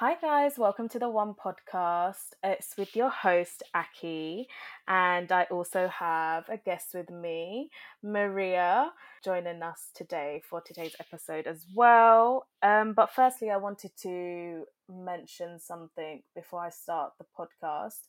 Hi, 0.00 0.14
guys, 0.14 0.56
welcome 0.56 0.88
to 0.88 0.98
the 0.98 1.10
One 1.10 1.34
Podcast. 1.34 2.32
It's 2.42 2.74
with 2.78 2.96
your 2.96 3.10
host, 3.10 3.62
Aki, 3.74 4.48
and 4.88 5.30
I 5.30 5.42
also 5.50 5.88
have 5.88 6.48
a 6.48 6.56
guest 6.56 6.94
with 6.94 7.10
me, 7.10 7.68
Maria, 8.02 8.92
joining 9.22 9.62
us 9.62 9.90
today 9.94 10.40
for 10.48 10.62
today's 10.62 10.96
episode 11.00 11.46
as 11.46 11.66
well. 11.74 12.46
Um, 12.62 12.94
but 12.94 13.10
firstly, 13.14 13.50
I 13.50 13.58
wanted 13.58 13.90
to 14.00 14.64
mention 14.88 15.60
something 15.60 16.22
before 16.34 16.64
I 16.64 16.70
start 16.70 17.12
the 17.18 17.26
podcast. 17.38 18.06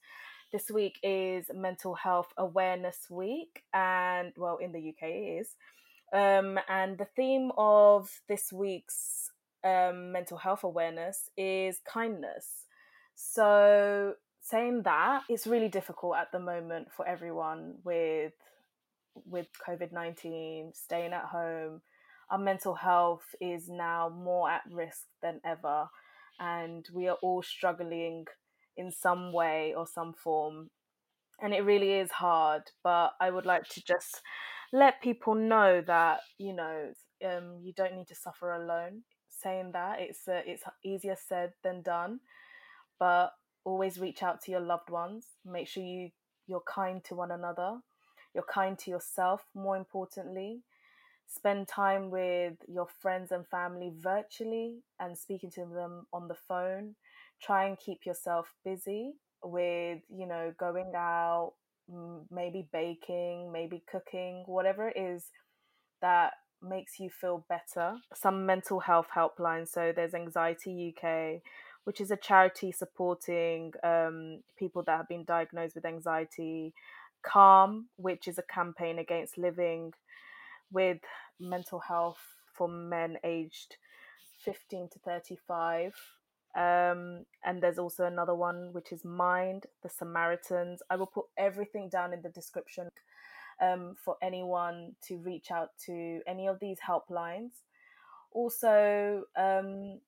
This 0.54 0.72
week 0.72 0.98
is 1.04 1.48
Mental 1.54 1.96
Health 1.96 2.32
Awareness 2.38 3.08
Week, 3.10 3.64
and 3.74 4.32
well, 4.38 4.60
in 4.62 4.72
the 4.72 4.80
UK 4.80 5.10
it 5.10 5.42
is. 5.42 5.56
Um, 6.14 6.60
and 6.68 6.98
the 6.98 7.08
theme 7.18 7.52
of 7.58 8.22
this 8.28 8.52
week's 8.52 9.21
um, 9.64 10.12
mental 10.12 10.38
health 10.38 10.64
awareness 10.64 11.30
is 11.38 11.80
kindness. 11.86 12.66
So, 13.16 14.14
saying 14.42 14.84
that, 14.84 15.24
it's 15.30 15.46
really 15.46 15.70
difficult 15.70 16.16
at 16.18 16.32
the 16.32 16.40
moment 16.40 16.88
for 16.96 17.08
everyone 17.08 17.76
with 17.84 18.34
with 19.26 19.48
COVID 19.68 19.92
nineteen, 19.92 20.72
staying 20.74 21.14
at 21.14 21.26
home. 21.26 21.82
Our 22.30 22.40
mental 22.40 22.76
health 22.76 23.36
is 23.42 23.68
now 23.68 24.10
more 24.10 24.50
at 24.50 24.62
risk 24.72 25.04
than 25.22 25.42
ever, 25.46 25.90
and 26.40 26.88
we 26.94 27.08
are 27.10 27.18
all 27.22 27.44
struggling 27.44 28.26
in 28.78 28.92
some 28.92 29.34
way 29.34 29.74
or 29.76 29.86
some 29.86 30.14
form. 30.14 30.70
And 31.44 31.54
it 31.54 31.66
really 31.66 31.94
is 31.94 32.12
hard, 32.12 32.64
but 32.84 33.12
I 33.20 33.32
would 33.32 33.46
like 33.46 33.68
to 33.70 33.84
just 33.84 34.22
let 34.72 35.02
people 35.02 35.36
know 35.36 35.82
that, 35.86 36.20
you 36.38 36.54
know, 36.54 36.94
um, 37.26 37.60
you 37.64 37.74
don't 37.76 37.96
need 37.96 38.08
to 38.08 38.16
suffer 38.16 38.54
alone. 38.54 39.02
Saying 39.42 39.72
that, 39.74 40.00
it's, 40.00 40.28
uh, 40.28 40.42
it's 40.46 40.64
easier 40.84 41.18
said 41.28 41.54
than 41.64 41.82
done, 41.82 42.20
but 43.00 43.34
always 43.64 44.00
reach 44.00 44.24
out 44.24 44.42
to 44.42 44.52
your 44.52 44.60
loved 44.60 44.90
ones. 44.90 45.26
Make 45.46 45.68
sure 45.68 45.84
you, 45.84 46.12
you're 46.48 46.64
kind 46.68 47.04
to 47.06 47.16
one 47.16 47.32
another. 47.32 47.80
You're 48.34 48.44
kind 48.44 48.78
to 48.80 48.92
yourself, 48.92 49.46
more 49.54 49.78
importantly 49.78 50.62
spend 51.34 51.66
time 51.68 52.10
with 52.10 52.54
your 52.68 52.88
friends 53.00 53.32
and 53.32 53.48
family 53.48 53.92
virtually 54.00 54.80
and 55.00 55.18
speaking 55.18 55.50
to 55.50 55.66
them 55.66 56.06
on 56.12 56.28
the 56.28 56.36
phone 56.36 56.94
try 57.42 57.66
and 57.66 57.80
keep 57.80 58.06
yourself 58.06 58.54
busy 58.64 59.14
with 59.44 60.00
you 60.14 60.28
know 60.28 60.54
going 60.60 60.92
out 60.96 61.54
maybe 62.30 62.68
baking 62.72 63.52
maybe 63.52 63.82
cooking 63.90 64.44
whatever 64.46 64.90
it 64.90 64.98
is 64.98 65.26
that 66.02 66.34
makes 66.62 67.00
you 67.00 67.10
feel 67.10 67.46
better 67.50 67.96
some 68.14 68.46
mental 68.46 68.80
health 68.80 69.08
helplines 69.16 69.70
so 69.70 69.92
there's 69.96 70.14
anxiety 70.14 70.94
uk 70.96 71.42
which 71.84 72.00
is 72.00 72.12
a 72.12 72.18
charity 72.18 72.72
supporting 72.72 73.74
um, 73.84 74.40
people 74.58 74.84
that 74.84 74.98
have 74.98 75.08
been 75.08 75.24
diagnosed 75.24 75.76
with 75.76 75.86
anxiety. 75.86 76.74
Calm 77.24 77.88
which 77.98 78.28
is 78.28 78.40
a 78.40 78.44
campaign 78.44 78.98
against 78.98 79.38
living 79.38 79.94
with 80.72 81.00
mental 81.40 81.80
health 81.80 82.18
for 82.52 82.68
men 82.68 83.18
aged 83.24 83.78
15 84.44 84.90
to 84.94 85.00
35 85.00 85.94
um, 86.56 87.26
and 87.46 87.62
there's 87.62 87.78
also 87.78 88.06
another 88.06 88.34
one 88.34 88.74
which 88.74 88.92
is 88.92 89.06
Mind, 89.06 89.68
the 89.84 89.90
Samaritans. 89.90 90.82
I 90.90 90.96
will 90.96 91.06
put 91.06 91.26
everything 91.38 91.90
down 91.90 92.12
in 92.12 92.24
the 92.24 92.30
description 92.30 92.90
um, 93.62 93.96
for 94.04 94.16
anyone 94.22 94.96
to 95.08 95.18
reach 95.18 95.52
out 95.52 95.70
to 95.86 96.22
any 96.28 96.48
of 96.48 96.60
these 96.60 96.78
helplines. 96.88 97.52
Also, 98.32 99.24
um, 99.38 100.00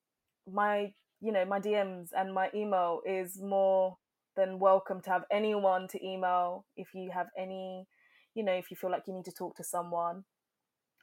my 0.51 0.93
you 1.21 1.31
know 1.31 1.45
my 1.45 1.59
DMs 1.59 2.09
and 2.17 2.33
my 2.33 2.49
email 2.53 3.01
is 3.05 3.41
more 3.41 3.97
than 4.35 4.59
welcome 4.59 5.01
to 5.01 5.09
have 5.09 5.23
anyone 5.31 5.87
to 5.87 6.05
email 6.05 6.65
if 6.75 6.89
you 6.93 7.11
have 7.11 7.27
any 7.37 7.85
you 8.33 8.43
know 8.43 8.53
if 8.53 8.71
you 8.71 8.77
feel 8.77 8.89
like 8.89 9.03
you 9.07 9.13
need 9.13 9.25
to 9.25 9.31
talk 9.31 9.55
to 9.57 9.63
someone. 9.63 10.23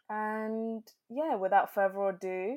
And 0.08 0.82
yeah, 1.08 1.36
without 1.36 1.72
further 1.72 2.08
ado, 2.08 2.56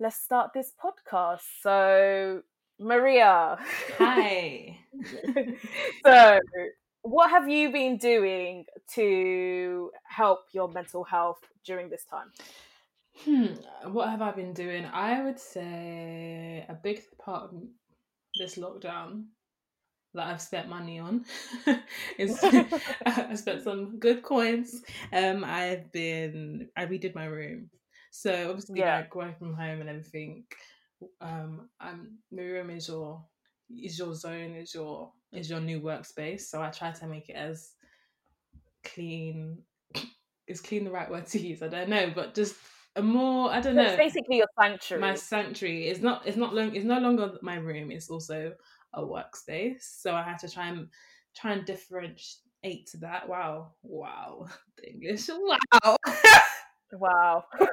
let's 0.00 0.16
start 0.16 0.52
this 0.54 0.72
podcast. 0.82 1.42
So, 1.60 2.42
Maria. 2.78 3.58
Hi. 3.98 4.78
so, 6.06 6.38
what 7.04 7.30
have 7.30 7.48
you 7.48 7.70
been 7.70 7.96
doing 7.96 8.66
to 8.94 9.90
help 10.04 10.40
your 10.52 10.68
mental 10.68 11.04
health 11.04 11.40
during 11.64 11.88
this 11.88 12.04
time? 12.04 12.30
Hmm, 13.24 13.92
what 13.92 14.08
have 14.08 14.22
I 14.22 14.32
been 14.32 14.52
doing? 14.52 14.84
I 14.86 15.22
would 15.22 15.38
say 15.38 16.66
a 16.68 16.74
big 16.74 17.02
part 17.24 17.44
of 17.44 17.62
this 18.36 18.56
lockdown 18.56 19.26
that 20.14 20.26
I've 20.26 20.42
spent 20.42 20.68
money 20.68 20.98
on 20.98 21.24
is 22.18 22.38
I 23.06 23.34
spent 23.36 23.62
some 23.62 23.98
good 24.00 24.22
coins. 24.22 24.82
Um, 25.12 25.44
I've 25.44 25.92
been 25.92 26.68
I 26.76 26.86
redid 26.86 27.14
my 27.14 27.26
room 27.26 27.70
so 28.16 28.48
obviously, 28.48 28.78
yeah. 28.78 28.98
like 28.98 29.14
working 29.16 29.34
from 29.40 29.54
home 29.54 29.80
and 29.80 29.90
everything, 29.90 30.44
um, 31.20 31.68
um, 31.80 32.18
my 32.30 32.42
room 32.42 32.70
is 32.70 32.86
your 32.86 33.24
is 33.68 33.98
your 33.98 34.14
zone, 34.14 34.54
is 34.54 34.72
your 34.72 35.10
is 35.34 35.50
your 35.50 35.60
new 35.60 35.80
workspace. 35.80 36.42
So 36.42 36.62
I 36.62 36.70
try 36.70 36.90
to 36.92 37.06
make 37.06 37.28
it 37.28 37.36
as 37.36 37.72
clean. 38.84 39.58
Is 40.46 40.60
clean 40.60 40.84
the 40.84 40.90
right 40.90 41.10
word 41.10 41.26
to 41.28 41.38
use? 41.40 41.62
I 41.62 41.68
don't 41.68 41.88
know, 41.88 42.12
but 42.14 42.34
just 42.34 42.54
a 42.96 43.02
more 43.02 43.50
I 43.50 43.62
don't 43.62 43.76
know. 43.76 43.82
It's 43.82 43.96
basically 43.96 44.36
your 44.36 44.46
sanctuary. 44.60 45.00
My 45.00 45.14
sanctuary 45.14 45.88
is 45.88 46.02
not. 46.02 46.26
It's 46.26 46.36
not 46.36 46.54
long. 46.54 46.76
It's 46.76 46.84
no 46.84 46.98
longer 46.98 47.38
my 47.40 47.56
room. 47.56 47.90
It's 47.90 48.10
also 48.10 48.52
a 48.92 49.02
workspace. 49.02 49.80
So 49.80 50.14
I 50.14 50.22
had 50.22 50.38
to 50.40 50.48
try 50.50 50.68
and 50.68 50.88
try 51.34 51.52
and 51.52 51.64
differentiate 51.64 52.86
to 52.88 52.98
that. 52.98 53.26
Wow, 53.26 53.72
wow, 53.82 54.48
the 54.76 54.90
English. 54.90 55.30
Wow. 55.30 55.96
Wow. 56.92 57.44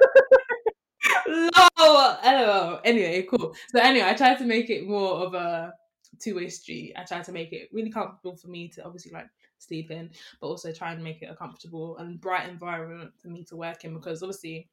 LOL. 1.78 2.80
Anyway, 2.84 3.26
cool. 3.30 3.54
So 3.74 3.80
anyway, 3.80 4.08
I 4.08 4.14
tried 4.14 4.38
to 4.38 4.44
make 4.44 4.70
it 4.70 4.86
more 4.86 5.26
of 5.26 5.34
a 5.34 5.74
two-way 6.20 6.48
street. 6.48 6.94
I 6.96 7.04
tried 7.04 7.24
to 7.24 7.32
make 7.32 7.52
it 7.52 7.68
really 7.72 7.90
comfortable 7.90 8.36
for 8.36 8.48
me 8.48 8.68
to 8.68 8.84
obviously 8.84 9.12
like 9.12 9.28
sleep 9.58 9.90
in, 9.90 10.10
but 10.40 10.48
also 10.48 10.72
try 10.72 10.92
and 10.92 11.02
make 11.02 11.22
it 11.22 11.30
a 11.30 11.36
comfortable 11.36 11.96
and 11.98 12.20
bright 12.20 12.48
environment 12.48 13.12
for 13.20 13.28
me 13.28 13.44
to 13.44 13.56
work 13.56 13.84
in 13.84 13.94
because 13.94 14.22
obviously 14.22 14.68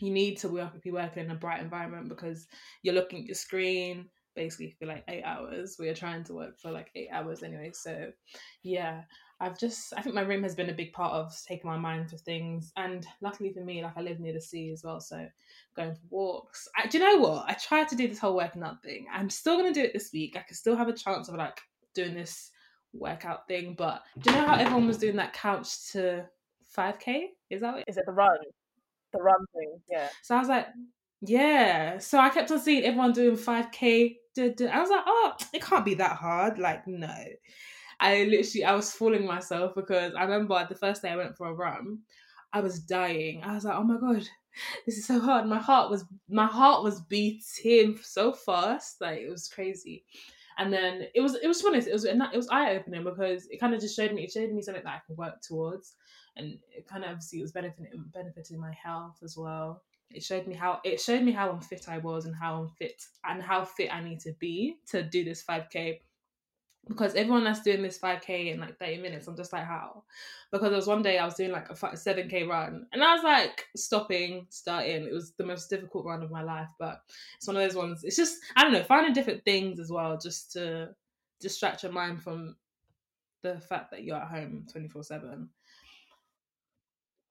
you 0.00 0.10
need 0.10 0.36
to 0.38 0.48
work 0.48 0.82
be 0.82 0.90
working 0.90 1.24
in 1.24 1.30
a 1.30 1.36
bright 1.36 1.62
environment 1.62 2.08
because 2.08 2.48
you're 2.82 2.94
looking 2.94 3.20
at 3.20 3.26
your 3.26 3.34
screen 3.34 4.08
basically 4.34 4.74
for 4.78 4.86
like 4.86 5.04
eight 5.08 5.22
hours. 5.22 5.76
We 5.78 5.88
are 5.88 5.94
trying 5.94 6.24
to 6.24 6.34
work 6.34 6.58
for 6.58 6.70
like 6.70 6.90
eight 6.94 7.08
hours 7.12 7.42
anyway. 7.42 7.70
So 7.72 8.10
yeah, 8.62 9.02
I've 9.44 9.58
just 9.58 9.92
I 9.94 10.00
think 10.00 10.14
my 10.14 10.22
room 10.22 10.42
has 10.42 10.54
been 10.54 10.70
a 10.70 10.74
big 10.74 10.94
part 10.94 11.12
of 11.12 11.36
taking 11.46 11.68
my 11.68 11.76
mind 11.76 12.08
to 12.08 12.18
things, 12.18 12.72
and 12.76 13.06
luckily 13.20 13.52
for 13.52 13.60
me, 13.60 13.82
like 13.82 13.96
I 13.96 14.00
live 14.00 14.18
near 14.18 14.32
the 14.32 14.40
sea 14.40 14.70
as 14.72 14.82
well, 14.82 15.00
so 15.00 15.26
going 15.76 15.94
for 15.94 16.00
walks. 16.08 16.66
I, 16.76 16.86
do 16.86 16.98
you 16.98 17.04
know 17.04 17.18
what? 17.18 17.44
I 17.46 17.52
tried 17.52 17.88
to 17.88 17.96
do 17.96 18.08
this 18.08 18.18
whole 18.18 18.36
working 18.36 18.62
out 18.62 18.82
thing. 18.82 19.06
I'm 19.12 19.28
still 19.28 19.58
gonna 19.58 19.74
do 19.74 19.82
it 19.82 19.92
this 19.92 20.10
week. 20.14 20.34
I 20.36 20.42
can 20.42 20.56
still 20.56 20.76
have 20.76 20.88
a 20.88 20.94
chance 20.94 21.28
of 21.28 21.34
like 21.34 21.60
doing 21.94 22.14
this 22.14 22.50
workout 22.94 23.46
thing, 23.46 23.74
but 23.76 24.02
do 24.20 24.30
you 24.30 24.36
know 24.36 24.46
how 24.46 24.54
everyone 24.54 24.86
was 24.86 24.98
doing 24.98 25.16
that 25.16 25.34
couch 25.34 25.92
to 25.92 26.24
5k? 26.74 27.26
Is 27.50 27.60
that 27.60 27.78
it? 27.78 27.84
Is 27.86 27.98
it 27.98 28.06
the 28.06 28.12
run? 28.12 28.38
The 29.12 29.22
run 29.22 29.44
thing, 29.54 29.78
yeah. 29.90 30.08
So 30.22 30.36
I 30.36 30.38
was 30.38 30.48
like, 30.48 30.68
yeah. 31.20 31.98
So 31.98 32.18
I 32.18 32.30
kept 32.30 32.50
on 32.50 32.60
seeing 32.60 32.84
everyone 32.84 33.12
doing 33.12 33.36
5k. 33.36 34.16
I 34.38 34.80
was 34.80 34.90
like, 34.90 35.04
oh, 35.06 35.34
it 35.52 35.62
can't 35.62 35.84
be 35.84 35.94
that 35.94 36.16
hard. 36.16 36.58
Like, 36.58 36.86
no. 36.86 37.14
I 38.04 38.24
literally 38.24 38.64
I 38.64 38.74
was 38.74 38.92
fooling 38.92 39.26
myself 39.26 39.74
because 39.74 40.12
I 40.14 40.24
remember 40.24 40.66
the 40.68 40.74
first 40.74 41.00
day 41.00 41.08
I 41.08 41.16
went 41.16 41.36
for 41.38 41.48
a 41.48 41.54
run, 41.54 42.00
I 42.52 42.60
was 42.60 42.78
dying. 42.80 43.42
I 43.42 43.54
was 43.54 43.64
like, 43.64 43.76
oh 43.76 43.82
my 43.82 43.96
god, 43.98 44.28
this 44.84 44.98
is 44.98 45.06
so 45.06 45.18
hard. 45.18 45.46
My 45.46 45.58
heart 45.58 45.90
was 45.90 46.04
my 46.28 46.46
heart 46.46 46.82
was 46.82 47.00
beating 47.00 47.98
so 48.02 48.32
fast, 48.32 49.00
like 49.00 49.20
it 49.20 49.30
was 49.30 49.48
crazy. 49.48 50.04
And 50.58 50.70
then 50.70 51.06
it 51.14 51.22
was 51.22 51.34
it 51.36 51.48
was 51.48 51.62
funny. 51.62 51.78
It 51.78 51.92
was 51.92 52.04
it 52.04 52.18
was 52.36 52.48
eye 52.48 52.76
opening 52.76 53.04
because 53.04 53.48
it 53.50 53.58
kind 53.58 53.74
of 53.74 53.80
just 53.80 53.96
showed 53.96 54.12
me 54.12 54.24
it 54.24 54.30
showed 54.32 54.52
me 54.52 54.60
something 54.60 54.84
that 54.84 54.94
I 54.96 55.00
could 55.06 55.16
work 55.16 55.40
towards, 55.40 55.96
and 56.36 56.58
it 56.76 56.86
kind 56.86 57.04
of 57.04 57.10
obviously 57.10 57.38
it 57.38 57.42
was 57.42 57.52
benefiting 57.52 58.04
benefiting 58.12 58.60
my 58.60 58.72
health 58.72 59.18
as 59.24 59.34
well. 59.36 59.82
It 60.10 60.22
showed 60.22 60.46
me 60.46 60.54
how 60.54 60.80
it 60.84 61.00
showed 61.00 61.22
me 61.22 61.32
how 61.32 61.50
unfit 61.52 61.88
I 61.88 61.98
was 61.98 62.26
and 62.26 62.36
how 62.36 62.62
unfit 62.62 63.02
and 63.24 63.42
how 63.42 63.64
fit 63.64 63.92
I 63.92 64.00
need 64.00 64.20
to 64.20 64.32
be 64.38 64.76
to 64.90 65.02
do 65.02 65.24
this 65.24 65.42
five 65.42 65.70
k 65.70 66.02
because 66.88 67.14
everyone 67.14 67.44
that's 67.44 67.62
doing 67.62 67.82
this 67.82 67.98
5k 67.98 68.52
in 68.52 68.60
like 68.60 68.78
30 68.78 68.98
minutes 68.98 69.26
i'm 69.26 69.36
just 69.36 69.52
like 69.52 69.64
how? 69.64 70.02
Because 70.52 70.68
there 70.68 70.76
was 70.76 70.86
one 70.86 71.02
day 71.02 71.18
i 71.18 71.24
was 71.24 71.34
doing 71.34 71.50
like 71.52 71.68
a 71.70 71.74
7k 71.74 72.48
run 72.48 72.86
and 72.92 73.02
i 73.02 73.14
was 73.14 73.24
like 73.24 73.66
stopping 73.76 74.46
starting. 74.50 75.04
It 75.04 75.12
was 75.12 75.32
the 75.32 75.44
most 75.44 75.70
difficult 75.70 76.04
run 76.04 76.22
of 76.22 76.30
my 76.30 76.42
life 76.42 76.68
but 76.78 77.02
it's 77.36 77.46
one 77.46 77.56
of 77.56 77.62
those 77.62 77.76
ones 77.76 78.04
it's 78.04 78.16
just 78.16 78.38
i 78.56 78.62
don't 78.62 78.72
know 78.72 78.82
finding 78.82 79.12
different 79.12 79.44
things 79.44 79.80
as 79.80 79.90
well 79.90 80.18
just 80.18 80.52
to 80.52 80.90
distract 81.40 81.82
your 81.82 81.92
mind 81.92 82.22
from 82.22 82.56
the 83.42 83.60
fact 83.60 83.90
that 83.90 84.04
you're 84.04 84.16
at 84.16 84.28
home 84.28 84.64
24 84.70 85.02
7 85.04 85.48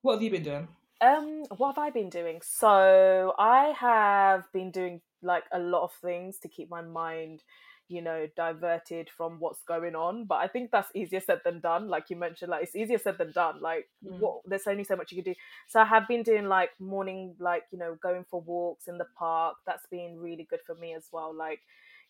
what 0.04 0.16
have 0.16 0.22
you 0.22 0.32
been 0.32 0.44
doing? 0.44 0.68
Um 1.00 1.44
what 1.56 1.76
have 1.76 1.78
i 1.78 1.90
been 1.90 2.10
doing? 2.10 2.42
So 2.44 3.34
i 3.40 3.74
have 3.78 4.52
been 4.52 4.70
doing 4.70 5.02
like 5.22 5.46
a 5.54 5.60
lot 5.60 5.84
of 5.84 5.94
things 5.94 6.40
to 6.40 6.50
keep 6.50 6.70
my 6.70 6.82
mind 6.82 7.42
you 7.90 8.02
know 8.02 8.28
diverted 8.36 9.10
from 9.10 9.40
what's 9.40 9.62
going 9.64 9.96
on 9.96 10.26
but 10.26 10.36
i 10.36 10.48
think 10.48 10.72
that's 10.72 10.90
easier 10.96 11.20
said 11.20 11.40
than 11.44 11.60
done 11.60 11.88
like 11.88 12.10
you 12.10 12.16
mentioned 12.16 12.50
like 12.50 12.64
it's 12.64 12.76
easier 12.76 12.98
said 12.98 13.18
than 13.18 13.32
done 13.34 13.60
like 13.62 13.88
Mm. 14.06 14.20
what 14.20 14.42
there's 14.46 14.68
only 14.68 14.84
so 14.84 14.96
much 14.96 15.12
you 15.12 15.22
can 15.24 15.34
do 15.34 15.38
so 15.68 15.80
i 15.80 15.86
have 15.86 16.08
been 16.08 16.24
doing 16.24 16.46
like 16.48 16.70
morning 16.80 17.36
like 17.40 17.64
you 17.72 17.78
know 17.80 17.96
going 18.02 18.26
for 18.30 18.42
walks 18.42 18.88
in 18.88 18.98
the 18.98 19.06
park 19.18 19.56
that's 19.66 19.86
been 19.92 20.18
really 20.20 20.46
good 20.50 20.60
for 20.66 20.76
me 20.76 20.94
as 20.94 21.08
well 21.12 21.34
like 21.36 21.60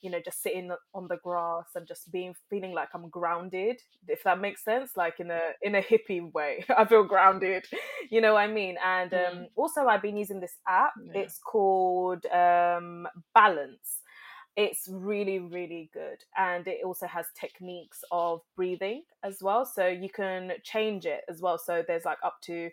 you 0.01 0.09
know 0.09 0.19
just 0.23 0.41
sitting 0.41 0.71
on 0.93 1.07
the 1.07 1.17
grass 1.17 1.67
and 1.75 1.87
just 1.87 2.11
being 2.11 2.35
feeling 2.49 2.73
like 2.73 2.89
i'm 2.93 3.09
grounded 3.09 3.79
if 4.07 4.23
that 4.23 4.39
makes 4.39 4.63
sense 4.63 4.91
like 4.97 5.19
in 5.19 5.31
a 5.31 5.39
in 5.61 5.75
a 5.75 5.81
hippie 5.81 6.31
way 6.33 6.65
i 6.77 6.83
feel 6.85 7.03
grounded 7.03 7.65
you 8.09 8.19
know 8.21 8.33
what 8.33 8.39
i 8.41 8.47
mean 8.47 8.75
and 8.83 9.13
um 9.13 9.19
Mm. 9.19 9.47
also 9.55 9.87
i've 9.87 10.01
been 10.01 10.17
using 10.17 10.39
this 10.39 10.57
app 10.67 10.93
Yeah. 10.95 11.21
it's 11.21 11.39
called 11.39 12.25
um 12.27 13.07
balance 13.33 14.01
it's 14.55 14.87
really 14.87 15.39
really 15.39 15.89
good 15.93 16.23
and 16.37 16.67
it 16.67 16.79
also 16.85 17.07
has 17.07 17.25
techniques 17.39 18.03
of 18.11 18.41
breathing 18.55 19.03
as 19.23 19.41
well 19.41 19.65
so 19.65 19.87
you 19.87 20.09
can 20.09 20.51
change 20.63 21.05
it 21.05 21.21
as 21.27 21.41
well 21.41 21.57
so 21.57 21.83
there's 21.87 22.05
like 22.05 22.19
up 22.23 22.37
to 22.41 22.69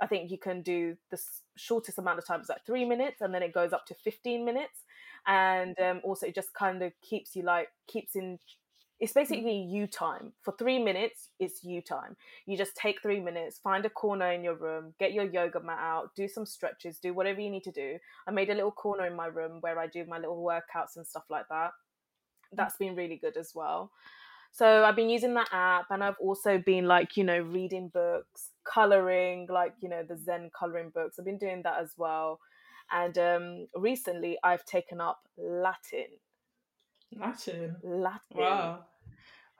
i 0.00 0.06
think 0.06 0.30
you 0.30 0.38
can 0.38 0.60
do 0.62 0.96
the 1.10 1.20
shortest 1.56 1.98
amount 1.98 2.18
of 2.18 2.26
time 2.26 2.40
is 2.40 2.48
like 2.48 2.64
three 2.66 2.84
minutes 2.84 3.20
and 3.20 3.32
then 3.32 3.42
it 3.42 3.54
goes 3.54 3.72
up 3.72 3.86
to 3.86 3.94
15 3.94 4.44
minutes 4.44 4.84
and 5.26 5.78
um, 5.80 6.00
also 6.02 6.26
it 6.26 6.34
just 6.34 6.52
kind 6.54 6.82
of 6.82 6.92
keeps 7.00 7.36
you 7.36 7.42
like 7.42 7.68
keeps 7.86 8.16
in 8.16 8.38
it's 9.00 9.14
basically 9.14 9.56
you 9.56 9.86
time 9.86 10.32
for 10.42 10.54
three 10.58 10.78
minutes 10.78 11.30
it's 11.40 11.64
you 11.64 11.80
time 11.80 12.16
you 12.46 12.56
just 12.56 12.76
take 12.76 13.00
three 13.00 13.20
minutes 13.20 13.58
find 13.58 13.86
a 13.86 13.90
corner 13.90 14.32
in 14.32 14.44
your 14.44 14.54
room 14.54 14.94
get 14.98 15.12
your 15.12 15.24
yoga 15.24 15.60
mat 15.60 15.78
out 15.80 16.10
do 16.14 16.28
some 16.28 16.44
stretches 16.46 16.98
do 16.98 17.14
whatever 17.14 17.40
you 17.40 17.50
need 17.50 17.64
to 17.64 17.72
do 17.72 17.98
I 18.26 18.30
made 18.30 18.50
a 18.50 18.54
little 18.54 18.70
corner 18.70 19.06
in 19.06 19.16
my 19.16 19.26
room 19.26 19.58
where 19.60 19.78
I 19.78 19.86
do 19.86 20.04
my 20.06 20.18
little 20.18 20.42
workouts 20.42 20.96
and 20.96 21.06
stuff 21.06 21.24
like 21.30 21.46
that. 21.48 21.72
That's 22.52 22.76
been 22.76 22.96
really 22.96 23.16
good 23.16 23.36
as 23.36 23.52
well. 23.54 23.90
So 24.52 24.84
I've 24.84 24.96
been 24.96 25.10
using 25.10 25.34
that 25.34 25.48
app 25.52 25.86
and 25.90 26.02
I've 26.02 26.18
also 26.20 26.58
been 26.58 26.86
like, 26.86 27.16
you 27.16 27.22
know, 27.24 27.38
reading 27.40 27.88
books, 27.88 28.50
coloring, 28.64 29.46
like, 29.48 29.74
you 29.80 29.88
know, 29.88 30.02
the 30.02 30.16
Zen 30.16 30.50
coloring 30.58 30.90
books. 30.92 31.18
I've 31.18 31.24
been 31.24 31.38
doing 31.38 31.62
that 31.64 31.80
as 31.80 31.94
well. 31.96 32.40
And 32.90 33.16
um 33.18 33.66
recently 33.76 34.38
I've 34.42 34.64
taken 34.64 35.00
up 35.00 35.20
Latin. 35.38 36.08
Latin. 37.18 37.76
Latin. 37.82 38.20
Wow. 38.34 38.84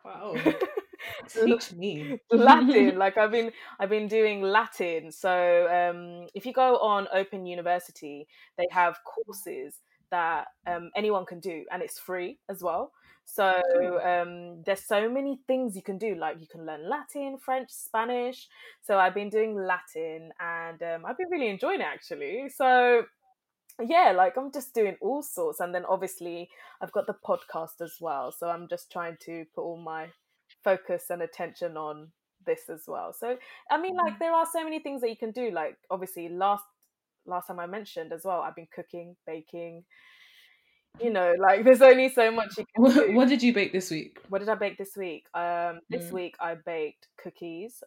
Wow. 0.04 0.36
Teach 1.28 1.72
me. 1.72 2.18
Latin. 2.30 2.96
Like 2.98 3.16
I've 3.18 3.30
been 3.30 3.50
I've 3.78 3.90
been 3.90 4.08
doing 4.08 4.42
Latin. 4.42 5.10
So 5.12 5.68
um 5.70 6.28
if 6.34 6.46
you 6.46 6.52
go 6.52 6.78
on 6.78 7.08
Open 7.12 7.46
University, 7.46 8.26
they 8.56 8.66
have 8.70 8.98
courses 9.04 9.76
that 10.10 10.46
um 10.66 10.90
anyone 10.96 11.24
can 11.26 11.40
do 11.40 11.64
and 11.70 11.82
it's 11.82 11.98
free 11.98 12.38
as 12.48 12.62
well. 12.62 12.92
So 13.24 13.60
um 14.04 14.62
there's 14.64 14.86
so 14.86 15.08
many 15.08 15.40
things 15.46 15.76
you 15.76 15.82
can 15.82 15.98
do. 15.98 16.14
Like 16.14 16.40
you 16.40 16.46
can 16.46 16.66
learn 16.66 16.88
Latin, 16.88 17.38
French, 17.38 17.70
Spanish. 17.70 18.48
So 18.82 18.98
I've 18.98 19.14
been 19.14 19.30
doing 19.30 19.54
Latin 19.56 20.30
and 20.40 20.82
um 20.82 21.06
I've 21.06 21.18
been 21.18 21.30
really 21.30 21.48
enjoying 21.48 21.80
it 21.80 21.84
actually. 21.84 22.48
So 22.48 23.04
yeah, 23.86 24.12
like 24.12 24.36
I'm 24.36 24.52
just 24.52 24.74
doing 24.74 24.96
all 25.00 25.22
sorts. 25.22 25.60
And 25.60 25.74
then 25.74 25.84
obviously 25.84 26.48
I've 26.80 26.92
got 26.92 27.06
the 27.06 27.14
podcast 27.26 27.80
as 27.80 27.96
well. 28.00 28.32
So 28.32 28.48
I'm 28.48 28.68
just 28.68 28.90
trying 28.90 29.16
to 29.26 29.44
put 29.54 29.62
all 29.62 29.76
my 29.76 30.08
focus 30.64 31.04
and 31.10 31.22
attention 31.22 31.76
on 31.76 32.08
this 32.46 32.68
as 32.68 32.84
well. 32.86 33.12
So 33.12 33.36
I 33.70 33.80
mean 33.80 33.96
like 33.96 34.18
there 34.18 34.32
are 34.32 34.46
so 34.50 34.64
many 34.64 34.78
things 34.80 35.00
that 35.02 35.10
you 35.10 35.16
can 35.16 35.30
do. 35.32 35.50
Like 35.50 35.76
obviously 35.90 36.28
last 36.28 36.64
last 37.26 37.48
time 37.48 37.60
I 37.60 37.66
mentioned 37.66 38.12
as 38.12 38.22
well, 38.24 38.40
I've 38.40 38.56
been 38.56 38.68
cooking, 38.74 39.16
baking. 39.26 39.84
You 41.00 41.10
know, 41.10 41.34
like 41.38 41.64
there's 41.64 41.82
only 41.82 42.08
so 42.08 42.30
much 42.30 42.58
you 42.58 42.64
can 42.74 42.82
What, 42.82 42.94
do. 42.94 43.12
what 43.14 43.28
did 43.28 43.42
you 43.42 43.52
bake 43.52 43.72
this 43.72 43.90
week? 43.90 44.18
What 44.28 44.38
did 44.40 44.48
I 44.48 44.54
bake 44.54 44.78
this 44.78 44.96
week? 44.96 45.26
Um 45.34 45.80
this 45.90 46.10
Mm. 46.10 46.12
week 46.12 46.34
I 46.40 46.54
baked 46.54 47.08
cookies. 47.22 47.82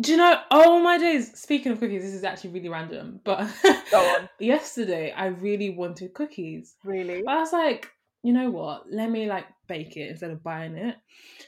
Do 0.00 0.10
you 0.12 0.18
know? 0.18 0.38
Oh 0.50 0.80
my 0.82 0.98
days! 0.98 1.38
Speaking 1.38 1.72
of 1.72 1.80
cookies, 1.80 2.02
this 2.02 2.12
is 2.14 2.24
actually 2.24 2.50
really 2.50 2.68
random, 2.68 3.20
but 3.24 3.48
Go 3.90 3.98
on. 3.98 4.28
yesterday 4.38 5.10
I 5.12 5.26
really 5.26 5.70
wanted 5.70 6.12
cookies. 6.12 6.74
Really? 6.84 7.22
But 7.24 7.30
I 7.34 7.40
was 7.40 7.52
like, 7.52 7.90
you 8.22 8.32
know 8.34 8.50
what? 8.50 8.84
Let 8.92 9.10
me 9.10 9.26
like 9.26 9.46
bake 9.68 9.96
it 9.96 10.10
instead 10.10 10.30
of 10.32 10.42
buying 10.42 10.76
it. 10.76 10.96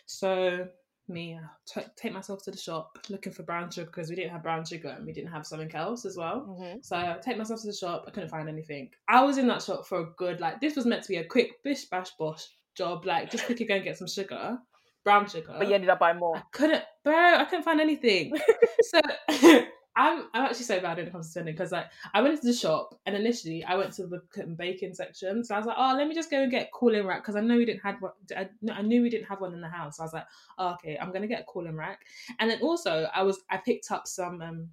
So 0.06 0.67
me, 1.09 1.35
I 1.39 1.41
t- 1.67 1.87
take 1.97 2.12
myself 2.15 2.43
to 2.45 2.50
the 2.50 2.56
shop 2.56 2.99
looking 3.11 3.33
for 3.33 3.43
brown 3.43 3.71
sugar 3.71 3.87
because 3.87 4.09
we 4.11 4.17
didn't 4.17 4.31
have 4.33 4.43
brown 4.43 4.65
sugar 4.65 4.89
and 4.97 5.05
we 5.06 5.12
didn't 5.12 5.31
have 5.31 5.47
something 5.47 5.75
else 5.75 6.05
as 6.06 6.17
well. 6.17 6.41
hmm 6.41 6.79
So 6.81 6.97
I 6.97 7.17
take 7.23 7.37
myself 7.37 7.61
to 7.62 7.67
the 7.67 7.73
shop. 7.75 8.05
I 8.09 8.11
couldn't 8.12 8.31
find 8.31 8.49
anything. 8.49 8.91
I 9.09 9.23
was 9.25 9.37
in 9.37 9.47
that 9.49 9.62
shop 9.62 9.87
for 9.87 10.00
a 10.00 10.06
good 10.17 10.41
like. 10.41 10.61
This 10.61 10.75
was 10.77 10.87
meant 10.87 11.03
to 11.03 11.09
be 11.09 11.17
a 11.17 11.25
quick 11.25 11.62
bish 11.62 11.85
bash 11.87 12.11
bosh 12.19 12.47
job. 12.75 13.05
Like 13.05 13.31
just 13.31 13.45
quickly 13.45 13.67
go 13.67 13.75
and 13.75 13.85
get 13.85 13.99
some 13.99 14.09
sugar, 14.09 14.59
brown 15.08 15.26
sugar. 15.28 15.55
But 15.58 15.69
you 15.69 15.75
ended 15.75 15.90
up 15.90 15.99
buying 15.99 16.19
more. 16.19 16.37
I 16.37 16.43
couldn't, 16.52 16.84
bro. 17.02 17.14
I 17.14 17.44
couldn't 17.44 17.64
find 17.64 17.81
anything. 17.81 18.37
so 18.82 19.00
I'm 19.96 20.26
I'm 20.32 20.44
actually 20.44 20.64
so 20.64 20.81
bad 20.81 20.99
when 20.99 21.06
it 21.06 21.12
comes 21.12 21.26
to 21.26 21.31
spending 21.32 21.55
because 21.55 21.72
like 21.72 21.87
I 22.14 22.20
went 22.20 22.34
into 22.34 22.46
the 22.46 22.52
shop 22.52 22.94
and 23.06 23.16
initially 23.16 23.64
I 23.64 23.75
went 23.75 23.93
to 23.94 24.06
the 24.06 24.20
baking 24.56 24.94
section. 24.94 25.44
So 25.44 25.55
I 25.55 25.58
was 25.58 25.66
like, 25.66 25.76
oh, 25.78 25.94
let 25.96 26.06
me 26.06 26.14
just 26.14 26.31
go 26.31 26.43
and 26.43 26.50
get 26.50 26.70
cooling 26.72 27.06
rack 27.06 27.22
because 27.22 27.37
I 27.37 27.40
know 27.40 27.56
we 27.56 27.64
didn't 27.64 27.82
have 27.82 27.96
one. 28.00 28.12
I, 28.37 28.49
I 28.70 28.82
knew 28.82 29.02
we 29.02 29.10
didn't 29.10 29.26
have 29.26 29.40
one 29.40 29.55
in 29.55 29.60
the 29.60 29.69
house. 29.69 29.96
So 29.96 30.02
I 30.02 30.06
was 30.06 30.12
like, 30.12 30.26
oh, 30.58 30.75
okay, 30.75 30.99
I'm 31.00 31.11
gonna 31.11 31.26
get 31.26 31.40
a 31.40 31.44
cooling 31.44 31.75
rack. 31.75 32.02
And 32.38 32.50
then 32.50 32.61
also 32.61 33.08
I 33.14 33.22
was 33.22 33.40
I 33.50 33.56
picked 33.56 33.90
up 33.90 34.06
some 34.06 34.40
um. 34.43 34.69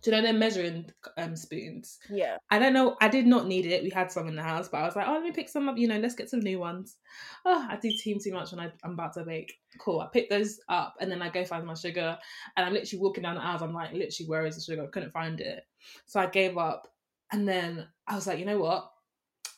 Do 0.00 0.10
you 0.10 0.16
know 0.16 0.22
they're 0.22 0.32
measuring 0.32 0.90
um, 1.16 1.34
spoons? 1.34 1.98
Yeah. 2.08 2.36
I 2.50 2.58
don't 2.58 2.72
know. 2.72 2.96
I 3.00 3.08
did 3.08 3.26
not 3.26 3.46
need 3.46 3.66
it. 3.66 3.82
We 3.82 3.90
had 3.90 4.12
some 4.12 4.28
in 4.28 4.36
the 4.36 4.42
house, 4.42 4.68
but 4.68 4.78
I 4.78 4.84
was 4.84 4.94
like, 4.94 5.08
oh, 5.08 5.12
let 5.12 5.22
me 5.22 5.32
pick 5.32 5.48
some 5.48 5.68
up. 5.68 5.76
You 5.76 5.88
know, 5.88 5.98
let's 5.98 6.14
get 6.14 6.30
some 6.30 6.40
new 6.40 6.60
ones. 6.60 6.96
Oh, 7.44 7.66
I 7.68 7.76
do 7.76 7.90
team 7.90 8.18
too 8.22 8.32
much 8.32 8.52
when 8.52 8.60
I, 8.60 8.70
I'm 8.84 8.92
about 8.92 9.14
to 9.14 9.24
bake. 9.24 9.54
Cool. 9.80 10.00
I 10.00 10.06
pick 10.12 10.30
those 10.30 10.60
up 10.68 10.94
and 11.00 11.10
then 11.10 11.20
I 11.20 11.30
go 11.30 11.44
find 11.44 11.66
my 11.66 11.74
sugar. 11.74 12.16
And 12.56 12.66
I'm 12.66 12.72
literally 12.72 13.02
walking 13.02 13.22
down 13.22 13.34
the 13.34 13.42
aisles. 13.42 13.62
I'm 13.62 13.74
like, 13.74 13.92
literally, 13.92 14.28
where 14.28 14.46
is 14.46 14.54
the 14.54 14.62
sugar? 14.62 14.84
I 14.84 14.90
couldn't 14.90 15.12
find 15.12 15.40
it. 15.40 15.64
So 16.06 16.20
I 16.20 16.26
gave 16.26 16.56
up. 16.56 16.88
And 17.32 17.46
then 17.46 17.86
I 18.06 18.14
was 18.14 18.26
like, 18.26 18.38
you 18.38 18.46
know 18.46 18.58
what? 18.58 18.90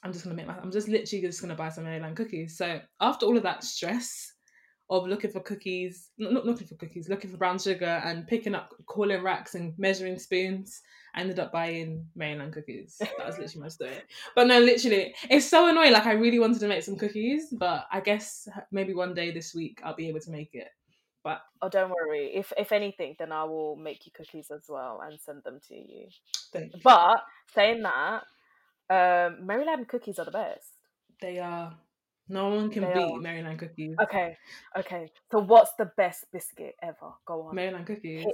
I'm 0.03 0.13
just 0.13 0.25
gonna 0.25 0.37
make 0.37 0.47
my. 0.47 0.57
I'm 0.57 0.73
just 0.73 0.89
literally 0.89 1.23
just 1.23 1.43
gonna 1.43 1.55
buy 1.55 1.69
some 1.69 1.85
Maryland 1.85 2.17
cookies. 2.17 2.57
So 2.57 2.81
after 3.01 3.27
all 3.27 3.37
of 3.37 3.43
that 3.43 3.63
stress 3.63 4.33
of 4.91 5.07
looking 5.07 5.31
for 5.31 5.39
cookies, 5.41 6.11
not, 6.19 6.45
looking 6.45 6.67
for 6.67 6.75
cookies, 6.75 7.09
looking 7.09 7.31
for 7.31 7.37
brown 7.37 7.59
sugar 7.59 8.03
and 8.05 8.27
picking 8.27 8.57
up 8.57 8.75
calling 8.87 9.23
racks 9.23 9.55
and 9.55 9.73
measuring 9.79 10.19
spoons, 10.19 10.83
I 11.15 11.21
ended 11.21 11.39
up 11.39 11.53
buying 11.53 12.07
Maryland 12.17 12.53
cookies. 12.53 12.97
That 12.99 13.25
was 13.27 13.39
literally 13.39 13.63
my 13.63 13.69
story. 13.69 14.03
But 14.35 14.49
no, 14.49 14.59
literally, 14.59 15.15
it's 15.31 15.49
so 15.49 15.69
annoying. 15.69 15.93
Like 15.93 16.07
I 16.07 16.13
really 16.13 16.41
wanted 16.41 16.59
to 16.61 16.69
make 16.69 16.83
some 16.83 16.97
cookies, 16.97 17.49
but 17.53 17.87
I 17.93 18.01
guess 18.01 18.49
maybe 18.73 18.93
one 18.93 19.15
day 19.15 19.31
this 19.31 19.55
week 19.55 19.81
I'll 19.85 19.95
be 19.95 20.09
able 20.09 20.21
to 20.21 20.31
make 20.31 20.51
it. 20.55 20.69
But 21.23 21.43
Oh, 21.63 21.69
don't 21.69 21.91
worry. 21.91 22.33
If 22.35 22.53
if 22.59 22.73
anything, 22.73 23.15
then 23.19 23.31
I 23.31 23.45
will 23.45 23.77
make 23.77 24.07
you 24.07 24.13
cookies 24.13 24.51
as 24.51 24.65
well 24.69 25.03
and 25.05 25.21
send 25.21 25.45
them 25.45 25.61
to 25.69 25.75
you. 25.75 26.09
thank 26.53 26.75
you. 26.75 26.81
But 26.83 27.23
saying 27.55 27.83
that, 27.83 28.23
um, 28.91 29.47
Maryland 29.47 29.87
cookies 29.87 30.19
are 30.19 30.25
the 30.25 30.31
best. 30.33 30.69
they 31.21 31.39
are. 31.39 31.77
No 32.31 32.49
one 32.49 32.71
can 32.71 32.85
They 32.85 32.95
beat 32.95 33.13
are. 33.13 33.21
Maryland 33.21 33.59
cookies. 33.59 33.97
Okay, 34.01 34.37
okay. 34.79 35.11
So 35.33 35.41
what's 35.41 35.73
the 35.75 35.91
best 35.97 36.27
biscuit 36.33 36.77
ever? 36.81 37.13
Go 37.27 37.49
on. 37.49 37.57
Maryland 37.57 37.87
cookies. 37.87 38.25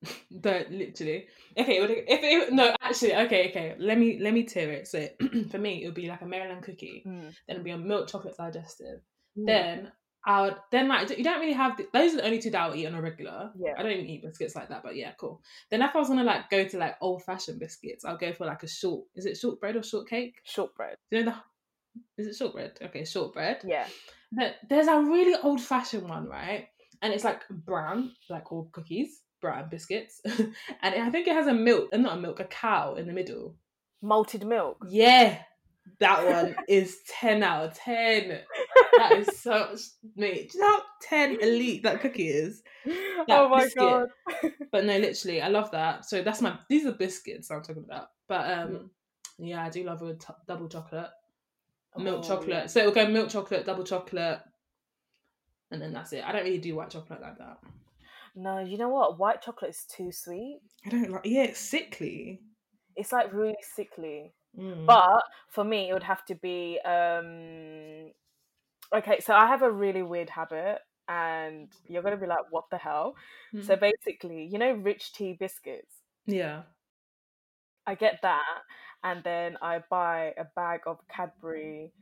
Don't 0.40 0.70
literally. 0.70 1.26
Okay, 1.56 1.80
well, 1.80 1.88
if 1.90 2.20
it 2.22 2.52
no, 2.52 2.76
actually, 2.82 3.14
okay, 3.14 3.48
okay. 3.48 3.74
Let 3.78 3.98
me 3.98 4.18
let 4.20 4.34
me 4.34 4.44
tear 4.44 4.70
it. 4.72 4.86
So 4.86 5.08
for 5.50 5.58
me, 5.58 5.82
it 5.82 5.86
would 5.86 5.94
be 5.94 6.06
like 6.06 6.20
a 6.20 6.26
Maryland 6.26 6.64
cookie. 6.64 7.02
Mm. 7.06 7.22
Then 7.22 7.56
it'd 7.56 7.64
be 7.64 7.70
a 7.70 7.78
milk 7.78 8.08
chocolate 8.08 8.36
digestive. 8.36 9.00
Mm. 9.38 9.46
Then 9.46 9.92
I 10.26 10.42
would 10.42 10.56
then 10.70 10.88
like 10.88 11.16
you 11.16 11.24
don't 11.24 11.40
really 11.40 11.54
have 11.54 11.78
the, 11.78 11.86
those 11.94 12.12
are 12.12 12.16
the 12.16 12.26
only 12.26 12.40
two 12.40 12.50
that 12.50 12.60
I 12.60 12.68
would 12.68 12.76
eat 12.76 12.86
on 12.86 12.94
a 12.94 13.00
regular. 13.00 13.52
Yeah. 13.56 13.74
I 13.78 13.82
don't 13.82 13.92
even 13.92 14.06
eat 14.06 14.22
biscuits 14.22 14.54
like 14.54 14.68
that, 14.68 14.82
but 14.82 14.96
yeah, 14.96 15.12
cool. 15.18 15.40
Then 15.70 15.80
if 15.80 15.94
I 15.94 15.98
was 15.98 16.08
gonna 16.08 16.24
like 16.24 16.50
go 16.50 16.66
to 16.68 16.78
like 16.78 16.96
old 17.00 17.24
fashioned 17.24 17.58
biscuits, 17.58 18.04
I'll 18.04 18.18
go 18.18 18.34
for 18.34 18.44
like 18.44 18.64
a 18.64 18.68
short. 18.68 19.06
Is 19.14 19.24
it 19.24 19.38
shortbread 19.38 19.76
or 19.76 19.82
shortcake? 19.82 20.34
Shortbread. 20.44 20.96
Do 21.10 21.16
you 21.16 21.24
know 21.24 21.30
the? 21.30 21.36
Is 22.18 22.26
it 22.26 22.36
shortbread? 22.36 22.78
Okay, 22.82 23.04
shortbread. 23.04 23.60
Yeah. 23.64 23.86
But 24.32 24.56
there's 24.68 24.88
a 24.88 25.00
really 25.00 25.38
old 25.42 25.60
fashioned 25.60 26.08
one, 26.08 26.28
right? 26.28 26.68
And 27.02 27.12
it's 27.12 27.24
like 27.24 27.42
brown, 27.48 28.12
like 28.30 28.50
all 28.52 28.68
cookies, 28.72 29.20
brown 29.40 29.68
biscuits, 29.68 30.20
and 30.24 30.94
I 30.94 31.10
think 31.10 31.26
it 31.28 31.34
has 31.34 31.46
a 31.46 31.54
milk, 31.54 31.90
uh, 31.92 31.98
not 31.98 32.18
a 32.18 32.20
milk, 32.20 32.40
a 32.40 32.44
cow 32.44 32.94
in 32.94 33.06
the 33.06 33.12
middle. 33.12 33.56
Malted 34.02 34.44
milk. 34.46 34.78
Yeah, 34.88 35.38
that 36.00 36.26
one 36.30 36.56
is 36.68 36.96
ten 37.08 37.42
out 37.42 37.64
of 37.66 37.74
ten. 37.74 38.40
That 38.98 39.12
is 39.18 39.38
so 39.40 39.76
mate. 40.16 40.52
Do 40.52 40.58
you 40.58 40.64
know 40.64 40.72
how 40.72 40.82
ten 41.02 41.38
elite 41.38 41.82
that 41.82 42.00
cookie 42.00 42.28
is? 42.28 42.62
oh 43.28 43.48
my 43.50 43.64
biscuit. 43.64 43.76
god. 43.82 44.08
But 44.72 44.86
no, 44.86 44.96
literally, 44.96 45.42
I 45.42 45.48
love 45.48 45.70
that. 45.72 46.06
So 46.06 46.22
that's 46.22 46.40
my. 46.40 46.58
These 46.70 46.86
are 46.86 46.92
biscuits 46.92 47.50
I'm 47.50 47.60
talking 47.62 47.84
about. 47.84 48.06
But 48.26 48.50
um, 48.58 48.68
Mm. 48.70 48.88
yeah, 49.38 49.62
I 49.64 49.68
do 49.68 49.84
love 49.84 50.00
a 50.00 50.14
t- 50.14 50.32
double 50.48 50.66
chocolate, 50.68 51.10
milk 51.98 52.24
Oh, 52.24 52.28
chocolate. 52.28 52.48
yeah. 52.48 52.66
So 52.66 52.80
it'll 52.80 52.92
go 52.92 53.06
milk 53.08 53.28
chocolate, 53.30 53.64
double 53.66 53.84
chocolate, 53.84 54.40
and 55.70 55.80
then 55.82 55.92
that's 55.92 56.12
it. 56.12 56.24
I 56.24 56.32
don't 56.32 56.44
really 56.44 56.58
do 56.58 56.74
white 56.76 56.90
chocolate 56.90 57.20
like 57.20 57.38
that. 57.38 57.58
No, 58.34 58.58
you 58.58 58.76
know 58.78 58.88
what? 58.88 59.18
White 59.18 59.42
chocolate 59.42 59.70
is 59.70 59.84
too 59.88 60.12
sweet. 60.12 60.60
I 60.84 60.90
don't 60.90 61.10
like. 61.10 61.22
Yeah, 61.24 61.44
it's 61.44 61.60
sickly. 61.60 62.40
It's 62.94 63.12
like 63.12 63.32
really 63.32 63.56
sickly. 63.74 64.32
Mm. 64.58 64.86
But 64.86 65.22
for 65.50 65.64
me, 65.64 65.88
it 65.90 65.92
would 65.92 66.02
have 66.02 66.24
to 66.26 66.34
be 66.34 66.78
um, 66.84 68.12
okay. 68.94 69.20
So 69.20 69.34
I 69.34 69.46
have 69.46 69.62
a 69.62 69.70
really 69.70 70.02
weird 70.02 70.30
habit, 70.30 70.78
and 71.08 71.68
you're 71.88 72.02
gonna 72.02 72.16
be 72.16 72.26
like, 72.26 72.50
"What 72.50 72.64
the 72.70 72.78
hell?" 72.78 73.14
So 73.62 73.74
Mm. 73.74 73.80
basically, 73.80 74.44
you 74.44 74.58
know, 74.58 74.72
rich 74.72 75.12
tea 75.12 75.32
biscuits. 75.38 75.94
yeah. 76.26 76.62
I 77.88 77.94
get 77.94 78.18
that, 78.22 78.42
and 79.02 79.22
then 79.24 79.56
I 79.62 79.82
buy 79.90 80.34
a 80.38 80.44
bag 80.54 80.80
of 80.86 80.98
Cadbury 81.08 81.92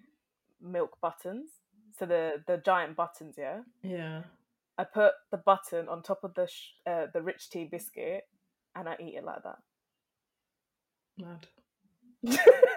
milk 0.61 0.99
buttons. 1.01 1.51
So 1.99 2.07
the 2.07 2.43
the 2.47 2.57
giant 2.59 2.97
buttons, 2.97 3.37
yeah. 3.39 3.61
Yeah. 3.83 4.23
I 4.77 4.85
put 4.85 5.13
the 5.31 5.37
button 5.37 5.89
on 5.89 6.03
top 6.03 6.25
of 6.25 6.35
the 6.35 6.47
sh- 6.47 6.75
uh, 6.87 7.07
the 7.13 7.23
rich 7.23 7.51
tea 7.51 7.69
biscuit, 7.71 8.25
and 8.75 8.89
I 8.89 8.97
eat 9.01 9.15
it 9.15 9.25
like 9.25 9.43
that. 9.45 9.59
Mad. 11.19 12.39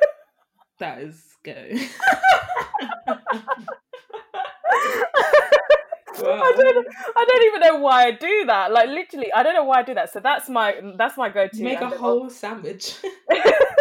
That 0.79 1.01
is 1.01 1.35
go. 1.43 1.53
I 6.19 6.53
don't, 6.55 6.87
I 7.15 7.25
don't 7.25 7.43
even 7.45 7.61
know 7.61 7.75
why 7.79 8.05
I 8.05 8.11
do 8.11 8.45
that. 8.45 8.71
Like 8.71 8.89
literally, 8.89 9.31
I 9.33 9.43
don't 9.43 9.53
know 9.53 9.63
why 9.63 9.79
I 9.79 9.83
do 9.83 9.93
that. 9.95 10.13
So 10.13 10.19
that's 10.19 10.49
my 10.49 10.75
that's 10.97 11.17
my 11.17 11.29
go-to. 11.29 11.63
Make 11.63 11.81
a 11.81 11.89
whole 11.89 12.29
sandwich. 12.29 12.97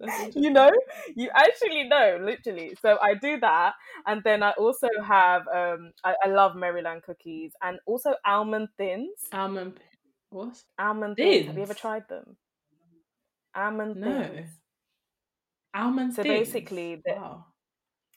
You 0.34 0.50
know, 0.50 0.70
you 1.16 1.28
actually 1.34 1.84
know, 1.84 2.18
literally. 2.22 2.76
So 2.80 2.98
I 3.02 3.14
do 3.14 3.38
that, 3.40 3.74
and 4.06 4.22
then 4.24 4.42
I 4.42 4.50
also 4.52 4.88
have 5.04 5.42
um, 5.48 5.92
I, 6.04 6.14
I 6.24 6.28
love 6.28 6.54
Maryland 6.54 7.02
cookies 7.04 7.52
and 7.62 7.78
also 7.86 8.14
almond 8.26 8.68
thins. 8.76 9.10
almond. 9.32 9.80
What? 10.30 10.62
Almond 10.78 11.16
thins. 11.16 11.46
Have 11.46 11.56
you 11.56 11.62
ever 11.62 11.74
tried 11.74 12.08
them? 12.08 12.36
Almond 13.56 13.96
No. 13.96 14.22
thins. 14.22 14.50
Almond. 15.74 16.14
So 16.14 16.22
thins? 16.22 16.38
basically 16.38 17.02
the- 17.04 17.14
wow. 17.14 17.44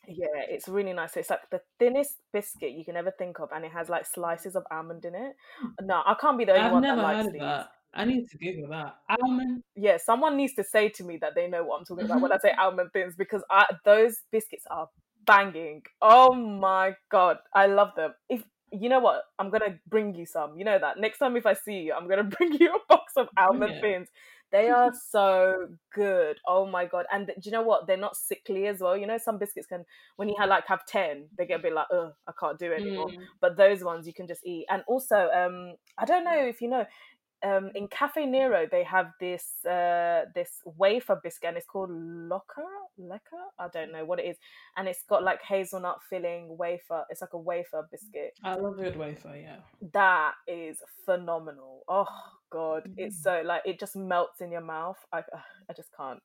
Yeah, 0.08 0.26
it's 0.50 0.68
really 0.68 0.94
nice. 0.94 1.16
It's 1.16 1.30
like 1.30 1.48
the 1.52 1.62
thinnest 1.80 2.16
biscuit 2.34 2.72
you 2.72 2.84
can 2.84 2.98
ever 2.98 3.12
think 3.12 3.40
of, 3.40 3.50
and 3.54 3.64
it 3.64 3.72
has 3.72 3.88
like 3.88 4.06
slices 4.06 4.56
of 4.56 4.64
almond 4.72 5.06
in 5.06 5.14
it. 5.14 5.34
No, 5.82 6.02
I 6.06 6.16
can't 6.20 6.38
be 6.40 6.46
the 6.46 6.54
only 6.54 6.66
I've 6.66 6.72
one 6.72 6.82
that 6.82 6.98
likes 6.98 7.32
these. 7.32 7.40
that. 7.40 7.70
I 7.94 8.06
need 8.06 8.30
to 8.30 8.38
Google 8.38 8.70
that. 8.70 8.96
Almond. 9.22 9.64
Yeah, 9.76 9.98
someone 9.98 10.38
needs 10.38 10.54
to 10.54 10.64
say 10.64 10.90
to 10.90 11.04
me 11.04 11.18
that 11.18 11.36
they 11.36 11.48
know 11.48 11.64
what 11.64 11.80
I'm 11.80 11.86
talking 11.86 12.06
about 12.06 12.22
when 12.22 12.32
I 12.32 12.38
say 12.38 12.52
almond 12.60 12.92
thins 12.94 13.16
because 13.16 13.44
I 13.50 13.66
those 13.86 14.18
biscuits 14.32 14.66
are 14.72 14.88
banging. 15.26 15.84
Oh 16.02 16.34
my 16.34 16.96
god, 17.12 17.38
I 17.54 17.68
love 17.68 17.90
them. 17.96 18.14
If 18.30 18.44
you 18.72 18.88
know 18.88 19.00
what, 19.00 19.24
I'm 19.38 19.50
gonna 19.50 19.80
bring 19.90 20.16
you 20.16 20.26
some. 20.26 20.58
You 20.58 20.64
know 20.64 20.80
that 20.80 20.98
next 21.00 21.18
time 21.18 21.36
if 21.36 21.46
I 21.46 21.54
see 21.54 21.82
you, 21.82 21.94
I'm 21.94 22.08
gonna 22.08 22.24
bring 22.38 22.54
you 22.54 22.74
a 22.74 22.80
box 22.88 23.14
of 23.18 23.28
almond 23.38 23.74
Yeah. 23.76 23.82
thins. 23.82 24.08
They 24.52 24.70
are 24.70 24.92
so 25.10 25.70
good. 25.94 26.38
Oh 26.46 26.66
my 26.66 26.86
god! 26.86 27.06
And 27.12 27.28
do 27.28 27.34
you 27.42 27.52
know 27.52 27.62
what? 27.62 27.88
They're 27.88 27.96
not 27.96 28.18
sickly 28.18 28.68
as 28.68 28.82
well. 28.82 28.98
You 28.98 29.08
know, 29.08 29.18
some 29.18 29.38
biscuits 29.38 29.68
can, 29.68 29.86
when 30.18 30.28
you 30.28 30.36
have 30.40 30.50
like 30.50 30.68
have 30.68 30.86
ten, 30.86 31.28
they 31.38 31.46
get 31.46 31.62
a 31.62 31.64
bit 31.64 31.74
like, 31.74 31.88
oh, 31.90 32.12
I 32.28 32.34
can't 32.38 32.60
do 32.60 32.74
it 32.74 32.82
anymore. 32.82 33.08
Mm. 33.08 33.28
But 33.40 33.56
those 33.56 33.82
ones 33.82 34.06
you 34.08 34.14
can 34.14 34.28
just 34.28 34.46
eat. 34.46 34.66
And 34.70 34.84
also, 34.88 35.30
um, 35.34 35.76
I 35.98 36.04
don't 36.04 36.26
know 36.26 36.36
if 36.36 36.62
you 36.62 36.68
know, 36.68 36.86
um, 37.44 37.72
in 37.76 37.88
Cafe 37.88 38.26
Nero 38.26 38.68
they 38.70 38.84
have 38.84 39.12
this 39.20 39.66
uh 39.66 40.26
this 40.36 40.62
wafer 40.66 41.20
biscuit 41.24 41.50
and 41.50 41.58
it's 41.58 41.66
called 41.66 41.90
Locker 41.92 42.64
Lecker. 43.00 43.44
I 43.60 43.68
don't 43.74 43.92
know 43.92 44.06
what 44.06 44.20
it 44.20 44.26
is, 44.26 44.38
and 44.78 44.88
it's 44.88 45.04
got 45.10 45.24
like 45.24 45.42
hazelnut 45.42 46.00
filling 46.10 46.58
wafer. 46.58 47.04
It's 47.10 47.22
like 47.22 47.34
a 47.34 47.38
wafer 47.40 47.88
biscuit. 47.92 48.34
I 48.44 48.56
love 48.56 48.78
a 48.80 48.84
good 48.84 48.96
wafer. 48.98 49.36
Yeah. 49.36 49.58
That 49.94 50.34
is 50.48 50.78
phenomenal. 51.06 51.84
Oh 51.88 52.06
god, 52.52 52.84
it's 52.98 53.18
Mm. 53.18 53.24
so 53.24 53.42
like 53.46 53.64
it 53.66 53.80
just 53.80 53.96
melts 53.96 54.42
in 54.42 54.52
your 54.52 54.62
mouth. 54.62 54.98
I 55.12 55.20
uh, 55.20 55.42
I 55.70 55.74
just 55.74 55.90
can't. 55.96 56.22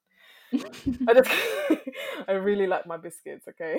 I 1.08 1.14
just 1.14 1.30
I 2.28 2.32
really 2.32 2.66
like 2.66 2.86
my 2.86 2.96
biscuits. 2.96 3.46
Okay. 3.48 3.76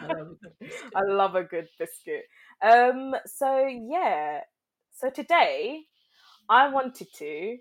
I 0.00 0.06
love 0.06 0.28
a 0.30 0.34
good 0.34 0.54
biscuit. 0.60 0.92
I 0.94 1.02
love 1.02 1.34
a 1.34 1.44
good 1.44 1.68
biscuit. 1.78 2.24
Um, 2.62 3.14
so 3.26 3.66
yeah, 3.66 4.40
so 4.92 5.10
today 5.10 5.82
I 6.48 6.68
wanted 6.68 7.08
to 7.14 7.58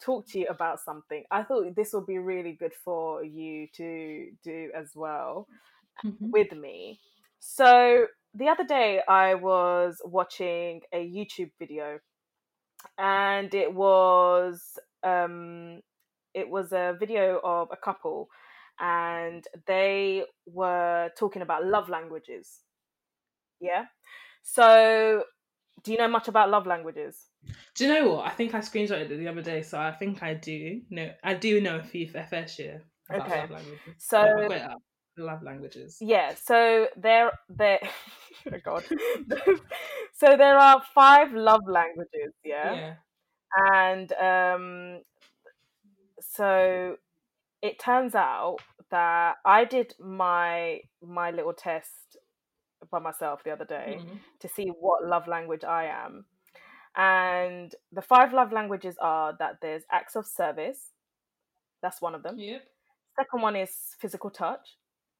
talk 0.00 0.26
to 0.28 0.38
you 0.40 0.46
about 0.48 0.80
something. 0.80 1.24
I 1.30 1.42
thought 1.42 1.74
this 1.74 1.92
would 1.92 2.06
be 2.06 2.18
really 2.18 2.52
good 2.52 2.74
for 2.74 3.24
you 3.24 3.68
to 3.74 4.30
do 4.44 4.70
as 4.74 4.92
well 4.94 5.48
Mhm. 6.02 6.32
with 6.32 6.52
me. 6.52 7.00
So 7.40 8.06
the 8.34 8.48
other 8.48 8.64
day 8.64 9.02
I 9.08 9.34
was 9.34 10.00
watching 10.04 10.82
a 10.92 10.98
YouTube 11.08 11.52
video 11.58 12.00
and 12.98 13.54
it 13.54 13.72
was 13.72 14.78
um 15.02 15.80
it 16.34 16.48
was 16.48 16.72
a 16.72 16.96
video 16.98 17.40
of 17.44 17.68
a 17.72 17.76
couple 17.76 18.28
and 18.80 19.44
they 19.66 20.24
were 20.46 21.10
talking 21.18 21.42
about 21.42 21.66
love 21.66 21.88
languages. 21.88 22.60
Yeah. 23.60 23.86
So 24.42 25.24
do 25.84 25.92
you 25.92 25.98
know 25.98 26.08
much 26.08 26.28
about 26.28 26.50
love 26.50 26.66
languages? 26.66 27.27
Do 27.74 27.86
you 27.86 27.92
know 27.92 28.10
what? 28.10 28.26
I 28.26 28.30
think 28.30 28.54
I 28.54 28.58
screenshotted 28.58 29.10
it 29.10 29.16
the 29.18 29.28
other 29.28 29.42
day, 29.42 29.62
so 29.62 29.78
I 29.78 29.92
think 29.92 30.22
I 30.22 30.34
do. 30.34 30.82
No, 30.90 31.12
I 31.22 31.34
do 31.34 31.60
know 31.60 31.78
a 31.78 31.82
few 31.82 32.08
for 32.08 32.22
fair 32.24 32.48
share 32.48 32.82
about 33.10 33.26
Okay. 33.26 33.40
love 33.42 33.50
languages. 33.50 33.94
So 33.98 34.48
got. 34.48 34.76
Love 35.16 35.42
languages. 35.42 35.98
Yeah, 36.00 36.34
so 36.34 36.88
there 36.96 37.32
there 37.48 37.80
oh 38.52 38.58
god. 38.64 38.84
so 40.14 40.36
there 40.36 40.56
are 40.56 40.82
five 40.94 41.32
love 41.32 41.62
languages, 41.66 42.32
yeah? 42.44 42.74
Yeah. 42.74 42.94
And 43.56 44.12
um 44.12 45.02
so 46.20 46.96
it 47.62 47.78
turns 47.78 48.14
out 48.14 48.58
that 48.90 49.36
I 49.44 49.64
did 49.64 49.94
my 49.98 50.80
my 51.02 51.30
little 51.30 51.52
test 51.52 52.16
by 52.90 52.98
myself 53.00 53.44
the 53.44 53.50
other 53.52 53.64
day 53.64 53.98
Mhm. 53.98 54.18
to 54.40 54.48
see 54.48 54.68
what 54.68 55.04
love 55.04 55.28
language 55.28 55.64
I 55.64 55.86
am. 55.86 56.26
And 56.96 57.74
the 57.92 58.02
five 58.02 58.32
love 58.32 58.52
languages 58.52 58.96
are 59.00 59.36
that 59.38 59.58
there's 59.62 59.82
acts 59.90 60.16
of 60.16 60.26
service. 60.26 60.92
That's 61.82 62.00
one 62.02 62.14
of 62.14 62.22
them. 62.22 62.38
Yep. 62.38 62.62
Second 63.16 63.42
one 63.42 63.56
is 63.56 63.70
physical 64.00 64.30
touch. 64.30 64.76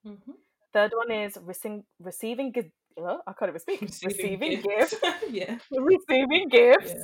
Mhm. 0.06 0.34
Third 0.72 0.92
one 0.94 1.10
is 1.10 1.38
receiving 1.42 1.84
receiving 2.00 2.52
uh, 3.00 3.18
I 3.26 3.32
can't 3.32 3.48
even 3.50 3.60
speak. 3.60 3.80
Receiving, 4.04 4.60
gifts. 4.60 4.96
yeah. 5.30 5.58
receiving 5.70 6.48
gifts. 6.48 6.94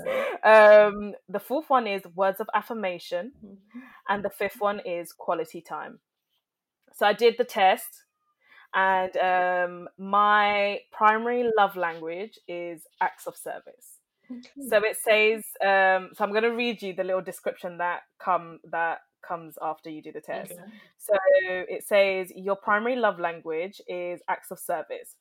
Um, 0.43 1.15
the 1.29 1.39
fourth 1.39 1.71
one 1.71 1.87
is 1.87 2.03
words 2.15 2.41
of 2.41 2.49
affirmation, 2.55 3.33
Mhm. 3.45 3.59
and 4.09 4.25
the 4.25 4.31
fifth 4.31 4.61
one 4.61 4.81
is 4.81 5.13
quality 5.13 5.61
time. 5.61 6.01
So 6.93 7.07
I 7.07 7.13
did 7.13 7.37
the 7.39 7.45
test, 7.45 8.05
and 8.75 9.17
um, 9.17 9.89
my 9.99 10.81
primary 10.93 11.51
love 11.57 11.77
language 11.77 12.39
is 12.49 12.87
acts 13.01 13.27
of 13.27 13.37
service. 13.37 14.01
Okay. 14.31 14.69
So 14.69 14.79
it 14.85 14.97
says, 14.97 15.45
um, 15.61 16.11
so 16.15 16.25
I'm 16.25 16.31
going 16.31 16.43
to 16.43 16.55
read 16.55 16.83
you 16.83 16.95
the 16.95 17.05
little 17.05 17.23
description 17.23 17.79
that 17.79 18.03
come 18.19 18.61
that 18.71 18.99
comes 19.27 19.57
after 19.63 19.91
you 19.91 20.03
do 20.03 20.13
the 20.13 20.21
test. 20.21 20.53
Okay. 20.53 20.63
So 20.99 21.15
it 21.37 21.87
says 21.87 22.33
your 22.35 22.57
primary 22.57 22.97
love 22.97 23.19
language 23.19 23.81
is 23.89 24.21
acts 24.29 24.51
of 24.51 24.59
service. 24.59 25.17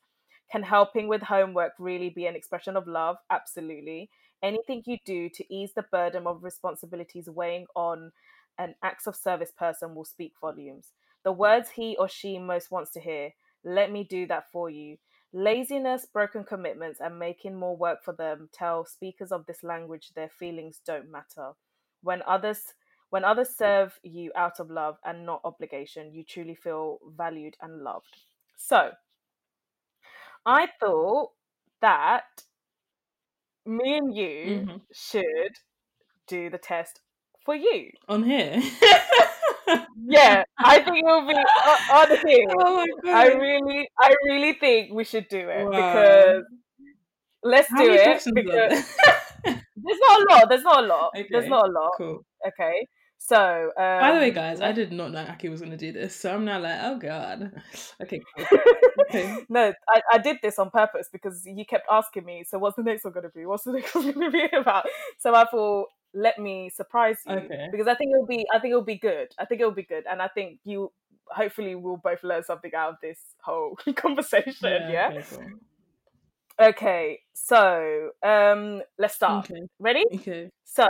Can 0.50 0.62
helping 0.62 1.08
with 1.08 1.22
homework 1.22 1.72
really 1.78 2.10
be 2.10 2.26
an 2.26 2.36
expression 2.36 2.76
of 2.76 2.86
love? 2.86 3.16
Absolutely. 3.30 4.10
Anything 4.42 4.82
you 4.86 4.98
do 5.04 5.28
to 5.30 5.54
ease 5.54 5.72
the 5.74 5.86
burden 5.90 6.26
of 6.26 6.44
responsibilities 6.44 7.28
weighing 7.28 7.66
on 7.74 8.12
an 8.58 8.74
acts 8.82 9.06
of 9.06 9.16
service 9.16 9.50
person 9.50 9.94
will 9.94 10.04
speak 10.04 10.34
volumes. 10.40 10.88
The 11.24 11.32
words 11.32 11.70
he 11.70 11.96
or 11.96 12.08
she 12.08 12.38
most 12.38 12.70
wants 12.70 12.90
to 12.92 13.00
hear 13.00 13.32
let 13.64 13.90
me 13.90 14.04
do 14.04 14.26
that 14.26 14.50
for 14.52 14.68
you. 14.70 14.98
Laziness, 15.34 16.06
broken 16.06 16.44
commitments, 16.44 16.98
and 16.98 17.18
making 17.18 17.56
more 17.56 17.76
work 17.76 18.02
for 18.02 18.14
them 18.14 18.48
tell 18.52 18.86
speakers 18.86 19.30
of 19.32 19.44
this 19.44 19.62
language 19.62 20.14
their 20.14 20.30
feelings 20.30 20.78
don't 20.78 21.10
matter. 21.10 21.52
When 22.00 22.22
others 22.22 22.72
when 23.10 23.22
others 23.24 23.54
serve 23.54 24.00
you 24.02 24.32
out 24.34 24.60
of 24.60 24.70
love 24.70 24.98
and 25.04 25.26
not 25.26 25.42
obligation, 25.44 26.14
you 26.14 26.24
truly 26.24 26.54
feel 26.54 27.00
valued 27.06 27.56
and 27.60 27.82
loved. 27.84 28.16
So, 28.56 28.94
I 30.46 30.68
thought 30.80 31.32
that 31.80 32.44
me 33.66 33.96
and 33.98 34.14
you 34.16 34.66
Mhm. 34.66 34.86
should 34.92 35.58
do 36.26 36.50
the 36.50 36.58
test 36.58 37.02
for 37.44 37.54
you. 37.54 37.92
On 38.08 38.22
here. 38.22 38.60
Yeah, 40.06 40.44
I 40.58 40.80
think 40.80 40.98
it 40.98 41.04
will 41.04 41.26
be 41.26 41.34
on 41.34 42.08
here. 42.26 42.48
Oh 42.60 42.86
my. 43.02 43.10
I 43.12 43.26
really, 43.28 43.88
I 44.00 44.14
really 44.26 44.52
think 44.54 44.92
we 44.92 45.04
should 45.04 45.28
do 45.28 45.38
it 45.48 45.64
Wow. 45.64 45.70
because 45.70 46.44
let's 47.42 47.68
How 47.70 47.78
do 47.78 47.92
it 47.92 48.22
because 48.34 48.96
there's 49.44 50.00
not 50.00 50.20
a 50.20 50.24
lot. 50.34 50.48
There's 50.48 50.62
not 50.62 50.84
a 50.84 50.86
lot. 50.86 51.10
There's 51.30 51.48
not 51.48 51.68
a 51.68 51.72
lot. 51.72 51.90
cool. 51.96 52.24
Okay. 52.46 52.86
So, 53.18 53.72
um, 53.78 54.00
By 54.00 54.12
the 54.12 54.18
way, 54.18 54.30
guys, 54.32 54.60
I 54.60 54.72
did 54.72 54.92
not 54.92 55.10
know 55.12 55.24
Aki 55.26 55.48
was 55.48 55.60
going 55.60 55.70
to 55.70 55.78
do 55.78 55.92
this, 55.92 56.14
so 56.14 56.34
I'm 56.34 56.44
now 56.44 56.60
like, 56.60 56.78
oh 56.82 56.98
god. 56.98 57.52
Okay. 58.02 58.20
Okay. 59.08 59.44
no, 59.48 59.72
I, 59.88 60.00
I 60.12 60.18
did 60.18 60.38
this 60.42 60.58
on 60.58 60.70
purpose 60.70 61.08
because 61.12 61.44
you 61.46 61.64
kept 61.64 61.86
asking 61.90 62.24
me, 62.24 62.44
so 62.46 62.58
what's 62.58 62.76
the 62.76 62.82
next 62.82 63.04
one 63.04 63.12
going 63.12 63.24
to 63.24 63.30
be? 63.30 63.46
What's 63.46 63.64
the 63.64 63.72
next 63.72 63.94
one 63.94 64.10
going 64.12 64.20
to 64.20 64.30
be 64.30 64.44
about? 64.56 64.86
So 65.18 65.34
I 65.34 65.44
thought, 65.46 65.88
let 66.14 66.38
me 66.38 66.70
surprise 66.70 67.18
you 67.26 67.34
Okay. 67.34 67.68
because 67.70 67.86
I 67.88 67.94
think 67.94 68.12
it'll 68.14 68.26
be 68.26 68.46
I 68.54 68.58
think 68.58 68.72
it'll 68.72 68.82
be 68.82 68.98
good. 68.98 69.28
I 69.38 69.44
think 69.44 69.60
it'll 69.60 69.72
be 69.72 69.82
good, 69.82 70.04
and 70.10 70.22
I 70.22 70.28
think 70.28 70.60
you 70.64 70.92
hopefully 71.26 71.74
we'll 71.74 71.96
both 71.96 72.22
learn 72.22 72.44
something 72.44 72.74
out 72.74 72.90
of 72.94 72.96
this 73.02 73.18
whole 73.42 73.76
conversation. 73.96 74.90
Yeah. 74.90 75.10
Okay. 75.12 75.24
Cool. 75.30 76.66
Okay. 76.68 77.20
So 77.32 78.10
um, 78.22 78.82
let's 78.98 79.14
start. 79.14 79.50
Okay. 79.50 79.62
Ready? 79.78 80.04
Okay. 80.14 80.50
So 80.64 80.86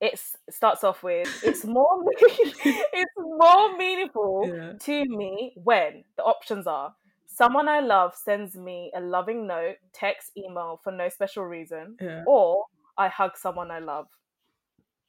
it's 0.00 0.36
it 0.48 0.54
starts 0.54 0.84
off 0.84 1.02
with 1.02 1.28
it's 1.44 1.64
more 1.64 2.02
it's 2.18 3.12
more 3.16 3.76
meaningful 3.76 4.50
Yeah. 4.54 4.72
to 4.80 5.04
me 5.06 5.52
when 5.56 6.04
the 6.16 6.22
options 6.24 6.66
are 6.66 6.94
someone 7.26 7.68
I 7.68 7.80
love 7.80 8.14
sends 8.14 8.54
me 8.56 8.92
a 8.94 9.00
loving 9.00 9.46
note, 9.46 9.76
text, 9.94 10.32
email 10.36 10.80
for 10.84 10.92
no 10.92 11.08
special 11.08 11.44
reason, 11.46 11.96
Yeah. 12.00 12.24
or 12.26 12.64
I 12.96 13.08
hug 13.08 13.36
someone 13.36 13.70
I 13.70 13.78
love. 13.78 14.06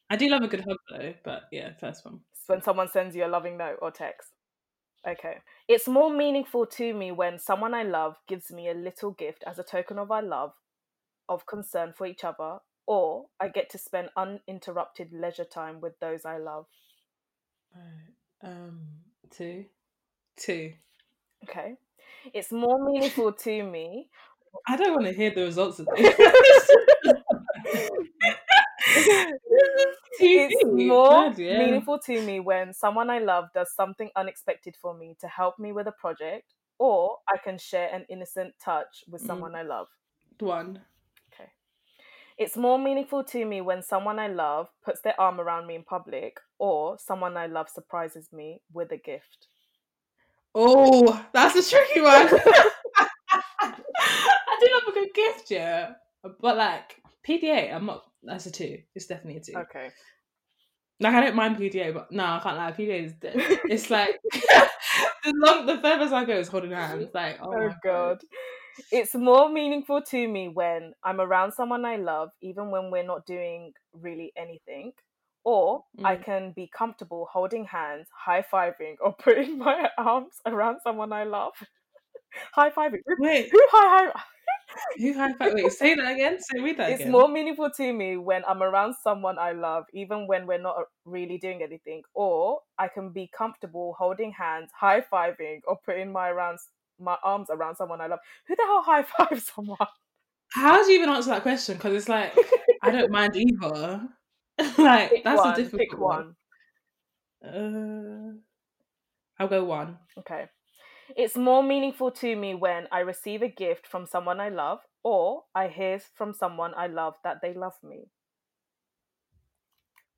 I 0.09 0.15
do 0.15 0.29
love 0.29 0.43
a 0.43 0.47
good 0.47 0.63
hug 0.67 0.77
though, 0.89 1.13
but 1.23 1.43
yeah, 1.51 1.71
first 1.79 2.05
one. 2.05 2.19
It's 2.33 2.47
when 2.47 2.61
someone 2.61 2.89
sends 2.89 3.15
you 3.15 3.25
a 3.25 3.27
loving 3.27 3.57
note 3.57 3.77
or 3.81 3.91
text. 3.91 4.29
Okay. 5.07 5.37
It's 5.67 5.87
more 5.87 6.09
meaningful 6.09 6.65
to 6.65 6.93
me 6.93 7.11
when 7.11 7.39
someone 7.39 7.73
I 7.73 7.83
love 7.83 8.17
gives 8.27 8.51
me 8.51 8.69
a 8.69 8.73
little 8.73 9.11
gift 9.11 9.43
as 9.45 9.59
a 9.59 9.63
token 9.63 9.97
of 9.97 10.11
our 10.11 10.21
love, 10.21 10.53
of 11.27 11.45
concern 11.45 11.93
for 11.93 12.05
each 12.05 12.23
other, 12.23 12.59
or 12.85 13.25
I 13.39 13.49
get 13.49 13.69
to 13.71 13.77
spend 13.77 14.09
uninterrupted 14.15 15.11
leisure 15.11 15.45
time 15.45 15.81
with 15.81 15.99
those 15.99 16.25
I 16.25 16.37
love. 16.37 16.65
Um, 18.41 18.79
two. 19.31 19.65
Two. 20.37 20.73
Okay. 21.43 21.75
It's 22.33 22.51
more 22.51 22.83
meaningful 22.85 23.33
to 23.33 23.63
me. 23.63 24.09
I 24.67 24.77
don't 24.77 24.93
want 24.93 25.07
to 25.07 25.13
hear 25.13 25.33
the 25.33 25.43
results 25.43 25.79
of 25.79 25.87
this. 25.95 26.15
it's 30.19 30.65
more 30.65 31.33
yeah. 31.37 31.59
meaningful 31.59 31.99
to 31.99 32.21
me 32.21 32.39
when 32.39 32.73
someone 32.73 33.09
I 33.09 33.19
love 33.19 33.45
does 33.53 33.73
something 33.75 34.09
unexpected 34.15 34.75
for 34.81 34.93
me 34.93 35.15
to 35.21 35.27
help 35.27 35.57
me 35.59 35.71
with 35.71 35.87
a 35.87 35.91
project, 35.93 36.53
or 36.79 37.17
I 37.29 37.37
can 37.37 37.57
share 37.57 37.89
an 37.93 38.05
innocent 38.09 38.53
touch 38.63 39.03
with 39.09 39.21
Mm. 39.23 39.27
someone 39.27 39.55
I 39.55 39.63
love. 39.63 39.87
One. 40.39 40.81
Okay. 41.33 41.49
It's 42.37 42.57
more 42.57 42.77
meaningful 42.79 43.23
to 43.25 43.45
me 43.45 43.61
when 43.61 43.81
someone 43.81 44.19
I 44.19 44.27
love 44.27 44.69
puts 44.83 45.01
their 45.01 45.19
arm 45.19 45.39
around 45.39 45.67
me 45.67 45.75
in 45.75 45.83
public, 45.83 46.39
or 46.57 46.97
someone 46.97 47.37
I 47.37 47.47
love 47.47 47.69
surprises 47.69 48.31
me 48.33 48.61
with 48.73 48.91
a 48.91 48.97
gift. 48.97 49.47
Oh, 50.55 51.25
that's 51.33 51.55
a 51.55 51.69
tricky 51.69 52.01
one. 52.01 52.27
I 53.61 54.57
do 54.59 54.67
love 54.73 54.87
a 54.89 54.91
good 54.93 55.13
gift, 55.13 55.49
yeah. 55.51 55.93
But 56.41 56.57
like 56.57 57.01
PDA, 57.27 57.73
I'm 57.73 57.85
not. 57.85 58.03
That's 58.23 58.45
a 58.45 58.51
two. 58.51 58.79
It's 58.95 59.05
definitely 59.07 59.37
a 59.37 59.43
two. 59.43 59.59
Okay. 59.61 59.89
Like 60.99 61.13
I 61.15 61.21
don't 61.21 61.35
mind 61.35 61.57
PDA, 61.57 61.93
but 61.93 62.11
no, 62.11 62.23
I 62.23 62.39
can't 62.41 62.57
lie. 62.57 62.71
PDA 62.71 63.05
is 63.05 63.13
dead. 63.13 63.35
It's 63.67 63.89
like 63.89 64.19
the 64.31 65.33
long, 65.35 65.65
the 65.65 65.77
furthest 65.79 66.13
I 66.13 66.23
go 66.25 66.37
is 66.37 66.47
holding 66.47 66.71
hands. 66.71 67.07
Like 67.13 67.39
oh, 67.41 67.47
Oh, 67.47 67.67
my 67.67 67.75
god. 67.83 68.21
It's 68.91 69.13
more 69.13 69.49
meaningful 69.49 70.01
to 70.01 70.27
me 70.27 70.47
when 70.49 70.93
I'm 71.03 71.19
around 71.21 71.51
someone 71.53 71.85
I 71.85 71.97
love, 71.97 72.29
even 72.41 72.71
when 72.71 72.89
we're 72.91 73.03
not 73.03 73.25
doing 73.25 73.73
really 73.93 74.31
anything. 74.35 74.93
Or 75.43 75.83
I 76.03 76.15
Mm. 76.15 76.25
can 76.25 76.51
be 76.55 76.69
comfortable 76.75 77.27
holding 77.31 77.65
hands, 77.65 78.07
high 78.17 78.43
fiving, 78.51 78.95
or 79.01 79.13
putting 79.19 79.57
my 79.57 79.89
arms 79.97 80.35
around 80.45 80.79
someone 80.83 81.11
I 81.11 81.25
love. 81.25 81.53
high 82.53 82.69
fiving. 82.69 83.01
Wait, 83.19 83.49
Who 83.51 83.59
high 83.71 84.05
high? 84.11 84.21
Who 84.97 85.13
high 85.13 85.33
five? 85.33 85.53
Wait, 85.53 85.71
say 85.71 85.95
that 85.95 86.11
again. 86.13 86.37
Say 86.39 86.59
read 86.61 86.77
that 86.77 86.91
It's 86.91 87.01
again. 87.01 87.11
more 87.11 87.27
meaningful 87.27 87.69
to 87.77 87.93
me 87.93 88.17
when 88.17 88.43
I'm 88.45 88.61
around 88.63 88.95
someone 89.03 89.37
I 89.39 89.51
love, 89.53 89.85
even 89.93 90.27
when 90.27 90.47
we're 90.47 90.61
not 90.61 90.75
really 91.05 91.37
doing 91.37 91.61
anything. 91.63 92.03
Or 92.13 92.61
I 92.77 92.87
can 92.87 93.11
be 93.11 93.29
comfortable 93.35 93.95
holding 93.97 94.31
hands, 94.31 94.71
high 94.79 95.01
fiving, 95.01 95.61
or 95.67 95.77
putting 95.85 96.11
my 96.11 96.29
around 96.29 96.59
my 96.99 97.17
arms 97.23 97.47
around 97.49 97.75
someone 97.75 98.01
I 98.01 98.07
love. 98.07 98.19
Who 98.47 98.55
the 98.55 98.63
hell 98.63 98.83
high 98.83 99.03
fives 99.03 99.51
someone? 99.55 99.77
How 100.53 100.83
do 100.83 100.91
you 100.91 100.99
even 100.99 101.09
answer 101.13 101.31
that 101.31 101.41
question? 101.41 101.77
Because 101.77 101.93
it's 101.95 102.09
like 102.09 102.33
I 102.81 102.91
don't 102.91 103.11
mind 103.11 103.35
either. 103.35 104.07
like 104.77 105.09
Pick 105.09 105.23
that's 105.23 105.43
one. 105.43 105.53
a 105.53 105.55
difficult 105.55 105.79
Pick 105.79 105.97
one. 105.99 106.35
one. 107.41 107.49
Uh, 107.53 108.33
I'll 109.39 109.47
go 109.47 109.63
one. 109.65 109.99
Okay. 110.17 110.47
It's 111.15 111.35
more 111.35 111.61
meaningful 111.61 112.11
to 112.11 112.35
me 112.35 112.55
when 112.55 112.87
I 112.91 112.99
receive 112.99 113.41
a 113.41 113.47
gift 113.47 113.85
from 113.85 114.05
someone 114.05 114.39
I 114.39 114.49
love, 114.49 114.79
or 115.03 115.43
I 115.53 115.67
hear 115.67 115.99
from 115.99 116.33
someone 116.33 116.73
I 116.75 116.87
love 116.87 117.15
that 117.23 117.39
they 117.41 117.53
love 117.53 117.75
me. 117.83 118.07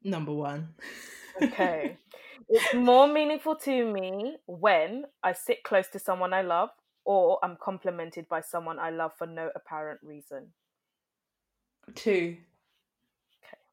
Number 0.04 0.32
one. 0.32 0.70
Okay. 1.42 1.98
it's 2.50 2.74
more 2.74 3.08
meaningful 3.08 3.56
to 3.58 3.92
me 3.92 4.38
when 4.46 5.06
I 5.24 5.34
sit 5.34 5.64
close 5.64 5.88
to 5.90 6.00
someone 6.00 6.34
I 6.34 6.44
love, 6.44 6.70
or 7.04 7.40
I'm 7.44 7.58
complimented 7.62 8.30
by 8.30 8.42
someone 8.42 8.80
I 8.80 8.92
love 8.92 9.12
for 9.18 9.28
no 9.28 9.50
apparent 9.56 10.00
reason. 10.04 10.54
Two. 11.94 12.10
Okay. 12.12 12.40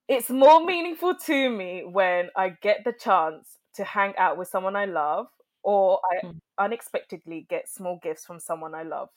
It's 0.09 0.31
more 0.31 0.65
meaningful 0.65 1.15
to 1.27 1.51
me 1.51 1.85
when 1.85 2.31
I 2.37 2.51
get 2.51 2.85
the 2.85 2.93
chance 2.93 3.59
to 3.75 3.85
hang 3.85 4.15
out 4.17 4.37
with 4.37 4.49
someone 4.49 4.77
I 4.77 4.87
love, 4.87 5.29
or 5.62 6.01
I 6.12 6.22
Mm. 6.22 6.38
unexpectedly 6.59 7.46
get 7.48 7.68
small 7.68 7.98
gifts 8.03 8.25
from 8.27 8.38
someone 8.40 8.75
I 8.75 8.83
love. 8.83 9.11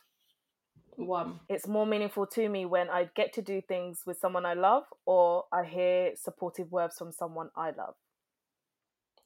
One. 0.97 1.39
It's 1.49 1.67
more 1.67 1.85
meaningful 1.87 2.27
to 2.27 2.47
me 2.49 2.65
when 2.65 2.89
I 2.89 3.05
get 3.15 3.33
to 3.33 3.41
do 3.41 3.61
things 3.61 4.05
with 4.05 4.17
someone 4.19 4.45
I 4.45 4.53
love, 4.53 4.83
or 5.05 5.45
I 5.51 5.63
hear 5.63 6.15
supportive 6.15 6.71
words 6.71 6.97
from 6.97 7.11
someone 7.11 7.49
I 7.55 7.71
love. 7.71 7.95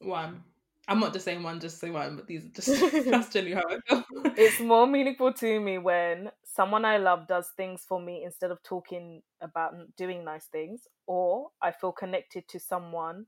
One. 0.00 0.44
I'm 0.88 0.98
not 0.98 1.12
just 1.12 1.24
saying 1.24 1.42
one, 1.42 1.60
just 1.60 1.78
say 1.78 1.90
one, 1.90 2.16
but 2.16 2.26
these 2.26 2.46
are 2.46 2.48
just 2.48 2.68
that's 3.10 3.28
generally 3.32 3.54
how 3.54 3.62
I 3.68 3.78
feel. 3.86 4.04
It's 4.36 4.58
more 4.60 4.86
meaningful 4.86 5.32
to 5.34 5.60
me 5.60 5.78
when 5.78 6.30
someone 6.44 6.84
I 6.84 6.96
love 6.96 7.28
does 7.28 7.50
things 7.56 7.84
for 7.86 8.00
me 8.00 8.24
instead 8.24 8.50
of 8.50 8.62
talking 8.62 9.22
about 9.40 9.74
doing 9.96 10.24
nice 10.24 10.46
things, 10.46 10.88
or 11.06 11.50
I 11.62 11.70
feel 11.72 11.92
connected 11.92 12.48
to 12.48 12.58
someone 12.58 13.26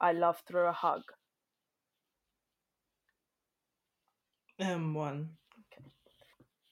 I 0.00 0.12
love 0.12 0.42
through 0.46 0.66
a 0.66 0.72
hug. 0.72 1.02
Um 4.60 4.94
one. 4.94 5.30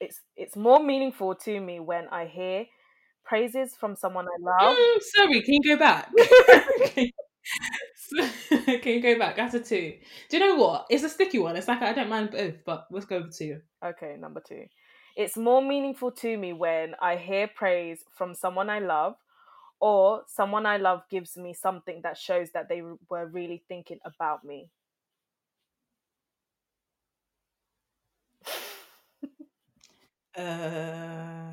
It's 0.00 0.20
it's 0.36 0.56
more 0.56 0.82
meaningful 0.82 1.34
to 1.34 1.60
me 1.60 1.80
when 1.80 2.08
I 2.08 2.26
hear 2.26 2.66
praises 3.24 3.74
from 3.78 3.96
someone 3.96 4.26
I 4.26 4.36
love. 4.40 4.76
Mm, 4.76 5.02
sorry, 5.02 5.42
can 5.42 5.54
you 5.54 5.62
go 5.62 5.78
back? 5.78 6.10
can 8.82 8.92
you 8.94 9.00
go 9.00 9.18
back? 9.18 9.36
That's 9.36 9.54
a 9.54 9.60
two. 9.60 9.94
Do 10.28 10.36
you 10.36 10.40
know 10.40 10.56
what? 10.56 10.86
It's 10.90 11.02
a 11.02 11.08
sticky 11.08 11.38
one. 11.38 11.56
It's 11.56 11.68
like 11.68 11.82
I 11.82 11.92
don't 11.92 12.08
mind 12.08 12.30
both, 12.30 12.54
but 12.64 12.86
let's 12.90 13.06
go 13.06 13.22
with 13.22 13.36
two. 13.36 13.60
Okay, 13.84 14.16
number 14.18 14.42
two. 14.46 14.64
It's 15.16 15.36
more 15.36 15.62
meaningful 15.62 16.10
to 16.12 16.36
me 16.36 16.52
when 16.52 16.94
I 17.00 17.16
hear 17.16 17.48
praise 17.48 18.04
from 18.16 18.34
someone 18.34 18.68
I 18.68 18.80
love, 18.80 19.14
or 19.80 20.22
someone 20.26 20.66
I 20.66 20.76
love 20.76 21.02
gives 21.10 21.36
me 21.36 21.54
something 21.54 22.00
that 22.02 22.18
shows 22.18 22.50
that 22.52 22.68
they 22.68 22.82
were 22.82 23.26
really 23.26 23.62
thinking 23.68 23.98
about 24.04 24.44
me. 24.44 24.68
Uh, 30.36 31.52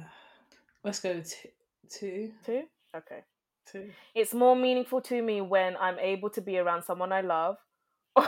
let's 0.84 1.00
go 1.00 1.22
two. 1.22 1.50
Two. 1.90 2.32
Two? 2.46 2.64
Okay. 2.96 3.24
Two. 3.72 3.90
It's 4.14 4.34
more 4.34 4.56
meaningful 4.56 5.02
to 5.02 5.22
me 5.22 5.42
when 5.42 5.78
I'm 5.78 5.98
able 6.00 6.30
to 6.32 6.42
be 6.42 6.58
around 6.58 6.84
someone 6.84 7.12
I 7.12 7.22
love, 7.22 7.58
or. 8.16 8.28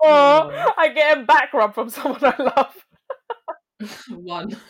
I 0.00 0.90
get 0.94 1.18
a 1.18 1.24
back 1.24 1.52
rub 1.52 1.74
from 1.74 1.90
someone 1.90 2.24
I 2.24 2.42
love. 2.42 2.74
One. 4.10 4.56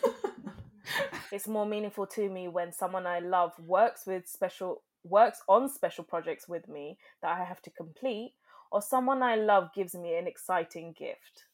It's 1.31 1.47
more 1.47 1.65
meaningful 1.65 2.05
to 2.07 2.29
me 2.29 2.47
when 2.47 2.71
someone 2.71 3.07
I 3.07 3.19
love 3.19 3.53
works 3.57 4.05
with 4.05 4.27
special 4.27 4.83
works 5.03 5.41
on 5.47 5.67
special 5.67 6.03
projects 6.03 6.47
with 6.47 6.67
me 6.67 6.97
that 7.21 7.35
I 7.39 7.43
have 7.43 7.61
to 7.63 7.71
complete, 7.71 8.33
or 8.71 8.81
someone 8.81 9.23
I 9.23 9.35
love 9.35 9.69
gives 9.73 9.95
me 9.95 10.15
an 10.15 10.27
exciting 10.27 10.93
gift. 10.95 11.45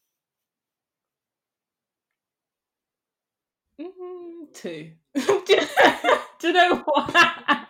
Mm, 3.79 4.53
two. 4.53 4.91
Do 5.15 6.47
you 6.47 6.53
know 6.53 6.83
what? 6.85 7.67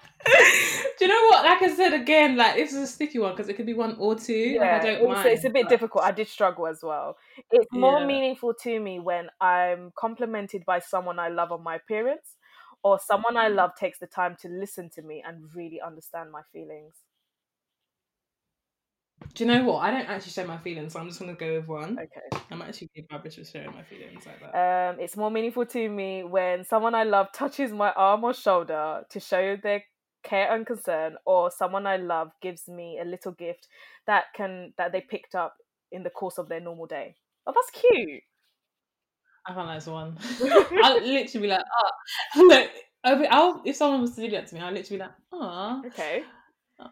Do 0.98 1.06
you 1.06 1.08
know 1.08 1.28
what? 1.30 1.44
Like 1.46 1.62
I 1.62 1.74
said 1.76 1.94
again, 1.94 2.36
like 2.38 2.56
this 2.56 2.74
is 2.74 2.82
a 2.84 2.88
sticky 2.88 3.20
one 3.20 3.32
because 3.32 3.50
it 3.50 3.56
could 3.56 3.66
be 3.66 3.74
one 3.74 3.96
or 4.00 4.16
two. 4.16 4.58
like, 4.60 4.70
I 4.70 4.80
don't 4.86 4.96
it's, 5.02 5.08
mind. 5.08 5.28
it's 5.30 5.46
a 5.46 5.50
bit 5.50 5.64
but- 5.64 5.70
difficult. 5.70 6.04
I 6.04 6.12
did 6.12 6.28
struggle 6.28 6.68
as 6.68 6.80
well. 6.84 7.16
It's 7.52 7.68
more 7.72 8.00
Yeah. 8.00 8.06
meaningful 8.06 8.54
to 8.64 8.80
me 8.80 9.00
when 9.00 9.30
I'm 9.42 9.92
complimented 9.98 10.66
by 10.66 10.80
someone 10.80 11.20
I 11.20 11.30
love 11.30 11.52
on 11.52 11.64
my 11.64 11.76
appearance, 11.76 12.36
or 12.84 13.00
someone 13.00 13.38
I 13.38 13.48
love 13.48 13.72
takes 13.80 14.00
the 14.00 14.08
time 14.08 14.36
to 14.42 14.50
listen 14.50 14.90
to 14.96 15.02
me 15.02 15.24
and 15.26 15.50
really 15.56 15.80
understand 15.82 16.32
my 16.32 16.42
feelings. 16.54 16.96
Do 19.34 19.44
you 19.44 19.52
know 19.52 19.64
what? 19.64 19.80
I 19.80 19.92
don't 19.92 20.10
actually 20.10 20.32
share 20.32 20.48
my 20.48 20.58
feelings, 20.58 20.94
so 20.94 21.00
I'm 21.00 21.08
just 21.08 21.20
gonna 21.20 21.34
go 21.34 21.58
with 21.58 21.68
one. 21.68 21.98
Okay. 22.00 22.44
I'm 22.52 22.62
actually 22.62 22.90
really 22.96 23.08
rubbish 23.12 23.38
with 23.38 23.50
showing 23.50 23.74
my 23.74 23.84
feelings 23.84 24.26
like 24.26 24.40
that. 24.42 24.90
Um, 24.90 25.00
it's 25.00 25.16
more 25.16 25.32
meaningful 25.32 25.66
to 25.66 25.90
me 25.90 26.24
when 26.24 26.64
someone 26.66 26.96
I 26.96 27.04
love 27.04 27.32
touches 27.34 27.72
my 27.72 27.92
arm 27.92 28.24
or 28.24 28.34
shoulder 28.34 29.04
to 29.10 29.20
show 29.20 29.56
their 29.62 29.84
care 30.24 30.54
and 30.54 30.66
concern, 30.66 31.16
or 31.26 31.52
someone 31.52 31.86
I 31.88 31.98
love 31.98 32.32
gives 32.42 32.68
me 32.68 33.00
a 33.02 33.06
little 33.06 33.32
gift 33.34 33.68
that 34.08 34.26
can 34.36 34.74
that 34.78 34.92
they 34.92 35.02
picked 35.02 35.36
up 35.36 35.56
in 35.92 36.04
the 36.04 36.10
course 36.10 36.38
of 36.38 36.50
their 36.50 36.60
normal 36.60 36.86
day. 36.86 37.16
Oh, 37.46 37.54
that's 37.54 37.72
cute. 37.72 38.22
I 39.46 39.54
can't 39.54 39.68
that's 39.68 39.88
one. 39.88 40.18
I'll 40.84 41.02
literally 41.02 41.48
be 41.48 41.48
like, 41.48 41.62
ah. 41.62 41.92
oh, 42.36 42.42
look. 42.44 42.70
I'll, 43.04 43.26
I'll, 43.32 43.62
if 43.66 43.78
someone 43.78 44.02
was 44.02 44.14
to 44.16 44.22
do 44.22 44.30
that 44.32 44.48
to 44.48 44.56
me, 44.56 44.62
I'll 44.62 44.74
literally 44.74 44.98
be 44.98 45.04
like, 45.04 45.14
oh. 45.32 45.82
Okay. 45.86 46.24
Ah. 46.80 46.92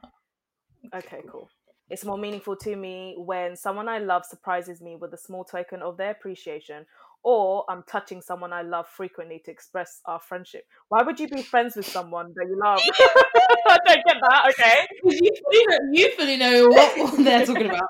Okay, 0.96 1.22
cool. 1.30 1.50
It's 1.90 2.04
more 2.04 2.18
meaningful 2.18 2.56
to 2.58 2.76
me 2.76 3.16
when 3.18 3.56
someone 3.56 3.88
I 3.88 4.00
love 4.00 4.26
surprises 4.26 4.82
me 4.82 4.96
with 4.96 5.14
a 5.14 5.18
small 5.18 5.46
token 5.46 5.82
of 5.82 5.98
their 5.98 6.12
appreciation, 6.12 6.86
or 7.24 7.66
I'm 7.70 7.84
touching 7.84 8.22
someone 8.22 8.54
I 8.54 8.62
love 8.62 8.88
frequently 8.88 9.42
to 9.46 9.52
express 9.52 10.02
our 10.06 10.20
friendship. 10.20 10.64
Why 10.90 11.04
would 11.04 11.20
you 11.20 11.28
be 11.28 11.42
friends 11.42 11.76
with 11.76 11.86
someone 11.86 12.34
that 12.36 12.46
you 12.50 12.60
love? 12.64 12.80
I 13.70 13.78
don't 13.86 14.06
get 14.06 14.18
that. 14.30 14.50
Okay. 14.52 14.88
You 15.04 15.32
fully 15.44 15.66
know, 15.68 15.78
you 15.94 16.12
fully 16.16 16.38
know 16.38 16.68
what, 16.68 17.18
they're 17.24 17.46
talking 17.46 17.66
about. 17.68 17.88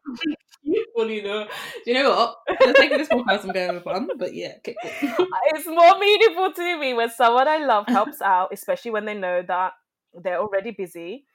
you 0.64 0.86
fully 0.96 1.22
know. 1.22 1.46
Do 1.46 1.92
you 1.92 1.94
know 1.94 2.10
what? 2.10 2.36
For 2.60 2.68
the 2.68 2.76
sake 2.78 2.92
of 2.92 2.98
this 3.00 3.10
podcast, 3.10 3.44
I'm 3.46 3.52
going 3.52 3.74
with 3.76 3.86
one, 3.86 4.08
but 4.18 4.34
yeah, 4.34 4.54
okay, 4.58 4.76
cool. 4.82 5.28
It's 5.54 5.68
more 5.68 5.98
meaningful 6.00 6.54
to 6.54 6.80
me 6.80 6.94
when 6.94 7.10
someone 7.10 7.48
I 7.48 7.58
love 7.66 7.88
helps 7.88 8.22
out, 8.22 8.50
especially 8.52 8.92
when 8.92 9.06
they 9.06 9.14
know 9.16 9.42
that 9.48 9.74
they're 10.14 10.40
already 10.40 10.72
busy. 10.72 11.26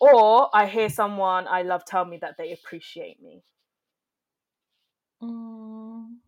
Or 0.00 0.50
I 0.54 0.66
hear 0.66 0.88
someone 0.88 1.46
I 1.48 1.62
love 1.62 1.84
tell 1.84 2.04
me 2.04 2.18
that 2.20 2.36
they 2.38 2.52
appreciate 2.52 3.22
me. 3.22 3.42
Um, 5.20 6.20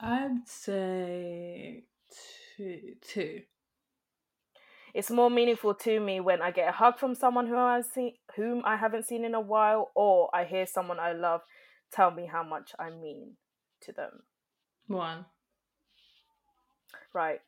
I'd 0.00 0.46
say 0.46 1.84
two. 2.56 2.94
Two. 3.00 3.42
It's 4.92 5.10
more 5.10 5.30
meaningful 5.30 5.74
to 5.74 6.00
me 6.00 6.20
when 6.20 6.42
I 6.42 6.50
get 6.50 6.68
a 6.68 6.72
hug 6.72 6.98
from 6.98 7.14
someone 7.14 7.46
who 7.46 7.56
I 7.56 7.80
see, 7.82 8.18
whom 8.34 8.62
I 8.64 8.76
haven't 8.76 9.06
seen 9.06 9.24
in 9.24 9.34
a 9.34 9.40
while, 9.40 9.92
or 9.94 10.28
I 10.34 10.44
hear 10.44 10.66
someone 10.66 10.98
I 10.98 11.12
love 11.12 11.42
tell 11.92 12.10
me 12.10 12.26
how 12.26 12.42
much 12.42 12.72
I 12.78 12.90
mean 12.90 13.36
to 13.82 13.92
them. 13.92 14.22
One. 14.88 15.26
Right. 17.14 17.40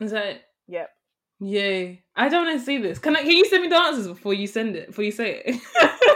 Is 0.00 0.10
that? 0.10 0.42
Yep. 0.66 0.90
Yay. 1.42 2.02
I 2.14 2.28
don't 2.28 2.46
want 2.46 2.58
to 2.60 2.64
see 2.64 2.78
this. 2.78 2.98
Can 2.98 3.16
I 3.16 3.22
can 3.22 3.30
you 3.32 3.44
send 3.46 3.62
me 3.62 3.68
the 3.68 3.76
answers 3.80 4.06
before 4.06 4.32
you 4.34 4.46
send 4.46 4.76
it? 4.76 4.86
Before 4.88 5.04
you 5.04 5.12
say 5.12 5.42
it? 5.44 5.60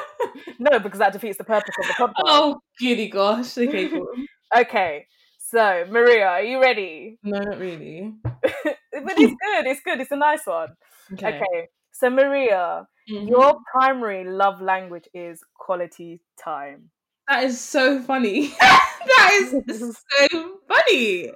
No, 0.58 0.78
because 0.78 1.00
that 1.00 1.12
defeats 1.12 1.36
the 1.36 1.44
purpose 1.44 1.74
of 1.78 1.86
the 1.86 1.92
podcast. 2.02 2.12
oh 2.24 2.60
goody 2.80 3.08
gosh. 3.08 3.58
Okay, 3.58 3.88
cool. 3.88 4.06
Okay. 4.56 5.06
So, 5.38 5.84
Maria, 5.90 6.26
are 6.28 6.42
you 6.42 6.60
ready? 6.62 7.18
no, 7.22 7.38
not 7.40 7.58
really. 7.58 8.14
but 8.22 9.18
it's 9.18 9.34
good. 9.44 9.66
It's 9.66 9.80
good. 9.80 10.00
It's 10.00 10.10
a 10.12 10.16
nice 10.16 10.46
one. 10.46 10.70
Okay. 11.12 11.28
Okay. 11.36 11.68
So, 11.92 12.08
Maria, 12.10 12.86
Mhm. 13.10 13.28
your 13.28 13.58
primary 13.72 14.24
love 14.24 14.60
language 14.62 15.08
is 15.14 15.42
quality 15.54 16.20
time. 16.42 16.90
That 17.28 17.44
is 17.44 17.60
so 17.60 18.00
funny. 18.02 18.48
that 18.58 19.30
is 19.68 19.98
so 20.10 20.58
funny. 20.68 21.32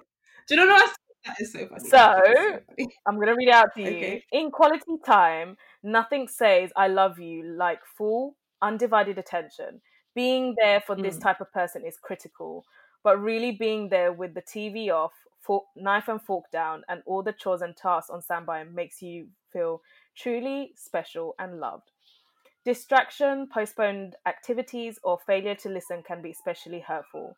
Do 0.47 0.55
you 0.55 0.57
know 0.57 0.67
what? 0.67 0.97
That 1.27 1.41
is 1.41 1.53
so 1.53 1.67
funny. 1.67 1.81
So- 1.89 1.97
That 1.97 2.31
is 2.31 2.63
funny. 2.67 2.89
I'm 3.07 3.17
going 3.17 3.29
to 3.29 3.35
read 3.35 3.51
out 3.51 3.75
to 3.75 3.83
you. 3.83 3.89
Okay. 3.89 4.25
In 4.33 4.51
quality 4.51 4.97
time, 5.05 5.57
nothing 5.83 6.29
says 6.29 6.71
I 6.77 6.89
love 6.89 7.19
you 7.19 7.43
like 7.43 7.81
full, 7.85 8.37
undivided 8.63 9.19
attention. 9.19 9.81
Being 10.15 10.55
there 10.59 10.81
for 10.81 10.97
this 10.97 11.17
Mm. 11.17 11.23
type 11.23 11.41
of 11.41 11.53
person 11.53 11.85
is 11.85 11.99
critical, 11.99 12.65
but 13.03 13.19
really 13.19 13.53
being 13.53 13.89
there 13.91 14.13
with 14.13 14.35
the 14.35 14.43
TV 14.43 14.91
off, 14.91 15.13
fork, 15.41 15.65
knife 15.77 16.09
and 16.09 16.21
fork 16.21 16.51
down, 16.51 16.85
and 16.89 17.03
all 17.07 17.23
the 17.23 17.33
chores 17.33 17.63
and 17.63 17.77
tasks 17.77 18.11
on 18.11 18.21
standby 18.23 18.65
makes 18.65 19.01
you 19.03 19.29
feel 19.53 19.83
truly 20.15 20.73
special 20.77 21.35
and 21.39 21.61
loved. 21.61 21.91
Distraction, 22.65 23.47
postponed 23.49 24.17
activities, 24.27 24.99
or 25.03 25.19
failure 25.27 25.55
to 25.55 25.69
listen 25.69 26.03
can 26.03 26.21
be 26.23 26.31
especially 26.31 26.81
hurtful. 26.81 27.37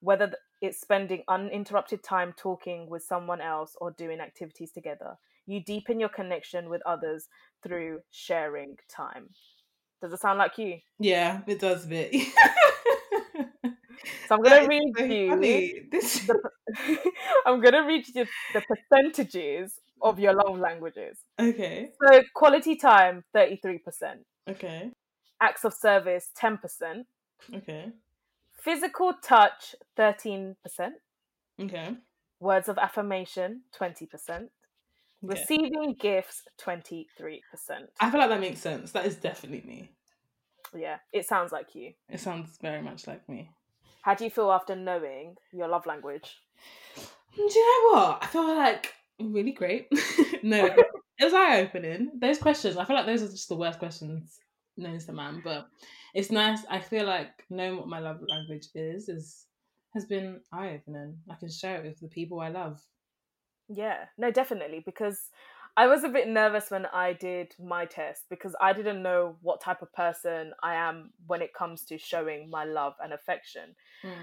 Whether 0.00 0.26
th- 0.28 0.38
it's 0.60 0.80
spending 0.80 1.22
uninterrupted 1.28 2.02
time 2.02 2.34
talking 2.36 2.88
with 2.88 3.02
someone 3.02 3.40
else 3.40 3.76
or 3.80 3.90
doing 3.92 4.20
activities 4.20 4.72
together, 4.72 5.16
you 5.46 5.62
deepen 5.62 5.98
your 6.00 6.08
connection 6.10 6.68
with 6.68 6.82
others 6.86 7.28
through 7.62 8.00
sharing 8.10 8.76
time. 8.88 9.30
Does 10.00 10.12
it 10.12 10.20
sound 10.20 10.38
like 10.38 10.58
you? 10.58 10.78
Yeah, 10.98 11.40
it 11.46 11.58
does 11.60 11.84
a 11.84 11.88
bit. 11.88 12.14
So 14.28 14.36
I'm 14.36 14.42
gonna 14.42 14.66
read 14.66 14.94
so 14.96 15.04
you. 15.08 15.28
funny. 15.28 15.88
This 15.90 16.26
The, 16.26 16.38
I'm 17.46 17.60
gonna 17.60 17.84
read 17.84 18.06
you 18.14 18.26
the 18.52 18.62
percentages 18.62 19.80
of 20.02 20.18
your 20.18 20.34
love 20.34 20.58
languages. 20.58 21.18
okay. 21.38 21.90
So 22.02 22.22
quality 22.34 22.76
time, 22.76 23.24
thirty-three 23.32 23.78
percent. 23.78 24.20
Okay. 24.48 24.90
Acts 25.40 25.64
of 25.64 25.74
service, 25.74 26.30
ten 26.34 26.58
percent. 26.58 27.06
Okay. 27.52 27.92
Physical 28.60 29.14
touch, 29.22 29.74
thirteen 29.96 30.56
percent. 30.62 30.94
Okay. 31.60 31.96
Words 32.40 32.68
of 32.68 32.78
affirmation, 32.78 33.62
twenty 33.74 34.06
percent. 34.06 34.50
Okay. 35.24 35.38
Receiving 35.38 35.96
gifts, 35.98 36.42
twenty-three 36.58 37.42
percent. 37.50 37.90
I 38.00 38.10
feel 38.10 38.20
like 38.20 38.30
that 38.30 38.40
makes 38.40 38.60
sense. 38.60 38.92
That 38.92 39.06
is 39.06 39.16
definitely 39.16 39.68
me. 39.68 39.90
Yeah, 40.74 40.98
it 41.12 41.26
sounds 41.26 41.52
like 41.52 41.74
you. 41.74 41.92
It 42.08 42.20
sounds 42.20 42.58
very 42.62 42.82
much 42.82 43.06
like 43.06 43.28
me. 43.28 43.50
How 44.02 44.14
do 44.14 44.24
you 44.24 44.30
feel 44.30 44.50
after 44.50 44.76
knowing 44.76 45.36
your 45.52 45.68
love 45.68 45.86
language? 45.86 46.38
Do 47.36 47.42
you 47.42 47.92
know 47.92 47.98
what? 47.98 48.18
I 48.22 48.26
feel 48.26 48.56
like 48.56 48.94
really 49.20 49.52
great. 49.52 49.88
no, 50.42 50.64
it 51.18 51.24
was 51.24 51.34
eye 51.34 51.60
opening. 51.60 52.12
Those 52.18 52.38
questions, 52.38 52.76
I 52.76 52.84
feel 52.84 52.96
like 52.96 53.06
those 53.06 53.22
are 53.22 53.28
just 53.28 53.48
the 53.48 53.56
worst 53.56 53.78
questions 53.78 54.38
known 54.76 54.98
to 54.98 55.12
man. 55.12 55.42
But 55.44 55.68
it's 56.14 56.30
nice. 56.30 56.60
I 56.70 56.80
feel 56.80 57.06
like 57.06 57.44
knowing 57.50 57.76
what 57.76 57.88
my 57.88 58.00
love 58.00 58.20
language 58.28 58.68
is 58.74 59.08
is 59.08 59.46
has 59.94 60.04
been 60.04 60.40
eye 60.52 60.80
opening. 60.80 61.18
I 61.30 61.34
can 61.34 61.50
share 61.50 61.76
it 61.76 61.84
with 61.84 62.00
the 62.00 62.08
people 62.08 62.40
I 62.40 62.48
love. 62.48 62.80
Yeah, 63.68 64.04
no, 64.18 64.30
definitely. 64.30 64.82
Because 64.84 65.30
I 65.76 65.86
was 65.86 66.04
a 66.04 66.08
bit 66.08 66.28
nervous 66.28 66.70
when 66.70 66.86
I 66.86 67.12
did 67.12 67.54
my 67.58 67.86
test 67.86 68.24
because 68.28 68.54
I 68.60 68.72
didn't 68.72 69.02
know 69.02 69.36
what 69.42 69.60
type 69.60 69.82
of 69.82 69.92
person 69.92 70.52
I 70.62 70.74
am 70.74 71.12
when 71.26 71.42
it 71.42 71.54
comes 71.54 71.84
to 71.86 71.98
showing 71.98 72.50
my 72.50 72.64
love 72.64 72.94
and 73.02 73.12
affection. 73.12 73.74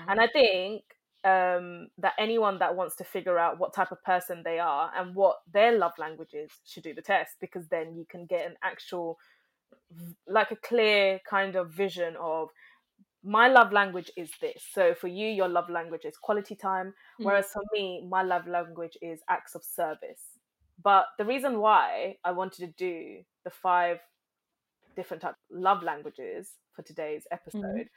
And 0.10 0.20
I 0.20 0.28
think 0.28 0.84
um, 1.24 1.88
that 1.98 2.14
anyone 2.20 2.60
that 2.60 2.76
wants 2.76 2.96
to 2.98 3.04
figure 3.04 3.38
out 3.38 3.60
what 3.60 3.74
type 3.74 3.92
of 3.92 4.04
person 4.04 4.42
they 4.44 4.60
are 4.60 4.92
and 4.96 5.16
what 5.16 5.38
their 5.52 5.78
love 5.78 5.94
language 5.98 6.34
is 6.34 6.52
should 6.66 6.84
do 6.84 6.94
the 6.94 7.02
test 7.02 7.36
because 7.42 7.68
then 7.68 7.96
you 7.96 8.06
can 8.10 8.26
get 8.26 8.46
an 8.46 8.56
actual, 8.64 9.18
like 10.28 10.52
a 10.52 10.56
clear 10.58 11.20
kind 11.30 11.56
of 11.56 11.72
vision 11.74 12.16
of 12.20 12.50
my 13.24 13.48
love 13.48 13.72
language 13.74 14.12
is 14.18 14.32
this. 14.42 14.64
So 14.72 14.94
for 14.96 15.08
you, 15.08 15.28
your 15.28 15.50
love 15.50 15.70
language 15.70 16.06
is 16.06 16.18
quality 16.18 16.56
time, 16.56 16.94
Mm. 17.20 17.26
whereas 17.26 17.48
for 17.52 17.64
me, 17.74 18.06
my 18.10 18.24
love 18.24 18.48
language 18.48 18.98
is 19.02 19.22
acts 19.30 19.56
of 19.56 19.64
service. 19.64 20.24
But 20.82 21.08
the 21.18 21.26
reason 21.26 21.60
why 21.60 22.18
I 22.24 22.32
wanted 22.32 22.60
to 22.66 22.68
do 22.78 23.24
the 23.44 23.50
five 23.50 24.00
different 24.96 25.22
type 25.22 25.36
love 25.52 25.84
languages 25.84 26.54
for 26.76 26.84
today's 26.84 27.28
episode 27.32 27.90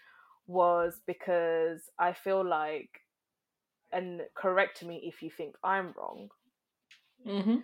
was 0.47 1.01
because 1.07 1.91
I 1.99 2.13
feel 2.13 2.45
like, 2.45 2.91
and 3.93 4.23
correct 4.35 4.85
me 4.85 5.03
if 5.05 5.23
you 5.23 5.31
think 5.31 5.57
I'm 5.65 5.93
wrong, 5.97 6.31
Mm-hmm. 7.27 7.61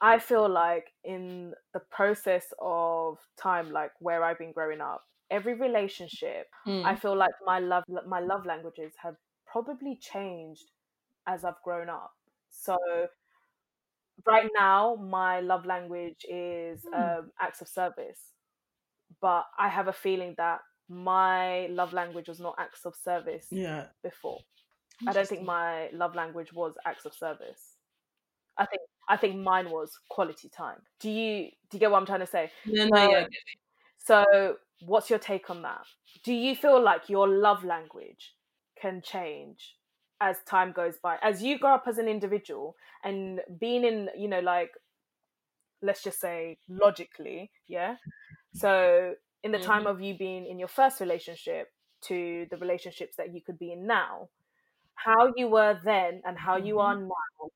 I 0.00 0.18
feel 0.18 0.48
like 0.48 0.92
in 1.04 1.54
the 1.74 1.80
process 1.80 2.52
of 2.60 3.18
time, 3.36 3.70
like 3.70 3.92
where 4.00 4.24
I've 4.24 4.38
been 4.38 4.52
growing 4.52 4.80
up, 4.80 5.04
every 5.30 5.54
relationship, 5.54 6.48
Mm. 6.66 6.84
I 6.84 6.96
feel 6.96 7.16
like 7.16 7.34
my 7.44 7.58
love 7.60 7.84
my 8.06 8.20
love 8.20 8.46
languages 8.46 8.94
have 9.02 9.16
probably 9.46 9.96
changed 9.96 10.70
as 11.26 11.44
I've 11.44 11.60
grown 11.62 11.88
up. 11.90 12.14
So 12.50 13.08
right 14.26 14.50
now, 14.54 14.96
my 14.96 15.40
love 15.40 15.64
language 15.66 16.24
is 16.28 16.84
Hmm. 16.84 16.92
um, 16.92 17.32
acts 17.40 17.60
of 17.60 17.68
service, 17.68 18.34
but 19.20 19.46
I 19.58 19.68
have 19.68 19.88
a 19.88 19.92
feeling 19.92 20.34
that 20.38 20.60
my 20.88 21.66
love 21.68 21.92
language 21.92 22.28
was 22.28 22.40
not 22.40 22.56
acts 22.58 22.84
of 22.86 22.96
service 22.96 23.48
yeah. 23.50 23.88
before. 24.02 24.40
I 25.06 25.12
don't 25.12 25.28
think 25.28 25.42
my 25.44 25.90
love 25.92 26.14
language 26.14 26.52
was 26.52 26.74
acts 26.86 27.06
of 27.06 27.14
service. 27.14 27.76
I 28.58 28.66
think 28.66 28.82
I 29.10 29.18
think 29.18 29.36
mine 29.36 29.70
was 29.70 29.92
quality 30.10 30.48
time. 30.50 30.82
Do 31.00 31.10
you 31.10 31.50
do 31.70 31.76
you 31.76 31.80
get 31.80 31.92
what 31.92 31.98
I'm 31.98 32.06
trying 32.06 32.20
to 32.20 32.26
say? 32.26 32.52
No, 32.64 32.84
no, 32.86 33.00
yeah. 33.02 33.24
Um, 33.24 33.36
So, 33.98 34.58
what's 34.80 35.10
your 35.10 35.18
take 35.18 35.50
on 35.50 35.62
that? 35.62 35.86
Do 36.24 36.32
you 36.34 36.56
feel 36.56 36.82
like 36.82 37.08
your 37.10 37.28
love 37.28 37.64
language 37.64 38.36
can 38.80 39.02
change 39.02 39.76
as 40.20 40.38
time 40.46 40.72
goes 40.72 40.98
by? 40.98 41.18
As 41.22 41.42
you 41.42 41.58
grow 41.58 41.74
up 41.74 41.84
as 41.88 41.98
an 41.98 42.08
individual 42.08 42.76
and 43.04 43.42
being 43.60 43.84
in, 43.84 44.10
you 44.16 44.28
know, 44.28 44.40
like, 44.40 44.72
let's 45.82 46.02
just 46.02 46.20
say 46.20 46.58
logically, 46.68 47.50
yeah? 47.66 47.96
So, 48.52 49.16
in 49.44 49.52
the 49.52 49.58
time 49.58 49.86
Mhm. 49.86 49.86
of 49.86 50.00
you 50.02 50.16
being 50.18 50.46
in 50.46 50.58
your 50.58 50.68
first 50.68 51.00
relationship 51.00 51.68
to 52.02 52.46
the 52.50 52.58
relationships 52.58 53.16
that 53.16 53.34
you 53.34 53.42
could 53.42 53.58
be 53.58 53.72
in 53.72 53.86
now, 53.86 54.30
how 54.96 55.32
you 55.36 55.48
were 55.48 55.80
then 55.84 56.22
and 56.26 56.38
how 56.38 56.56
you 56.56 56.80
are 56.80 56.96
now. 56.96 57.50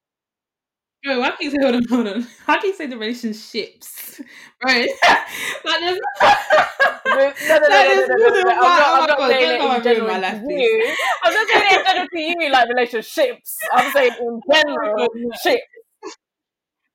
Bro, 1.04 1.20
why 1.20 1.30
can 1.32 1.38
you 1.40 1.50
say 1.50 1.58
hold 1.60 1.74
on, 1.74 1.84
hold 1.84 2.08
on? 2.08 2.26
How 2.46 2.58
can 2.58 2.70
you 2.70 2.74
say 2.76 2.86
the 2.86 2.96
relationships? 2.96 4.20
Right? 4.64 4.88
like 5.64 5.80
there's 5.80 5.98
No, 7.06 7.32
no, 7.46 7.58
no, 7.58 7.68
no, 7.68 7.68
no, 7.68 7.94
no, 7.94 8.06
no, 8.06 8.06
no, 8.06 8.16
more 8.16 8.30
no, 8.30 8.42
than 8.42 8.44
no. 8.44 8.52
I'm 8.62 8.72
one. 8.72 8.76
not, 8.76 8.90
Oh 8.90 9.00
I'm 9.00 9.06
not 9.06 9.28
saying 9.28 9.60
it 9.60 9.76
in 9.76 9.82
general 9.82 10.06
my 10.08 10.16
to 10.16 10.20
life, 10.20 10.42
you. 10.48 10.96
I'm 11.24 11.34
not 11.34 11.48
saying 11.48 11.66
it 11.70 11.78
in 11.78 11.84
general 11.84 12.08
to 12.08 12.20
you, 12.20 12.50
like 12.50 12.68
relationships. 12.68 13.58
I'm 13.72 13.92
saying 13.92 14.12
in 14.18 14.40
general, 14.52 14.96
oh 14.98 15.08
no. 15.14 15.30
shit. 15.42 15.60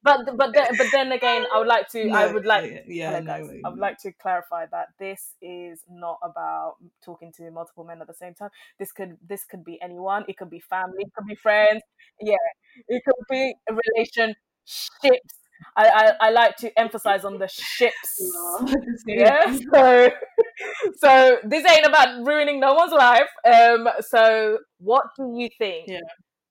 But 0.02 0.38
but 0.38 0.54
then 0.54 0.78
but 0.78 0.88
then 0.92 1.12
again, 1.12 1.46
I 1.54 1.60
would 1.60 1.68
like 1.68 1.90
to. 1.90 2.10
I 2.12 2.32
would 2.32 2.46
like 2.46 2.72
yeah, 2.72 3.12
yeah, 3.12 3.18
I 3.18 3.22
guys. 3.22 3.50
You 3.54 3.62
i 3.66 3.70
would 3.70 3.80
like 3.80 3.98
to 4.00 4.12
clarify 4.14 4.66
that 4.68 4.88
this 4.98 5.36
is 5.42 5.84
not 5.90 6.20
about 6.24 6.76
talking 7.04 7.34
to 7.34 7.52
multiple 7.52 7.84
men 7.84 8.02
at 8.02 8.08
the 8.08 8.14
same 8.14 8.34
time. 8.34 8.50
This 8.80 8.92
could 8.94 9.18
this 9.28 9.44
could 9.44 9.64
be 9.66 9.78
anyone. 9.82 10.24
It 10.28 10.38
could 10.38 10.50
be 10.50 10.60
family 10.62 11.04
it 11.04 11.12
could 11.14 11.28
be 11.28 11.36
friends. 11.36 11.82
Yeah 12.22 12.36
it 12.88 13.04
could 13.04 13.26
be 13.30 13.54
relationships. 13.70 15.36
I, 15.76 15.88
I 15.88 16.28
i 16.28 16.30
like 16.30 16.56
to 16.58 16.80
emphasize 16.80 17.26
on 17.26 17.38
the 17.38 17.48
ships. 17.48 18.22
Yeah 19.06 19.58
so 19.74 20.12
so 20.98 21.38
this 21.44 21.66
ain't 21.70 21.86
about 21.86 22.26
ruining 22.26 22.60
no 22.60 22.74
one's 22.74 22.94
life. 22.94 23.30
Um 23.46 23.90
so 24.02 24.60
what 24.80 25.06
do 25.18 25.34
you 25.38 25.50
think 25.58 25.88
Yeah. 25.88 26.00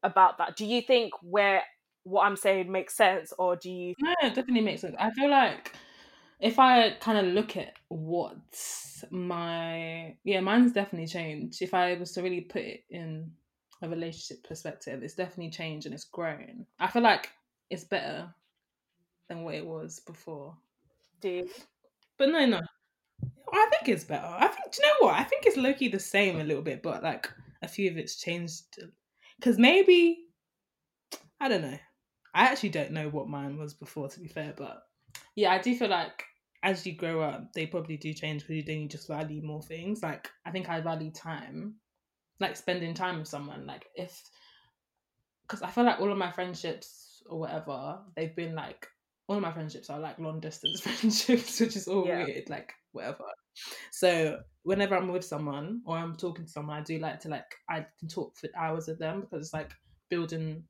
about 0.03 0.39
that? 0.39 0.57
Do 0.57 0.67
you 0.67 0.83
think 0.83 1.13
where 1.23 1.63
what 2.09 2.25
i'm 2.25 2.37
saying 2.37 2.71
makes 2.71 2.95
sense 2.97 3.33
or 3.39 3.57
do 3.57 3.71
you 3.71 3.95
No, 4.01 4.15
it 4.23 4.35
definitely 4.35 4.61
makes 4.61 4.83
sense. 4.83 4.95
I 4.99 5.11
feel 5.11 5.31
like 5.31 5.73
if 6.41 6.59
I 6.59 6.93
kind 7.01 7.19
of 7.27 7.35
look 7.35 7.57
at 7.57 7.75
what 7.89 8.37
my 9.11 10.17
yeah, 10.25 10.41
mine's 10.41 10.73
definitely 10.73 11.09
changed. 11.09 11.63
If 11.63 11.75
I 11.75 11.95
was 11.95 12.13
to 12.13 12.23
really 12.23 12.43
put 12.43 12.63
it 12.63 12.85
in 12.91 13.33
a 13.83 13.89
relationship 13.89 14.45
perspective, 14.47 15.03
it's 15.03 15.15
definitely 15.15 15.51
changed 15.51 15.87
and 15.87 15.95
it's 15.95 16.05
grown. 16.05 16.67
I 16.79 16.89
feel 16.89 17.03
like 17.03 17.31
it's 17.71 17.85
better 17.85 18.35
than 19.29 19.43
what 19.43 19.55
it 19.57 19.67
was 19.67 20.01
before. 20.01 20.57
do 21.21 21.29
you 21.29 21.51
But 22.19 22.29
no, 22.31 22.45
no. 22.47 22.61
I 23.53 23.69
think 23.71 23.89
it's 23.89 24.05
better. 24.05 24.27
I 24.27 24.49
think 24.49 24.73
do 24.73 24.83
you 24.83 24.89
know 24.89 25.07
what? 25.09 25.19
I 25.19 25.25
think 25.25 25.47
it's 25.47 25.57
low 25.57 25.75
key 25.75 25.89
the 25.89 25.99
same 25.99 26.41
a 26.41 26.45
little 26.45 26.63
bit, 26.63 26.83
but 26.83 27.03
like 27.03 27.31
a 27.63 27.69
few 27.69 27.91
of 27.91 27.97
it's 27.99 28.17
changed. 28.17 28.79
Because 29.39 29.59
maybe 29.59 30.27
I 31.41 31.49
don't 31.49 31.63
know. 31.63 31.79
I 32.35 32.45
actually 32.45 32.71
don't 32.71 32.93
know 32.93 33.09
what 33.09 33.29
mine 33.29 33.59
was 33.59 33.75
before, 33.75 34.09
to 34.09 34.21
be 34.21 34.29
fair, 34.29 34.55
but 34.57 34.83
yeah, 35.35 35.53
I 35.53 35.59
do 35.59 35.75
feel 35.77 35.89
like 35.89 36.25
as 36.63 36.87
you 36.87 36.95
grow 36.95 37.21
up, 37.21 37.53
they 37.53 37.67
probably 37.67 37.97
do 37.97 38.13
change 38.13 38.47
because 38.47 38.65
then 38.67 38.81
you 38.81 38.89
just 38.89 39.09
value 39.09 39.43
more 39.43 39.63
things. 39.63 40.03
Like 40.03 40.29
I 40.45 40.51
think 40.51 40.69
I 40.69 40.81
value 40.81 41.11
time, 41.11 41.77
like 42.41 42.57
spending 42.57 42.95
time 42.95 43.19
with 43.19 43.29
someone. 43.29 43.67
Like 43.67 43.87
if, 43.95 44.21
because 45.47 45.63
I 45.63 45.71
feel 45.71 45.85
like 45.85 46.01
all 46.01 46.11
of 46.13 46.19
my 46.19 46.31
friendships 46.31 47.23
or 47.27 47.39
whatever, 47.41 48.01
they've 48.17 48.35
been 48.35 48.55
like 48.55 48.87
all 49.29 49.37
of 49.37 49.43
my 49.43 49.53
friendships 49.53 49.91
are 49.91 50.01
like 50.01 50.19
long 50.19 50.41
distance 50.41 50.81
friendships, 50.83 51.61
which 51.61 51.77
is 51.77 51.89
all 51.89 52.07
Yeah. 52.07 52.25
weird. 52.25 52.49
Like 52.51 52.73
whatever. 52.93 53.25
So 53.93 54.41
whenever 54.63 54.97
I'm 54.97 55.09
with 55.09 55.25
someone 55.25 55.83
or 55.87 55.97
I'm 55.97 56.17
talking 56.17 56.47
to 56.47 56.51
someone, 56.51 56.79
I 56.79 56.83
do 56.83 56.99
like 56.99 57.21
to 57.21 57.29
like 57.29 57.55
I 57.69 57.87
can 57.99 58.09
talk 58.09 58.37
for 58.37 58.49
hours 58.57 58.89
with 58.89 58.99
them 58.99 59.21
because 59.23 59.47
it's 59.47 59.55
like 59.55 59.73
building, 60.11 60.65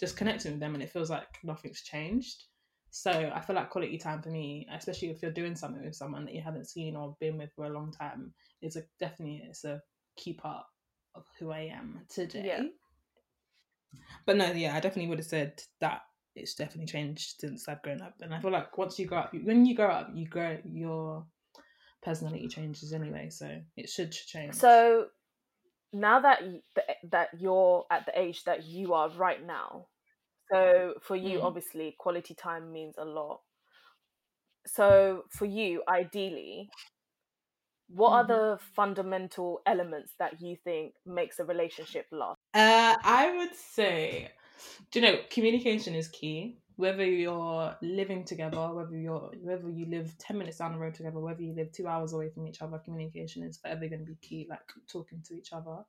just 0.00 0.16
connecting 0.16 0.52
with 0.52 0.60
them, 0.60 0.74
and 0.74 0.82
it 0.82 0.90
feels 0.90 1.10
like 1.10 1.38
nothing's 1.42 1.82
changed. 1.82 2.44
So 2.90 3.32
I 3.34 3.40
feel 3.40 3.56
like 3.56 3.70
quality 3.70 3.96
time 3.96 4.20
for 4.20 4.28
me, 4.28 4.66
especially 4.70 5.08
if 5.08 5.22
you're 5.22 5.30
doing 5.30 5.56
something 5.56 5.82
with 5.82 5.96
someone 5.96 6.26
that 6.26 6.34
you 6.34 6.42
haven't 6.42 6.68
seen 6.68 6.94
or 6.94 7.16
been 7.20 7.38
with 7.38 7.50
for 7.56 7.64
a 7.64 7.70
long 7.70 7.90
time, 7.90 8.34
is 8.60 8.76
a 8.76 8.82
definitely 9.00 9.42
it's 9.48 9.64
a 9.64 9.80
key 10.16 10.34
part 10.34 10.64
of 11.14 11.24
who 11.38 11.50
I 11.50 11.70
am 11.74 12.02
today. 12.08 12.42
Yeah. 12.44 14.00
But 14.26 14.36
no, 14.36 14.52
yeah, 14.52 14.76
I 14.76 14.80
definitely 14.80 15.08
would 15.08 15.18
have 15.18 15.26
said 15.26 15.62
that 15.80 16.02
it's 16.34 16.54
definitely 16.54 16.86
changed 16.86 17.40
since 17.40 17.68
I've 17.68 17.82
grown 17.82 18.00
up. 18.00 18.14
And 18.20 18.34
I 18.34 18.40
feel 18.40 18.50
like 18.50 18.76
once 18.76 18.98
you 18.98 19.06
grow 19.06 19.18
up, 19.18 19.34
when 19.42 19.66
you 19.66 19.74
grow 19.74 19.90
up, 19.90 20.10
you 20.14 20.26
grow 20.26 20.58
your 20.64 21.26
personality 22.02 22.48
changes 22.48 22.92
anyway, 22.92 23.28
so 23.30 23.60
it 23.76 23.88
should 23.88 24.12
change. 24.12 24.54
So 24.54 25.06
now 25.92 26.20
that 26.20 26.42
y- 26.42 26.62
that 27.04 27.30
you're 27.40 27.86
at 27.90 28.06
the 28.06 28.18
age 28.18 28.44
that 28.44 28.64
you 28.64 28.94
are 28.94 29.10
right 29.10 29.42
now, 29.42 29.88
so 30.52 30.96
for 31.02 31.16
you, 31.16 31.40
Mm. 31.40 31.42
obviously, 31.42 31.96
quality 31.98 32.34
time 32.34 32.72
means 32.72 32.96
a 32.98 33.04
lot. 33.06 33.42
So 34.66 35.24
for 35.30 35.44
you, 35.44 35.82
ideally, 35.88 36.72
what 37.88 38.10
are 38.12 38.24
Mhm. 38.24 38.42
the 38.56 38.58
fundamental 38.60 39.62
elements 39.66 40.14
that 40.18 40.40
you 40.40 40.56
think 40.56 40.96
makes 41.04 41.38
a 41.38 41.44
relationship 41.44 42.06
last? 42.10 42.40
Uh, 42.54 42.96
I 43.02 43.34
would 43.36 43.54
say, 43.54 44.30
do 44.90 45.00
you 45.00 45.06
know, 45.06 45.24
communication 45.30 45.94
is 45.94 46.08
key. 46.08 46.61
Whether 46.76 47.04
you're 47.04 47.76
living 47.82 48.24
together, 48.24 48.72
whether 48.72 48.96
you're 48.96 49.30
whether 49.40 49.68
you 49.68 49.86
live 49.86 50.16
ten 50.18 50.38
minutes 50.38 50.58
down 50.58 50.72
the 50.72 50.78
road 50.78 50.94
together, 50.94 51.20
whether 51.20 51.42
you 51.42 51.54
live 51.54 51.72
two 51.72 51.86
hours 51.86 52.12
away 52.12 52.30
from 52.30 52.46
each 52.46 52.62
other, 52.62 52.78
communication 52.78 53.42
is 53.42 53.58
forever 53.58 53.86
going 53.88 54.04
to 54.04 54.12
be 54.12 54.16
key. 54.20 54.46
Like 54.48 54.60
talking 54.90 55.22
to 55.28 55.34
each 55.34 55.52
other. 55.52 55.84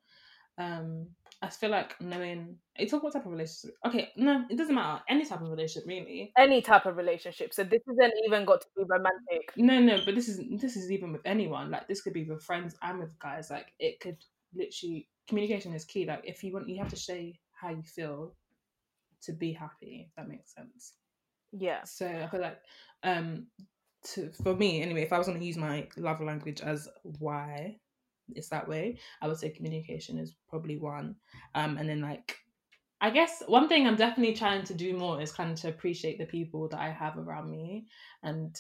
Um, 0.57 1.07
I 1.41 1.49
feel 1.49 1.71
like 1.71 1.99
knowing. 1.99 2.57
You 2.77 2.87
talk 2.87 3.03
what 3.03 3.13
type 3.13 3.25
of 3.25 3.31
relationship? 3.31 3.75
Okay, 3.85 4.11
no, 4.15 4.45
it 4.49 4.57
doesn't 4.57 4.75
matter. 4.75 5.01
Any 5.09 5.25
type 5.25 5.41
of 5.41 5.49
relationship, 5.49 5.87
really. 5.87 6.31
Any 6.37 6.61
type 6.61 6.85
of 6.85 6.95
relationship. 6.95 7.53
So 7.53 7.63
this 7.63 7.81
isn't 7.91 8.13
even 8.25 8.45
got 8.45 8.61
to 8.61 8.67
be 8.75 8.83
romantic. 8.87 9.53
No, 9.57 9.79
no, 9.79 10.03
but 10.05 10.15
this 10.15 10.27
is 10.27 10.41
this 10.59 10.75
is 10.75 10.91
even 10.91 11.11
with 11.11 11.21
anyone. 11.25 11.71
Like 11.71 11.87
this 11.87 12.01
could 12.01 12.13
be 12.13 12.23
with 12.23 12.43
friends 12.43 12.75
and 12.81 12.99
with 12.99 13.17
guys. 13.19 13.49
Like 13.49 13.73
it 13.79 13.99
could 13.99 14.17
literally 14.53 15.07
communication 15.27 15.73
is 15.73 15.85
key. 15.85 16.05
Like 16.05 16.21
if 16.23 16.43
you 16.43 16.53
want, 16.53 16.69
you 16.69 16.77
have 16.79 16.89
to 16.89 16.97
say 16.97 17.39
how 17.59 17.69
you 17.69 17.83
feel 17.83 18.35
to 19.25 19.33
be 19.33 19.53
happy. 19.53 20.07
If 20.07 20.15
that 20.15 20.27
makes 20.27 20.53
sense. 20.53 20.93
Yeah. 21.51 21.83
So 21.83 22.07
I 22.07 22.27
feel 22.27 22.41
like 22.41 22.59
um 23.03 23.47
to 24.13 24.31
for 24.43 24.55
me 24.55 24.81
anyway, 24.81 25.03
if 25.03 25.13
I 25.13 25.17
was 25.17 25.27
going 25.27 25.39
to 25.39 25.45
use 25.45 25.57
my 25.57 25.87
love 25.97 26.21
language 26.21 26.61
as 26.61 26.87
why 27.03 27.77
it's 28.29 28.49
that 28.49 28.67
way, 28.67 28.99
I 29.21 29.27
would 29.27 29.37
say 29.37 29.49
communication 29.49 30.17
is 30.17 30.35
probably 30.49 30.77
one. 30.77 31.15
Um, 31.55 31.77
and 31.77 31.87
then 31.87 32.01
like 32.01 32.37
I 33.01 33.09
guess 33.09 33.43
one 33.47 33.67
thing 33.67 33.85
I'm 33.85 33.97
definitely 33.97 34.35
trying 34.35 34.63
to 34.63 34.73
do 34.73 34.97
more 34.97 35.21
is 35.21 35.31
kind 35.31 35.51
of 35.51 35.59
to 35.61 35.69
appreciate 35.69 36.17
the 36.19 36.25
people 36.25 36.69
that 36.69 36.79
I 36.79 36.89
have 36.89 37.17
around 37.17 37.51
me 37.51 37.85
and 38.23 38.57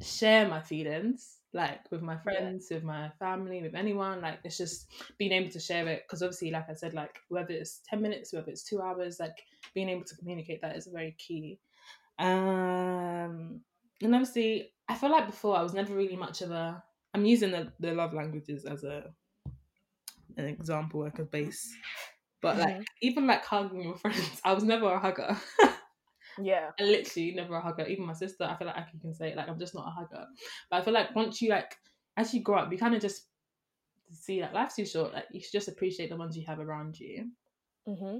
share 0.00 0.48
my 0.48 0.60
feelings 0.60 1.38
like 1.54 1.90
with 1.90 2.02
my 2.02 2.16
friends 2.18 2.68
with 2.70 2.82
my 2.82 3.10
family 3.18 3.62
with 3.62 3.74
anyone 3.74 4.20
like 4.20 4.40
it's 4.44 4.58
just 4.58 4.92
being 5.18 5.32
able 5.32 5.50
to 5.50 5.60
share 5.60 5.86
it 5.88 6.02
because 6.06 6.22
obviously 6.22 6.50
like 6.50 6.68
i 6.68 6.74
said 6.74 6.94
like 6.94 7.20
whether 7.28 7.52
it's 7.54 7.80
10 7.88 8.02
minutes 8.02 8.32
whether 8.32 8.50
it's 8.50 8.64
two 8.64 8.82
hours 8.82 9.20
like 9.20 9.44
being 9.74 9.88
able 9.88 10.04
to 10.04 10.16
communicate 10.16 10.60
that 10.60 10.76
is 10.76 10.86
very 10.86 11.12
key. 11.12 11.60
Um 12.18 13.62
and 14.02 14.14
obviously 14.14 14.74
i 14.88 14.94
feel 14.94 15.10
like 15.10 15.26
before 15.26 15.56
i 15.56 15.62
was 15.62 15.72
never 15.74 15.94
really 15.94 16.16
much 16.16 16.42
of 16.42 16.50
a 16.50 16.82
i'm 17.14 17.24
using 17.24 17.50
the, 17.52 17.72
the 17.80 17.94
love 17.94 18.12
languages 18.14 18.64
as 18.64 18.84
a 18.84 19.14
an 20.36 20.46
example 20.46 21.00
like 21.00 21.18
a 21.18 21.24
base. 21.24 21.74
But 22.40 22.58
like 22.58 22.76
Mhm. 22.76 22.84
even 23.02 23.26
like 23.26 23.44
hugging 23.44 23.82
your 23.82 23.96
friends 24.04 24.40
i 24.44 24.52
was 24.52 24.64
never 24.64 24.92
a 24.92 24.98
hugger 24.98 25.36
Yeah. 26.40 26.70
I 26.78 26.84
literally 26.84 27.32
never 27.34 27.56
a 27.56 27.60
hugger. 27.60 27.86
Even 27.86 28.06
my 28.06 28.12
sister, 28.14 28.44
I 28.44 28.56
feel 28.56 28.66
like 28.66 28.76
Aki 28.76 28.98
can 29.00 29.14
say 29.14 29.30
it, 29.30 29.36
like 29.36 29.48
I'm 29.48 29.58
just 29.58 29.74
not 29.74 29.86
a 29.86 29.90
hugger. 29.90 30.26
But 30.70 30.76
I 30.76 30.84
feel 30.84 30.94
like 30.94 31.14
once 31.14 31.40
you 31.40 31.50
like 31.50 31.76
as 32.16 32.32
you 32.34 32.40
grow 32.40 32.58
up, 32.58 32.72
you 32.72 32.78
kind 32.78 32.94
of 32.94 33.00
just 33.00 33.26
see 34.12 34.40
that 34.40 34.54
life's 34.54 34.76
too 34.76 34.86
short. 34.86 35.12
Like 35.12 35.26
you 35.32 35.40
should 35.40 35.52
just 35.52 35.68
appreciate 35.68 36.10
the 36.10 36.16
ones 36.16 36.36
you 36.36 36.44
have 36.46 36.60
around 36.60 36.98
you. 36.98 37.30
hmm 37.86 38.18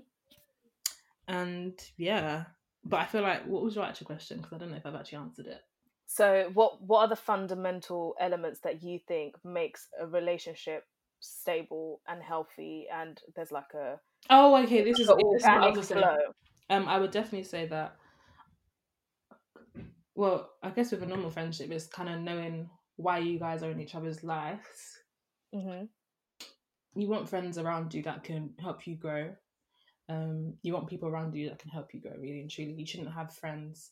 And 1.28 1.78
yeah. 1.96 2.44
But 2.84 3.00
I 3.00 3.06
feel 3.06 3.22
like 3.22 3.46
what 3.46 3.62
was 3.62 3.74
your 3.74 3.84
actual 3.84 4.06
question? 4.06 4.38
Because 4.38 4.52
I 4.52 4.58
don't 4.58 4.70
know 4.70 4.76
if 4.76 4.86
I've 4.86 4.94
actually 4.94 5.18
answered 5.18 5.46
it. 5.46 5.60
So 6.06 6.50
what 6.52 6.82
what 6.82 7.00
are 7.00 7.08
the 7.08 7.16
fundamental 7.16 8.14
elements 8.20 8.60
that 8.60 8.82
you 8.82 9.00
think 9.08 9.36
makes 9.42 9.88
a 9.98 10.06
relationship 10.06 10.84
stable 11.20 12.02
and 12.06 12.22
healthy 12.22 12.86
and 12.92 13.18
there's 13.34 13.50
like 13.50 13.72
a, 13.74 13.98
Oh, 14.28 14.54
okay. 14.62 14.84
This 14.84 15.00
is, 15.00 15.08
a 15.08 15.14
this 15.14 15.42
is 15.42 15.46
what 15.46 15.62
I 15.62 15.66
organic 15.66 15.76
was 15.76 15.88
flow? 15.88 16.16
Um, 16.70 16.88
I 16.88 16.98
would 16.98 17.10
definitely 17.10 17.44
say 17.44 17.66
that. 17.66 17.96
Well, 20.14 20.50
I 20.62 20.70
guess 20.70 20.90
with 20.92 21.02
a 21.02 21.06
normal 21.06 21.30
friendship, 21.30 21.70
it's 21.70 21.86
kind 21.86 22.08
of 22.08 22.20
knowing 22.20 22.70
why 22.96 23.18
you 23.18 23.38
guys 23.38 23.62
are 23.62 23.70
in 23.70 23.80
each 23.80 23.94
other's 23.94 24.22
lives. 24.22 24.98
hmm 25.52 25.84
you 26.94 27.08
want 27.08 27.28
friends 27.28 27.58
around 27.58 27.92
you 27.92 28.02
that 28.02 28.24
can 28.24 28.50
help 28.60 28.86
you 28.86 28.96
grow. 28.96 29.34
Um, 30.08 30.54
you 30.62 30.72
want 30.72 30.88
people 30.88 31.08
around 31.08 31.34
you 31.34 31.48
that 31.48 31.58
can 31.58 31.70
help 31.70 31.92
you 31.92 32.00
grow, 32.00 32.12
really 32.18 32.40
and 32.40 32.50
truly. 32.50 32.72
You 32.72 32.86
shouldn't 32.86 33.12
have 33.12 33.34
friends 33.34 33.90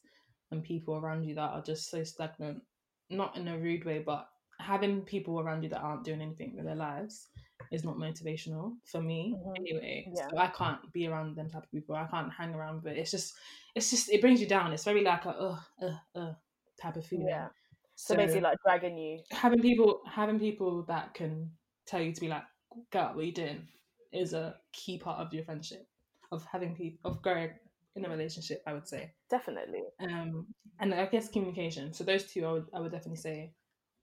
and 0.51 0.63
people 0.63 0.97
around 0.97 1.25
you 1.25 1.35
that 1.35 1.51
are 1.51 1.63
just 1.63 1.91
so 1.91 2.05
stagnant, 2.05 2.63
not 3.11 3.37
in 3.37 3.49
a 3.49 3.59
rude 3.59 3.85
way, 3.85 4.03
but 4.05 4.29
having 4.61 5.03
people 5.03 5.41
around 5.41 5.62
you 5.62 5.69
that 5.71 5.81
aren't 5.81 6.05
doing 6.05 6.23
anything 6.23 6.55
with 6.57 6.65
their 6.65 6.77
lives 6.77 7.29
is 7.71 7.85
not 7.85 7.97
motivational 7.97 8.77
for 8.85 9.01
me 9.01 9.35
Mhm. 9.35 9.57
anyway. 9.59 10.07
Yeah. 10.15 10.29
So 10.29 10.38
I 10.38 10.49
can't 10.49 10.93
be 10.93 11.07
around 11.07 11.37
them 11.37 11.49
type 11.49 11.65
of 11.65 11.71
people. 11.71 11.95
I 11.95 12.07
can't 12.07 12.33
hang 12.33 12.55
around 12.55 12.83
with 12.83 12.93
it. 12.93 12.99
It's 12.99 13.11
just, 13.11 13.35
it's 13.75 13.91
just, 13.91 14.11
it 14.11 14.21
brings 14.21 14.41
you 14.41 14.47
down. 14.47 14.73
It's 14.73 14.85
very 14.85 15.03
like 15.03 15.25
a 15.25 15.31
uh, 15.31 15.61
uh, 15.81 16.19
uh 16.19 16.35
type 16.81 16.97
of 16.97 17.07
feeling. 17.07 17.29
Yeah. 17.29 17.49
So, 17.95 18.17
basically, 18.17 18.41
like 18.41 18.59
dragging 18.65 18.99
you. 18.99 19.23
having 19.31 19.61
people 19.61 20.01
having 20.11 20.38
people 20.38 20.83
that 20.85 21.15
can 21.15 21.51
tell 21.87 22.01
you 22.01 22.12
to 22.12 22.21
be 22.21 22.29
like, 22.29 22.43
"Girl, 22.91 23.09
what 23.15 23.19
are 23.19 23.23
you 23.23 23.33
doing?" 23.33 23.69
is 24.12 24.33
a 24.33 24.57
key 24.73 24.99
part 24.99 25.21
of 25.21 25.33
your 25.33 25.45
friendship 25.45 25.87
of 26.33 26.45
having 26.47 26.75
people 26.75 27.11
of 27.11 27.23
growing 27.23 27.51
in 27.95 28.05
a 28.05 28.09
relationship. 28.09 28.62
I 28.67 28.73
would 28.73 28.88
say, 28.88 29.12
Definitely. 29.31 29.83
um, 30.01 30.47
and 30.81 30.95
I 30.95 31.07
guess 31.07 31.29
communication. 31.29 31.93
So 31.93 32.03
those 32.03 32.25
two, 32.25 32.45
I 32.45 32.53
would 32.53 32.67
I 32.75 32.81
would 32.81 32.93
definitely 32.93 33.19
say 33.19 33.53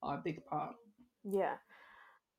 are 0.01 0.17
a 0.17 0.21
big 0.23 0.45
part. 0.45 0.75
Yeah. 1.23 1.55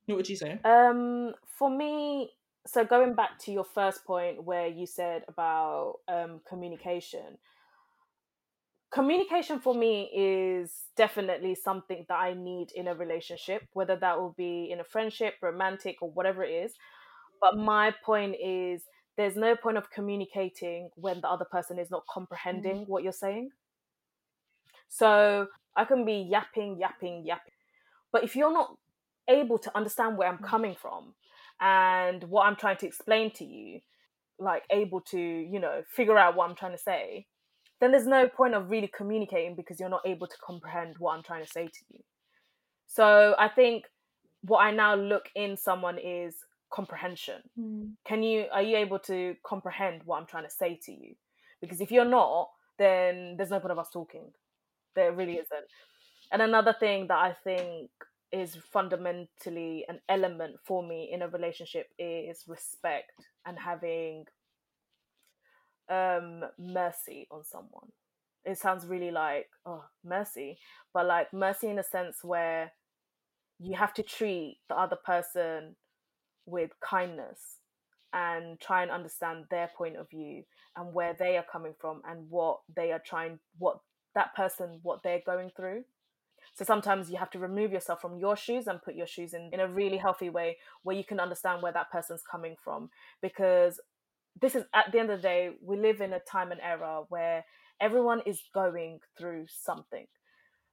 What 0.07 0.17
would 0.17 0.29
you 0.29 0.37
say? 0.37 0.59
Um, 0.65 1.35
for 1.59 1.71
me, 1.71 2.31
so 2.67 2.85
going 2.85 3.15
back 3.15 3.39
to 3.41 3.53
your 3.53 3.65
first 3.65 4.05
point 4.05 4.45
where 4.45 4.67
you 4.67 4.87
said 4.87 5.23
about 5.29 5.97
um, 6.09 6.41
communication, 6.49 7.39
communication 8.91 9.61
for 9.61 9.75
me 9.75 10.11
is 10.15 10.73
definitely 10.97 11.55
something 11.55 12.05
that 12.09 12.19
I 12.19 12.35
need 12.35 12.73
in 12.75 12.89
a 12.89 12.95
relationship, 12.95 13.63
whether 13.73 13.97
that 13.97 14.19
will 14.19 14.35
be 14.37 14.69
in 14.71 14.81
a 14.81 14.85
friendship, 14.85 15.35
romantic, 15.41 15.97
or 16.03 16.11
whatever 16.11 16.43
it 16.45 16.51
is. 16.51 16.75
But 17.41 17.57
my 17.57 17.95
point 18.05 18.37
is, 18.43 18.83
there's 19.17 19.37
no 19.37 19.57
point 19.57 19.77
of 19.77 19.91
communicating 19.91 20.91
when 20.97 21.21
the 21.21 21.29
other 21.29 21.45
person 21.45 21.79
is 21.79 21.91
not 21.91 22.05
comprehending 22.09 22.85
what 22.87 23.03
you're 23.03 23.13
saying. 23.13 23.51
So 24.89 25.47
I 25.77 25.85
can 25.85 26.05
be 26.05 26.27
yapping, 26.29 26.79
yapping, 26.79 27.25
yapping. 27.25 27.53
But 28.13 28.25
if 28.25 28.37
you're 28.37 28.53
not 28.53 28.77
able 29.29 29.59
to 29.59 29.77
understand 29.77 30.17
where 30.17 30.29
I'm 30.29 30.39
mm. 30.39 30.47
coming 30.47 30.75
from 30.81 31.15
and 31.61 32.25
what 32.25 32.47
I'm 32.47 32.57
trying 32.57 32.77
to 32.79 32.87
explain 32.87 33.31
to 33.33 33.45
you, 33.45 33.81
like 34.39 34.65
able 34.71 35.01
to, 35.03 35.19
you 35.19 35.61
know, 35.61 35.83
figure 35.89 36.19
out 36.19 36.35
what 36.35 36.49
I'm 36.49 36.57
trying 36.57 36.73
to 36.73 36.83
say, 36.83 37.27
then 37.81 37.93
there's 37.93 38.07
no 38.07 38.29
point 38.29 38.55
of 38.55 38.71
really 38.71 38.91
communicating 38.95 39.55
because 39.55 39.81
you're 39.81 39.89
not 39.89 40.03
able 40.05 40.27
to 40.27 40.37
comprehend 40.45 40.97
what 40.99 41.17
I'm 41.17 41.23
trying 41.23 41.45
to 41.45 41.51
say 41.51 41.67
to 41.67 41.85
you. 41.91 42.01
So 42.87 43.35
I 43.39 43.49
think 43.49 43.85
what 44.43 44.59
I 44.59 44.71
now 44.71 44.95
look 44.95 45.29
in 45.35 45.57
someone 45.57 45.99
is 45.99 46.37
comprehension. 46.71 47.43
Mm. 47.59 47.93
Can 48.05 48.23
you 48.23 48.47
are 48.53 48.63
you 48.63 48.77
able 48.77 48.99
to 49.01 49.35
comprehend 49.45 50.03
what 50.05 50.21
I'm 50.21 50.27
trying 50.27 50.45
to 50.45 50.51
say 50.51 50.79
to 50.85 50.93
you? 50.93 51.15
Because 51.61 51.81
if 51.81 51.91
you're 51.91 52.05
not, 52.05 52.51
then 52.79 53.37
there's 53.37 53.51
no 53.51 53.61
point 53.61 53.73
of 53.73 53.79
us 53.79 53.91
talking. 53.93 54.33
There 54.95 55.13
really 55.13 55.35
isn't. 55.35 55.67
And 56.33 56.43
another 56.43 56.75
thing 56.79 57.09
that 57.09 57.19
I 57.19 57.37
think 57.45 57.91
is 58.33 58.57
fundamentally 58.73 59.85
an 59.89 60.01
element 60.09 60.57
for 60.65 60.83
me 60.87 61.11
in 61.13 61.23
a 61.23 61.29
relationship 61.29 61.89
is 61.99 62.45
respect 62.47 63.13
and 63.47 63.59
having 63.59 64.25
um 65.89 66.43
mercy 66.59 67.27
on 67.31 67.45
someone. 67.45 67.91
It 68.45 68.59
sounds 68.59 68.87
really 68.87 69.11
like 69.11 69.49
oh 69.67 69.85
mercy, 70.05 70.59
but 70.95 71.07
like 71.07 71.33
mercy 71.33 71.69
in 71.69 71.79
a 71.79 71.83
sense 71.83 72.19
where 72.23 72.73
you 73.59 73.77
have 73.77 73.95
to 73.95 74.03
treat 74.03 74.59
the 74.69 74.77
other 74.77 74.97
person 74.97 75.77
with 76.47 76.71
kindness 76.81 77.59
and 78.13 78.61
try 78.61 78.83
and 78.83 78.91
understand 78.91 79.45
their 79.51 79.71
point 79.77 79.97
of 79.97 80.11
view 80.11 80.45
and 80.77 80.95
where 80.95 81.15
they 81.19 81.37
are 81.37 81.45
coming 81.51 81.75
from 81.81 82.01
and 82.09 82.29
what 82.31 82.59
they 82.75 82.93
are 82.93 83.03
trying 83.05 83.39
what 83.59 83.79
that 84.15 84.35
person 84.35 84.81
what 84.83 85.03
they're 85.03 85.23
going 85.25 85.51
through. 85.57 85.85
So 86.55 86.65
sometimes 86.65 87.11
you 87.11 87.17
have 87.17 87.31
to 87.31 87.39
remove 87.39 87.73
yourself 87.73 88.01
from 88.01 88.19
your 88.19 88.37
shoes 88.37 88.67
and 88.67 88.83
put 88.83 88.95
your 88.95 89.07
shoes 89.07 89.35
in 89.35 89.51
in 89.53 89.61
a 89.61 89.69
really 89.69 89.97
healthy 89.97 90.31
way 90.31 90.59
where 90.83 90.97
you 90.97 91.05
can 91.05 91.21
understand 91.21 91.63
where 91.63 91.73
that 91.73 91.91
person's 91.91 92.23
coming 92.31 92.57
from. 92.63 92.91
Because 93.23 93.81
this 94.41 94.55
is 94.55 94.65
at 94.75 94.93
the 94.93 94.99
end 94.99 95.11
of 95.11 95.19
the 95.19 95.23
day 95.23 95.51
we 95.63 95.77
live 95.77 96.01
in 96.01 96.13
a 96.13 96.21
time 96.21 96.53
and 96.53 96.61
era 96.61 97.03
where 97.09 97.45
everyone 97.81 98.23
is 98.27 98.43
going 98.55 99.01
through 99.19 99.47
something. 99.49 100.07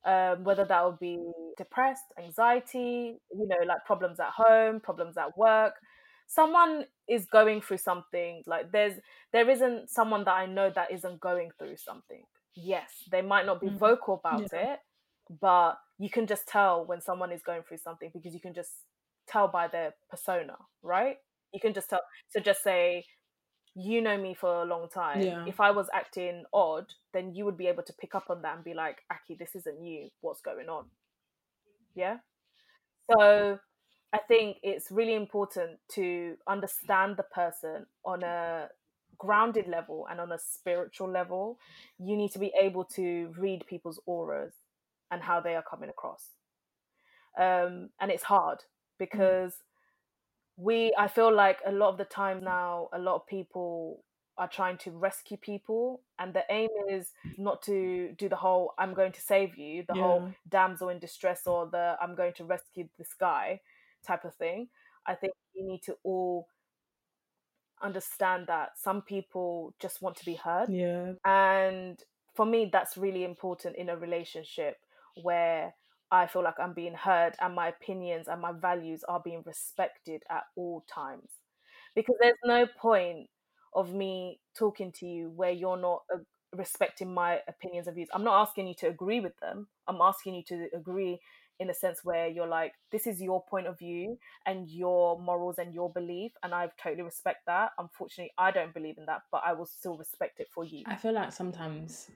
Um, 0.06 0.44
whether 0.46 0.64
that 0.64 0.84
will 0.86 0.98
be 1.02 1.20
depressed 1.58 2.06
anxiety 2.18 3.20
you 3.32 3.48
know 3.48 3.58
like 3.66 3.84
problems 3.86 4.20
at 4.20 4.30
home 4.32 4.80
problems 4.80 5.18
at 5.18 5.38
work. 5.38 5.74
Someone 6.28 6.86
is 7.10 7.26
going 7.26 7.62
through 7.62 7.78
something 7.80 8.44
like 8.48 8.72
there's 8.72 8.94
there 9.34 9.50
isn't 9.50 9.90
someone 9.90 10.24
that 10.26 10.34
i 10.36 10.46
know 10.46 10.70
that 10.70 10.92
isn't 10.92 11.20
going 11.22 11.52
through 11.58 11.78
something 11.78 12.24
yes 12.58 12.92
they 13.12 13.22
might 13.22 13.46
not 13.46 13.62
be 13.62 13.68
Mhm. 13.68 13.80
vocal 13.80 14.16
about 14.16 14.52
it 14.54 14.80
but 15.42 15.80
you 16.00 16.10
can 16.10 16.26
just 16.28 16.48
tell 16.48 16.86
when 16.86 17.02
someone 17.02 17.32
is 17.32 17.44
going 17.44 17.62
through 17.64 17.78
something 17.78 18.10
because 18.14 18.34
you 18.34 18.40
can 18.42 18.54
just 18.54 18.72
tell 19.28 19.48
by 19.48 19.68
their 19.68 19.94
persona 20.10 20.56
right? 20.84 21.18
You 21.54 21.60
can 21.60 21.74
just 21.74 21.90
tell 21.90 22.02
so 22.30 22.40
just 22.40 22.64
say 22.64 23.06
you 23.76 24.02
know 24.02 24.18
me 24.18 24.34
for 24.34 24.62
a 24.64 24.66
long 24.66 24.90
time. 24.90 25.22
Yeah. 25.22 25.44
if 25.46 25.60
i 25.60 25.70
was 25.72 25.88
acting 25.94 26.44
odd 26.54 26.86
then 27.14 27.36
you 27.36 27.46
would 27.46 27.58
be 27.58 27.68
able 27.68 27.84
to 27.84 27.94
pick 27.94 28.16
up 28.16 28.30
on 28.30 28.42
that 28.42 28.56
and 28.56 28.64
be 28.64 28.74
like 28.74 28.98
aki 29.12 29.36
this 29.36 29.56
isn't 29.56 29.82
you. 29.84 30.10
What's 30.22 30.42
going 30.42 30.70
on 30.70 30.86
yeah? 31.96 32.18
So 33.12 33.60
i 34.14 34.18
think 34.28 34.58
it's 34.64 34.92
really 34.92 35.14
important 35.16 35.80
to 35.90 36.38
understand 36.48 37.18
the 37.18 37.24
person 37.24 37.86
on 38.06 38.24
a 38.24 38.70
grounded 39.18 39.68
level 39.68 40.08
and 40.10 40.20
on 40.20 40.32
a 40.32 40.38
spiritual 40.40 41.10
level 41.10 41.58
you 42.00 42.16
need 42.16 42.32
to 42.32 42.40
be 42.40 42.52
able 42.60 42.84
to 42.84 43.34
read 43.38 43.66
people's 43.68 44.00
auras 44.06 44.54
and 45.12 45.22
how 45.22 45.40
they 45.40 45.56
are 45.56 45.64
coming 45.64 45.90
across. 45.90 46.32
Um, 47.40 47.90
and 48.00 48.12
it's 48.12 48.24
hard 48.24 48.64
because 49.00 49.54
we 50.60 50.92
i 50.98 51.08
feel 51.08 51.32
like 51.32 51.60
a 51.68 51.72
lot 51.72 51.90
of 51.90 52.00
the 52.00 52.06
time 52.06 52.44
now 52.44 52.90
a 52.92 52.98
lot 52.98 53.14
of 53.14 53.28
people 53.28 54.04
are 54.40 54.48
trying 54.48 54.76
to 54.76 54.90
rescue 54.90 55.38
people 55.38 56.02
and 56.18 56.34
the 56.34 56.44
aim 56.50 56.70
is 56.90 57.12
not 57.38 57.62
to 57.62 58.12
do 58.18 58.28
the 58.28 58.36
whole 58.36 58.74
i'm 58.80 58.96
going 58.96 59.12
to 59.12 59.22
save 59.22 59.56
you 59.56 59.84
the 59.88 59.94
whole 59.94 60.32
damsel 60.50 60.90
in 60.90 60.98
distress 60.98 61.46
or 61.46 61.68
the 61.68 61.96
i'm 62.02 62.16
going 62.16 62.34
to 62.34 62.44
rescue 62.44 62.88
this 62.98 63.14
guy 63.20 63.60
type 64.08 64.26
of 64.26 64.34
thing. 64.36 64.70
I 65.06 65.16
think 65.16 65.34
you 65.54 65.66
need 65.66 65.84
to 65.84 65.98
all 66.04 66.48
understand 67.82 68.48
that 68.48 68.78
some 68.78 69.02
people 69.02 69.74
just 69.80 70.02
want 70.02 70.16
to 70.18 70.26
be 70.26 70.36
heard 70.36 70.70
Yeah. 70.70 71.14
and 71.26 72.02
for 72.36 72.46
me, 72.46 72.70
that's 72.72 72.98
really 72.98 73.24
important 73.24 73.76
in 73.78 73.90
a 73.90 73.98
relationship 73.98 74.78
where 75.24 75.74
I 76.12 76.28
feel 76.28 76.44
like 76.44 76.60
I'm 76.60 76.74
being 76.74 76.94
heard 76.94 77.36
and 77.42 77.56
my 77.56 77.70
opinions 77.70 78.28
and 78.28 78.40
my 78.40 78.52
values 78.52 79.04
are 79.04 79.20
being 79.20 79.42
respected 79.44 80.22
at 80.30 80.44
all 80.56 80.86
times. 80.88 81.32
Because 81.96 82.16
there's 82.22 82.38
no 82.46 82.68
point 82.68 83.30
of 83.74 83.94
me 83.94 84.40
talking 84.56 84.92
to 84.94 85.06
you 85.08 85.30
where 85.32 85.52
you're 85.52 85.78
not 85.78 86.04
uh, 86.14 86.20
respecting 86.56 87.14
my 87.14 87.42
opinions 87.48 87.88
and 87.88 87.96
views. 87.96 88.10
I'm 88.14 88.24
not 88.24 88.42
asking 88.42 88.68
you 88.68 88.76
to 88.76 88.88
agree 88.88 89.20
with 89.20 89.38
them. 89.40 89.68
I'm 89.88 90.02
asking 90.02 90.36
you 90.36 90.44
to 90.44 90.70
agree 90.76 91.20
in 91.60 91.70
a 91.70 91.74
sense 91.74 92.02
where 92.04 92.28
you're 92.28 92.48
like, 92.48 92.74
this 92.92 93.08
is 93.08 93.22
your 93.22 93.44
point 93.44 93.68
of 93.68 93.78
view 93.78 94.18
and 94.46 94.70
your 94.70 95.20
morals 95.20 95.58
and 95.58 95.74
your 95.74 95.92
belief, 95.92 96.32
and 96.44 96.54
I 96.54 96.70
totally 96.82 97.04
respect 97.04 97.46
that. 97.48 97.72
Unfortunately, 97.78 98.32
I 98.38 98.52
don't 98.52 98.74
believe 98.74 98.98
in 98.98 99.06
that, 99.06 99.24
but 99.32 99.42
I 99.46 99.54
will 99.54 99.66
still 99.66 99.98
respect 99.98 100.40
it 100.40 100.48
for 100.54 100.64
you. 100.64 100.84
I 100.86 100.96
feel 100.96 101.14
like 101.14 101.32
sometimes 101.32 102.10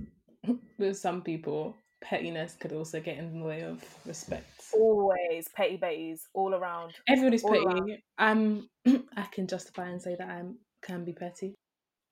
with 0.78 0.98
some 0.98 1.22
people, 1.22 1.76
pettiness 2.02 2.56
could 2.60 2.74
also 2.74 3.00
get 3.00 3.18
in 3.18 3.40
the 3.40 3.46
way 3.46 3.62
of 3.62 3.84
respect. 4.06 4.46
Always 4.74 5.48
petty 5.56 5.78
betties 5.78 6.22
all 6.34 6.54
around. 6.54 6.94
Everybody's 7.08 7.44
all 7.44 7.52
petty. 7.52 7.66
around. 7.66 7.98
I'm. 8.18 8.70
I 9.16 9.24
can 9.32 9.48
justify 9.48 9.88
and 9.90 10.02
say 10.02 10.16
that 10.18 10.28
I 10.28 10.42
can 10.82 11.06
be 11.06 11.14
petty. 11.14 11.56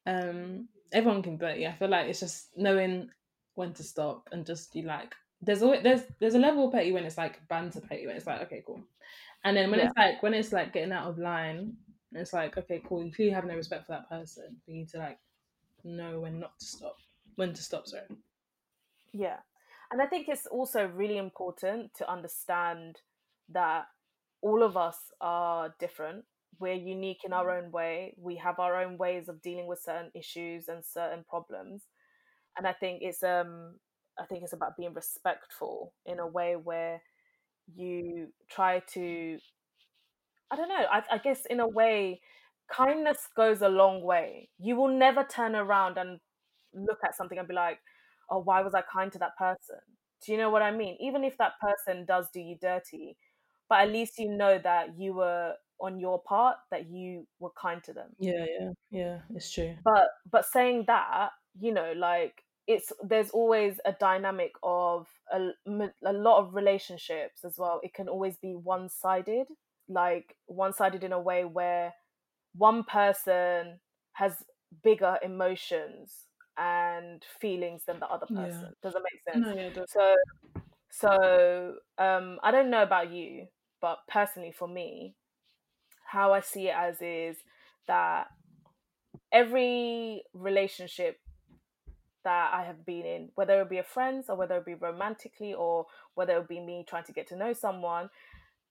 Um, 0.06 0.68
everyone 0.92 1.22
can 1.22 1.38
be 1.38 1.46
petty. 1.46 1.68
I 1.68 1.74
feel 1.74 1.90
like 1.90 2.08
it's 2.08 2.20
just 2.20 2.50
knowing 2.56 3.10
when 3.56 3.74
to 3.74 3.84
stop 3.84 4.30
and 4.32 4.46
just 4.46 4.74
be 4.74 4.82
like. 4.82 5.14
There's 5.42 5.62
always 5.64 5.84
there's 5.84 6.04
there's 6.20 6.36
a 6.36 6.40
level 6.40 6.68
of 6.68 6.74
petty 6.74 6.92
when 6.92 7.06
it's 7.06 7.18
like 7.18 7.48
banter 7.48 7.82
petty 7.82 8.06
when 8.08 8.16
it's 8.18 8.28
like 8.28 8.42
okay 8.42 8.64
cool, 8.66 8.82
and 9.44 9.56
then 9.56 9.72
when 9.72 9.80
Yeah. 9.80 9.86
it's 9.88 9.96
like 9.98 10.22
when 10.22 10.34
it's 10.34 10.52
like 10.52 10.74
getting 10.74 10.92
out 10.92 11.08
of 11.08 11.18
line, 11.18 11.78
it's 12.12 12.34
like 12.34 12.58
okay 12.58 12.82
cool. 12.86 13.04
You 13.04 13.12
clearly 13.12 13.34
have 13.34 13.46
no 13.46 13.56
respect 13.56 13.86
for 13.86 13.94
that 13.94 14.10
person. 14.10 14.62
You 14.68 14.76
need 14.76 14.90
to 14.90 14.98
like 14.98 15.20
know 15.84 16.20
when 16.22 16.40
not 16.40 16.60
to 16.60 16.66
stop. 16.66 16.98
When 17.36 17.54
to 17.54 17.64
stop. 17.64 17.88
Sorry. 17.88 18.04
Yeah. 19.14 19.38
And 19.92 20.02
I 20.02 20.06
think 20.06 20.28
it's 20.30 20.46
also 20.46 20.88
really 20.88 21.18
important 21.18 21.94
to 21.96 22.10
understand 22.12 23.02
that 23.50 23.86
all 24.42 24.62
of 24.62 24.78
us 24.78 25.12
are 25.22 25.74
different. 25.80 26.26
We're 26.60 26.74
unique 26.74 27.24
in 27.24 27.34
our 27.34 27.50
own 27.50 27.72
way. 27.72 28.14
We 28.18 28.36
have 28.38 28.60
our 28.60 28.82
own 28.82 28.98
ways 28.98 29.30
of 29.30 29.42
dealing 29.42 29.68
with 29.68 29.80
certain 29.80 30.12
issues 30.14 30.68
and 30.68 30.84
certain 30.86 31.24
problems. 31.28 31.84
And 32.58 32.68
I 32.68 32.74
think 32.74 33.02
it's 33.02 33.24
um 33.24 33.80
I 34.20 34.26
think 34.26 34.44
it's 34.44 34.54
about 34.54 34.78
being 34.78 34.94
respectful 34.94 35.94
in 36.06 36.20
a 36.20 36.28
way 36.28 36.56
where 36.56 37.02
you 37.76 38.28
try 38.50 38.82
to 38.94 39.38
I 40.52 40.56
don't 40.56 40.70
know, 40.70 40.86
I, 40.92 41.04
I 41.12 41.18
guess 41.20 41.46
in 41.46 41.60
a 41.60 41.68
way 41.68 42.22
kindness 42.72 43.28
goes 43.36 43.62
a 43.62 43.70
long 43.70 44.02
way. 44.02 44.50
You 44.58 44.76
will 44.76 44.88
never 44.88 45.24
turn 45.24 45.56
around 45.56 45.98
and 45.98 46.20
look 46.74 47.00
at 47.04 47.16
something 47.16 47.38
and 47.38 47.48
be 47.48 47.54
like, 47.54 47.80
oh, 48.30 48.40
why 48.40 48.62
was 48.62 48.74
I 48.74 48.82
kind 48.82 49.12
to 49.12 49.20
that 49.20 49.38
person? 49.38 49.78
Do 50.26 50.32
you 50.32 50.38
know 50.38 50.50
what 50.50 50.62
I 50.62 50.72
mean? 50.72 50.98
Even 51.00 51.24
if 51.24 51.38
that 51.38 51.54
person 51.62 52.06
does 52.06 52.28
do 52.34 52.40
you 52.40 52.58
dirty, 52.60 53.16
but 53.70 53.82
at 53.82 53.92
least 53.92 54.18
you 54.18 54.36
know 54.36 54.60
that 54.64 54.98
you 54.98 55.14
were 55.14 55.54
on 55.80 56.00
your 56.00 56.22
part, 56.22 56.58
that 56.72 56.90
you 56.90 57.26
were 57.40 57.52
kind 57.60 57.84
to 57.84 57.94
them. 57.94 58.10
Yeah, 58.20 58.46
yeah, 58.60 58.70
yeah. 58.92 59.20
It's 59.34 59.52
true. 59.52 59.76
But 59.84 60.10
but 60.30 60.46
saying 60.46 60.86
that, 60.88 61.30
you 61.60 61.74
know, 61.74 61.94
like 61.96 62.44
it's 62.70 62.94
there's 63.04 63.32
always 63.32 63.80
a 63.84 63.94
dynamic 63.94 64.52
of 64.62 65.08
a, 65.34 65.50
a 66.06 66.14
lot 66.14 66.40
of 66.40 66.54
relationships 66.54 67.44
as 67.44 67.58
well. 67.58 67.82
It 67.84 67.96
can 67.96 68.08
always 68.08 68.38
be 68.38 68.54
one-sided 68.54 69.48
like 69.92 70.36
one-sided 70.46 71.04
in 71.04 71.12
a 71.12 71.20
way 71.20 71.46
where 71.46 71.96
one 72.56 72.84
person 72.84 73.80
has 74.14 74.44
bigger 74.84 75.18
emotions 75.24 76.14
and 76.60 77.26
feelings 77.42 77.82
than 77.88 78.00
the 78.00 78.06
other 78.06 78.28
person. 78.28 78.68
Yeah. 78.68 78.70
does 78.84 78.94
that 78.94 79.02
make 79.02 79.34
sense? 79.34 79.48
No, 79.48 79.62
yeah, 79.62 79.86
so 79.88 80.16
so 80.92 81.76
um 81.98 82.40
i 82.44 82.52
don't 82.52 82.70
know 82.72 82.82
about 82.82 83.12
you 83.12 83.46
but 83.80 84.00
personally 84.08 84.52
for 84.52 84.68
me 84.68 85.16
how 86.06 86.34
i 86.34 86.40
see 86.40 86.68
it 86.68 86.76
as 86.76 87.00
is 87.02 87.38
that 87.88 88.28
every 89.32 90.24
relationship 90.34 91.20
that 92.30 92.54
I 92.54 92.64
have 92.64 92.86
been 92.86 93.06
in, 93.06 93.30
whether 93.36 93.60
it 93.62 93.70
be 93.70 93.80
a 93.80 93.84
friends 93.84 94.28
or 94.30 94.36
whether 94.36 94.58
it 94.58 94.66
be 94.66 94.76
romantically 94.76 95.54
or 95.54 95.88
whether 96.14 96.38
it 96.38 96.48
be 96.48 96.60
me 96.60 96.86
trying 96.88 97.06
to 97.06 97.12
get 97.12 97.28
to 97.30 97.36
know 97.36 97.54
someone, 97.54 98.10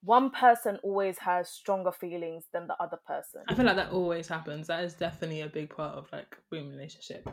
one 0.05 0.31
person 0.31 0.79
always 0.85 1.19
has 1.19 1.51
stronger 1.51 1.91
feelings 1.91 2.45
than 2.53 2.69
the 2.69 2.77
other 2.81 2.99
person. 3.05 3.41
I 3.49 3.55
feel 3.55 3.67
like 3.67 3.75
that 3.77 3.91
always 3.91 4.29
happens. 4.29 4.69
That 4.69 4.85
is 4.85 4.95
definitely 4.95 5.41
a 5.41 5.49
big 5.49 5.75
part 5.75 5.97
of 5.97 6.07
like 6.13 6.37
being 6.51 6.71
relationship. 6.71 7.29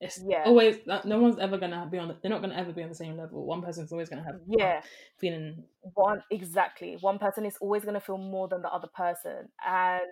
It's 0.00 0.24
Yeah. 0.28 0.44
always 0.44 0.78
like, 0.86 1.04
no 1.04 1.20
one's 1.20 1.38
ever 1.38 1.56
gonna 1.56 1.86
be 1.88 1.98
on. 1.98 2.08
The, 2.08 2.16
they're 2.20 2.30
not 2.30 2.40
gonna 2.40 2.56
ever 2.56 2.72
be 2.72 2.82
on 2.82 2.88
the 2.88 2.94
same 2.96 3.16
level. 3.16 3.46
One 3.46 3.62
person's 3.62 3.92
always 3.92 4.08
gonna 4.08 4.24
have 4.24 4.40
Yeah, 4.46 4.80
feeling. 5.18 5.62
one 5.94 6.22
exactly. 6.30 6.96
One 7.00 7.18
person 7.18 7.46
is 7.46 7.56
always 7.60 7.82
going 7.84 7.94
to 7.94 8.00
feel 8.00 8.18
more 8.18 8.48
than 8.48 8.62
the 8.62 8.72
other 8.72 8.88
person, 8.88 9.48
and 9.64 10.10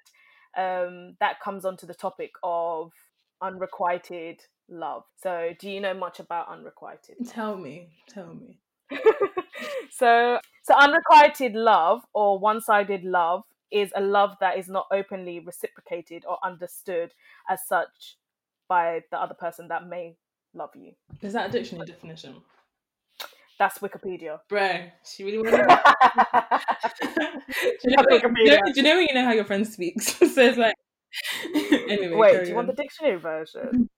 um, 0.56 1.16
that 1.20 1.40
comes 1.40 1.64
onto 1.64 1.86
the 1.86 1.94
topic 1.94 2.32
of 2.42 2.92
unrequited 3.42 4.42
love. 4.68 5.04
So, 5.16 5.54
do 5.58 5.70
you 5.70 5.80
know 5.80 5.94
much 5.94 6.20
about 6.20 6.48
unrequited? 6.48 7.16
love? 7.20 7.32
Tell 7.32 7.56
me, 7.56 7.88
tell 8.08 8.34
me. 8.34 8.58
so 9.90 10.38
so 10.62 10.74
unrequited 10.74 11.54
love 11.54 12.02
or 12.14 12.38
one-sided 12.38 13.04
love 13.04 13.42
is 13.70 13.92
a 13.94 14.00
love 14.00 14.34
that 14.40 14.56
is 14.56 14.66
not 14.68 14.86
openly 14.92 15.40
reciprocated 15.40 16.24
or 16.26 16.38
understood 16.42 17.12
as 17.50 17.60
such 17.66 18.16
by 18.68 19.02
the 19.10 19.20
other 19.20 19.34
person 19.34 19.68
that 19.68 19.86
may 19.86 20.16
love 20.54 20.70
you 20.74 20.92
Is 21.20 21.34
that 21.34 21.50
a 21.50 21.52
dictionary 21.52 21.86
definition, 21.86 22.36
that's 23.58 23.78
wikipedia 23.78 24.40
bro? 24.48 24.84
She 25.04 25.24
really 25.24 25.38
wanted. 25.38 25.52
to 25.58 25.64
do, 27.82 27.90
you 27.90 27.96
know, 27.96 28.04
do, 28.18 28.28
you 28.38 28.50
know, 28.50 28.60
do 28.64 28.72
you 28.76 28.82
know 28.82 28.96
when 28.96 29.06
you 29.08 29.14
know 29.14 29.24
how 29.24 29.32
your 29.32 29.44
friend 29.44 29.66
speaks? 29.66 30.14
so 30.16 30.42
it's 30.42 30.56
like. 30.56 30.74
anyway, 31.54 32.14
wait 32.14 32.44
do 32.44 32.50
you 32.50 32.54
want 32.54 32.66
the 32.66 32.74
dictionary 32.74 33.18
version 33.18 33.88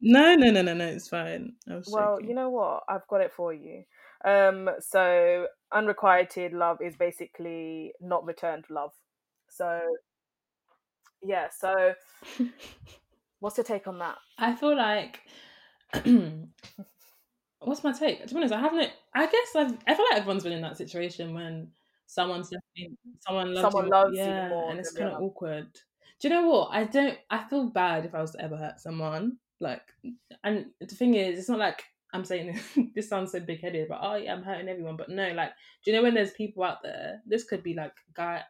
No, 0.00 0.34
no, 0.34 0.50
no, 0.50 0.60
no, 0.60 0.74
no. 0.74 0.86
It's 0.86 1.08
fine. 1.08 1.54
Well 1.66 2.16
joking. 2.16 2.28
you 2.28 2.34
know 2.34 2.50
what 2.50 2.82
i've 2.88 3.06
got 3.08 3.20
it 3.20 3.32
for 3.32 3.52
you 3.52 3.84
um 4.24 4.68
so 4.80 5.46
unrequited 5.72 6.52
love 6.52 6.78
is 6.82 6.96
basically 6.96 7.92
not 8.00 8.24
returned 8.24 8.64
love 8.70 8.92
so 9.48 9.80
yeah 11.22 11.48
so 11.50 11.94
what's 13.40 13.56
your 13.56 13.64
take 13.64 13.86
on 13.86 13.98
that 13.98 14.16
I 14.38 14.54
feel 14.54 14.76
like 14.76 15.20
what's 17.60 17.84
my 17.84 17.92
take? 17.92 18.26
To 18.26 18.34
be 18.34 18.36
honest, 18.36 18.54
I 18.54 18.60
haven't. 18.60 18.90
I 19.14 19.26
guess 19.26 19.56
I've. 19.56 19.76
I 19.86 19.94
feel 19.94 20.06
like 20.10 20.18
everyone's 20.18 20.42
been 20.42 20.52
in 20.52 20.62
that 20.62 20.76
situation 20.76 21.34
when 21.34 21.68
someone's 22.06 22.50
definitely 22.50 22.96
someone 23.20 23.54
loves 23.54 23.72
Someone 23.72 23.84
you, 23.84 23.90
loves 23.90 24.18
you 24.18 24.48
more 24.48 24.70
and 24.70 24.80
it's 24.80 24.92
kind 24.92 25.12
of 25.12 25.22
awkward. 25.22 25.68
Do 26.24 26.30
you 26.30 26.36
know 26.36 26.48
what? 26.48 26.70
I 26.72 26.84
don't. 26.84 27.18
I 27.28 27.44
feel 27.50 27.66
bad 27.66 28.06
if 28.06 28.14
I 28.14 28.22
was 28.22 28.30
to 28.30 28.40
ever 28.40 28.56
hurt 28.56 28.80
someone. 28.80 29.36
Like, 29.60 29.82
and 30.42 30.70
the 30.80 30.86
thing 30.86 31.16
is, 31.16 31.38
it's 31.38 31.50
not 31.50 31.58
like 31.58 31.84
I'm 32.14 32.24
saying 32.24 32.58
this 32.94 33.08
sounds 33.10 33.32
so 33.32 33.40
big 33.40 33.60
headed, 33.60 33.88
but 33.90 33.98
oh 34.00 34.14
yeah, 34.14 34.32
I'm 34.32 34.42
hurting 34.42 34.70
everyone. 34.70 34.96
But 34.96 35.10
no, 35.10 35.32
like, 35.32 35.50
do 35.84 35.90
you 35.90 35.94
know 35.94 36.02
when 36.02 36.14
there's 36.14 36.30
people 36.30 36.64
out 36.64 36.82
there? 36.82 37.20
This 37.26 37.44
could 37.44 37.62
be 37.62 37.74
like 37.74 37.92
guy, 38.14 38.40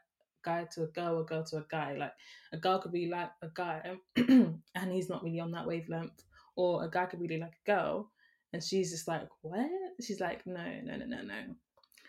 guy 0.44 0.68
to 0.76 0.84
a 0.84 0.86
girl, 0.86 1.18
a 1.18 1.24
girl 1.24 1.42
to 1.46 1.56
a 1.56 1.66
guy. 1.68 1.96
Like, 1.98 2.12
a 2.52 2.58
girl 2.58 2.78
could 2.78 2.92
be 2.92 3.08
like 3.08 3.30
a 3.42 3.48
guy, 3.52 3.96
and 4.16 4.92
he's 4.92 5.08
not 5.08 5.24
really 5.24 5.40
on 5.40 5.50
that 5.50 5.66
wavelength, 5.66 6.22
or 6.54 6.84
a 6.84 6.88
guy 6.88 7.06
could 7.06 7.20
really 7.20 7.40
like 7.40 7.58
a 7.66 7.72
girl, 7.72 8.08
and 8.52 8.62
she's 8.62 8.92
just 8.92 9.08
like, 9.08 9.26
what? 9.42 9.68
She's 10.00 10.20
like, 10.20 10.46
no, 10.46 10.64
no, 10.84 10.94
no, 10.94 11.06
no, 11.06 11.22
no. 11.22 11.40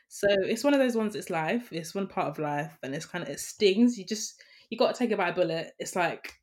So 0.09 0.27
it's 0.29 0.63
one 0.63 0.75
of 0.75 0.79
those 0.79 0.95
ones. 0.95 1.15
It's 1.15 1.31
life. 1.31 1.73
It's 1.73 1.95
one 1.95 2.05
part 2.05 2.27
of 2.27 2.37
life, 2.37 2.77
and 2.83 2.93
it's 2.93 3.07
kind 3.07 3.23
of 3.23 3.29
it 3.31 3.39
stings. 3.39 3.97
You 3.97 4.05
just 4.05 4.43
you 4.75 4.79
got 4.79 4.93
to 4.93 4.99
take 4.99 5.11
it 5.11 5.17
by 5.17 5.29
a 5.29 5.33
bullet. 5.33 5.71
It's 5.79 5.95
like 5.95 6.33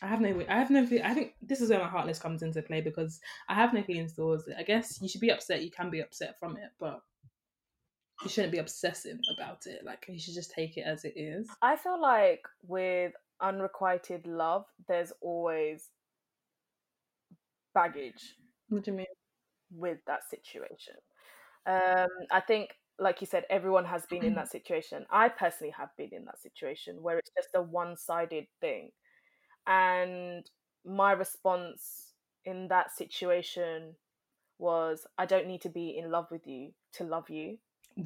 I 0.00 0.06
have 0.06 0.20
no, 0.20 0.42
I 0.48 0.58
have 0.58 0.70
no. 0.70 0.82
I 0.82 1.14
think 1.14 1.34
this 1.42 1.60
is 1.60 1.70
where 1.70 1.80
my 1.80 1.88
heartless 1.88 2.20
comes 2.20 2.42
into 2.42 2.62
play 2.62 2.80
because 2.80 3.20
I 3.48 3.54
have 3.54 3.74
no 3.74 3.82
feelings 3.82 4.12
towards 4.14 4.46
it. 4.46 4.54
I 4.56 4.62
guess 4.62 5.00
you 5.02 5.08
should 5.08 5.20
be 5.20 5.30
upset. 5.30 5.62
You 5.64 5.70
can 5.72 5.90
be 5.90 6.00
upset 6.00 6.38
from 6.38 6.56
it, 6.56 6.70
but 6.78 7.00
you 8.22 8.30
shouldn't 8.30 8.52
be 8.52 8.58
obsessive 8.58 9.18
about 9.36 9.66
it. 9.66 9.84
Like 9.84 10.06
you 10.08 10.20
should 10.20 10.34
just 10.34 10.52
take 10.52 10.76
it 10.76 10.82
as 10.82 11.04
it 11.04 11.14
is. 11.16 11.48
I 11.62 11.74
feel 11.76 12.00
like 12.00 12.42
with 12.62 13.12
unrequited 13.40 14.26
love, 14.26 14.66
there's 14.86 15.12
always 15.20 15.90
baggage 17.74 18.36
What 18.68 18.84
do 18.84 18.92
you 18.92 18.96
mean? 18.98 19.06
with 19.70 19.98
that 20.06 20.20
situation. 20.30 20.94
Um, 21.66 22.08
I 22.30 22.40
think, 22.40 22.70
like 22.98 23.20
you 23.20 23.26
said, 23.26 23.44
everyone 23.48 23.84
has 23.84 24.06
been 24.06 24.22
in 24.22 24.30
mm-hmm. 24.30 24.36
that 24.36 24.50
situation. 24.50 25.06
I 25.10 25.28
personally 25.28 25.72
have 25.78 25.90
been 25.96 26.10
in 26.12 26.24
that 26.24 26.40
situation 26.40 27.02
where 27.02 27.18
it's 27.18 27.30
just 27.36 27.50
a 27.54 27.62
one 27.62 27.96
sided 27.96 28.46
thing. 28.60 28.90
And 29.66 30.48
my 30.84 31.12
response 31.12 32.12
in 32.44 32.68
that 32.68 32.90
situation 32.96 33.94
was 34.58 35.06
I 35.16 35.26
don't 35.26 35.46
need 35.46 35.60
to 35.62 35.68
be 35.68 35.96
in 35.96 36.10
love 36.10 36.26
with 36.30 36.46
you 36.46 36.72
to 36.94 37.04
love 37.04 37.30
you. 37.30 37.58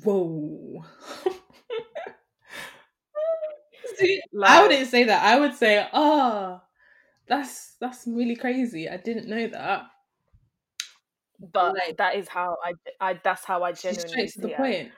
Whoa. 0.05 0.85
See, 3.97 4.21
I 4.35 4.37
Like- 4.37 4.63
wouldn't 4.63 4.91
say 4.91 5.05
that. 5.05 5.23
I 5.23 5.39
would 5.41 5.55
say, 5.55 5.87
oh, 5.93 6.61
that's 7.27 7.77
that's 7.81 8.07
really 8.07 8.37
crazy. 8.37 8.89
I 8.89 8.97
didn't 8.97 9.29
know 9.29 9.47
that. 9.49 9.85
But 11.53 11.75
Like- 11.75 11.97
that 11.97 12.15
is 12.17 12.29
how 12.29 12.57
I, 12.65 12.73
I 13.01 13.21
that's 13.23 13.45
how 13.45 13.63
I 13.63 13.73
genuinely 13.73 14.09
straight 14.09 14.31
to 14.35 14.41
the 14.41 14.51
it. 14.51 14.57
point. 14.57 14.93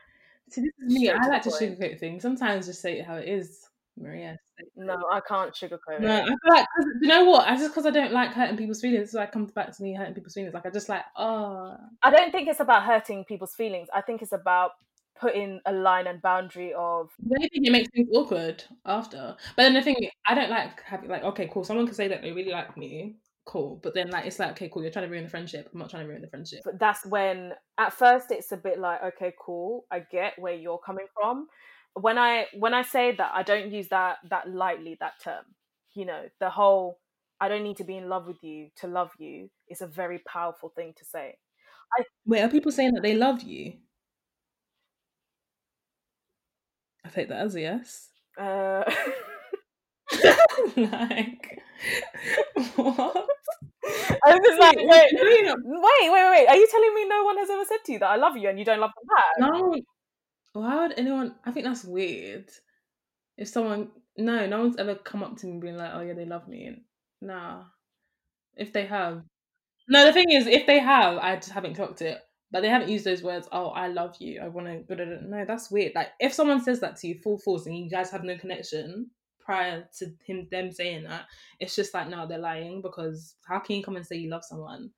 See, 0.50 0.60
this 0.60 0.72
is 0.78 0.92
me. 0.94 1.06
Straight 1.06 1.20
I 1.20 1.26
like 1.28 1.42
to 1.42 1.50
point. 1.50 1.78
sugarcoat 1.78 1.98
things. 2.00 2.22
Sometimes 2.22 2.66
just 2.66 2.82
say 2.82 2.98
it 2.98 3.06
how 3.06 3.16
it 3.16 3.28
is, 3.28 3.66
Maria. 3.98 4.36
No, 4.76 4.96
I 5.10 5.20
can't 5.26 5.52
sugarcoat 5.54 6.00
No, 6.00 6.10
I 6.14 6.20
it. 6.20 6.26
feel 6.26 6.36
like 6.48 6.66
you 7.00 7.08
know 7.08 7.24
what? 7.24 7.48
I 7.48 7.56
just 7.56 7.70
because 7.70 7.86
I 7.86 7.90
don't 7.90 8.12
like 8.12 8.32
hurting 8.32 8.56
people's 8.58 8.80
feelings, 8.80 9.10
so 9.10 9.20
I 9.20 9.26
come 9.26 9.46
back 9.46 9.74
to 9.76 9.82
me 9.82 9.94
hurting 9.94 10.14
people's 10.14 10.34
feelings. 10.34 10.52
Like 10.54 10.66
I 10.66 10.70
just 10.70 10.88
like, 10.88 11.04
oh, 11.16 11.76
I 12.02 12.10
don't 12.10 12.30
think 12.30 12.48
it's 12.48 12.60
about 12.60 12.82
hurting 12.84 13.24
people's 13.24 13.54
feelings. 13.54 13.88
I 13.94 14.02
think 14.02 14.20
it's 14.20 14.32
about 14.32 14.72
putting 15.18 15.60
a 15.64 15.72
line 15.72 16.06
and 16.08 16.20
boundary 16.20 16.74
of 16.74 17.08
the 17.24 17.36
only 17.36 17.48
thing 17.48 17.64
it 17.64 17.72
makes 17.72 17.88
things 17.94 18.08
awkward 18.14 18.64
after. 18.84 19.36
But 19.56 19.62
then 19.62 19.74
the 19.74 19.80
thing, 19.82 19.96
I 20.26 20.34
don't 20.34 20.50
like 20.50 20.82
having 20.82 21.08
like, 21.08 21.22
okay, 21.22 21.48
cool. 21.52 21.64
Someone 21.64 21.86
can 21.86 21.94
say 21.94 22.08
that 22.08 22.20
they 22.20 22.32
really 22.32 22.50
like 22.50 22.76
me, 22.76 23.16
cool. 23.44 23.80
But 23.82 23.94
then 23.94 24.10
like, 24.10 24.26
it's 24.26 24.38
like, 24.38 24.50
okay, 24.52 24.68
cool. 24.72 24.82
You're 24.82 24.92
trying 24.92 25.06
to 25.06 25.10
ruin 25.10 25.24
the 25.24 25.30
friendship. 25.30 25.68
I'm 25.72 25.78
not 25.78 25.90
trying 25.90 26.04
to 26.04 26.08
ruin 26.08 26.22
the 26.22 26.28
friendship. 26.28 26.60
but 26.64 26.78
that's 26.78 27.04
when 27.06 27.52
at 27.78 27.92
first 27.92 28.30
it's 28.30 28.52
a 28.52 28.56
bit 28.56 28.78
like 28.78 29.02
okay 29.02 29.32
cool 29.40 29.84
i 29.90 29.98
get 29.98 30.32
where 30.38 30.54
you're 30.54 30.78
coming 30.78 31.06
from 31.14 31.46
when 31.94 32.18
i 32.18 32.46
when 32.58 32.72
i 32.72 32.82
say 32.82 33.14
that 33.14 33.30
i 33.34 33.42
don't 33.42 33.72
use 33.72 33.88
that 33.88 34.16
that 34.30 34.48
lightly 34.48 34.96
that 35.00 35.12
term 35.22 35.44
you 35.94 36.04
know 36.04 36.22
the 36.40 36.48
whole 36.48 36.98
i 37.40 37.48
don't 37.48 37.64
need 37.64 37.76
to 37.76 37.84
be 37.84 37.96
in 37.96 38.08
love 38.08 38.26
with 38.26 38.42
you 38.42 38.68
to 38.76 38.86
love 38.86 39.10
you 39.18 39.50
is 39.68 39.80
a 39.80 39.86
very 39.86 40.20
powerful 40.26 40.72
thing 40.76 40.92
to 40.96 41.04
say 41.04 41.34
Wait, 42.26 42.40
are 42.40 42.48
people 42.48 42.72
saying 42.72 42.92
that 42.94 43.02
they 43.02 43.14
love 43.14 43.42
you? 43.42 43.74
I 47.04 47.08
take 47.10 47.28
that 47.28 47.42
as 47.42 47.54
a 47.54 47.60
yes. 47.60 48.08
uh, 48.38 48.82
like, 50.76 51.62
what? 52.76 53.28
I 54.24 54.34
was 54.34 54.58
like, 54.58 54.76
wait, 54.78 55.08
no, 55.12 55.22
you're 55.22 55.44
not- 55.44 55.58
wait, 55.64 56.10
wait, 56.12 56.30
wait. 56.30 56.48
Are 56.48 56.56
you 56.56 56.66
telling 56.70 56.94
me 56.94 57.08
no 57.08 57.22
one 57.24 57.38
has 57.38 57.50
ever 57.50 57.64
said 57.64 57.78
to 57.84 57.92
you 57.92 57.98
that 58.00 58.10
I 58.10 58.16
love 58.16 58.36
you 58.36 58.48
and 58.48 58.58
you 58.58 58.64
don't 58.64 58.80
love 58.80 58.90
them 58.96 59.08
back? 59.16 59.52
No. 59.52 59.80
Why 60.54 60.76
would 60.86 60.98
anyone? 60.98 61.34
I 61.44 61.50
think 61.50 61.66
that's 61.66 61.84
weird. 61.84 62.48
If 63.36 63.48
someone, 63.48 63.90
no, 64.16 64.46
no 64.46 64.60
one's 64.60 64.76
ever 64.76 64.94
come 64.94 65.22
up 65.22 65.36
to 65.38 65.46
me 65.46 65.58
being 65.60 65.76
like, 65.76 65.90
"Oh 65.92 66.00
yeah, 66.00 66.12
they 66.14 66.24
love 66.24 66.46
me." 66.46 66.66
And 66.66 66.82
nah, 67.20 67.64
if 68.56 68.72
they 68.72 68.86
have, 68.86 69.22
no. 69.88 70.04
The 70.06 70.12
thing 70.12 70.30
is, 70.30 70.46
if 70.46 70.66
they 70.66 70.78
have, 70.78 71.18
I 71.18 71.34
just 71.36 71.50
haven't 71.50 71.74
clocked 71.74 72.02
it. 72.02 72.18
But 72.52 72.60
they 72.60 72.68
haven't 72.68 72.88
used 72.88 73.04
those 73.04 73.22
words. 73.24 73.48
Oh, 73.50 73.70
I 73.70 73.88
love 73.88 74.14
you. 74.20 74.40
I 74.40 74.46
want 74.46 74.68
to. 74.68 74.84
But 74.88 75.00
uh, 75.00 75.06
no, 75.24 75.44
that's 75.44 75.72
weird. 75.72 75.92
Like 75.96 76.10
if 76.20 76.32
someone 76.32 76.62
says 76.62 76.78
that 76.80 76.96
to 76.98 77.08
you 77.08 77.16
full 77.20 77.38
force 77.38 77.66
and 77.66 77.76
you 77.76 77.90
guys 77.90 78.12
have 78.12 78.22
no 78.22 78.38
connection 78.38 79.10
prior 79.44 79.88
to 79.98 80.06
him 80.26 80.48
them 80.50 80.72
saying 80.72 81.04
that, 81.04 81.26
it's 81.60 81.76
just 81.76 81.94
like 81.94 82.08
no, 82.08 82.26
they're 82.26 82.38
lying 82.38 82.82
because 82.82 83.36
how 83.46 83.58
can 83.58 83.76
you 83.76 83.82
come 83.82 83.96
and 83.96 84.06
say 84.06 84.16
you 84.16 84.30
love 84.30 84.44
someone 84.44 84.90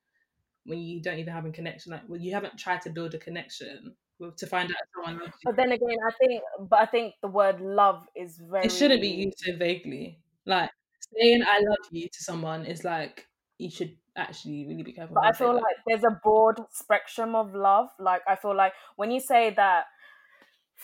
when 0.64 0.78
you 0.78 1.01
don't 1.03 1.18
even 1.18 1.32
have 1.32 1.44
a 1.47 1.51
connection? 1.51 1.92
Like 1.92 2.03
you 2.20 2.32
haven't 2.32 2.59
tried 2.59 2.82
to 2.82 2.90
build 2.90 3.14
a 3.14 3.18
connection 3.18 3.97
with, 4.18 4.36
to 4.36 4.47
find 4.47 4.70
out 4.70 4.76
if 4.82 4.88
someone 4.94 5.20
loves. 5.22 5.36
But 5.44 5.57
then 5.57 5.72
again, 5.72 5.97
I 6.07 6.12
think, 6.18 6.42
but 6.68 6.80
I 6.80 6.86
think 6.86 7.14
the 7.22 7.28
word 7.28 7.61
love 7.61 8.07
is 8.14 8.38
very. 8.38 8.66
It 8.66 8.72
shouldn't 8.72 9.01
be 9.01 9.09
used 9.09 9.38
so 9.38 9.57
vaguely. 9.57 10.20
Like 10.44 10.70
saying 11.16 11.42
"I 11.42 11.59
love 11.59 11.86
you" 11.90 12.09
to 12.09 12.22
someone 12.22 12.64
is 12.66 12.84
like 12.84 13.26
you 13.59 13.70
should 13.70 13.97
actually 14.16 14.66
really 14.66 14.82
be 14.82 14.92
careful. 14.92 15.14
But 15.14 15.24
I 15.24 15.32
feel 15.32 15.55
that. 15.55 15.62
like 15.62 15.76
there's 15.86 16.05
a 16.05 16.20
broad 16.22 16.61
spectrum 16.70 17.34
of 17.34 17.55
love. 17.55 17.88
Like 17.99 18.22
I 18.26 18.36
feel 18.36 18.57
like 18.57 18.72
when 18.97 19.11
you 19.11 19.20
say 19.20 19.51
that 19.51 19.86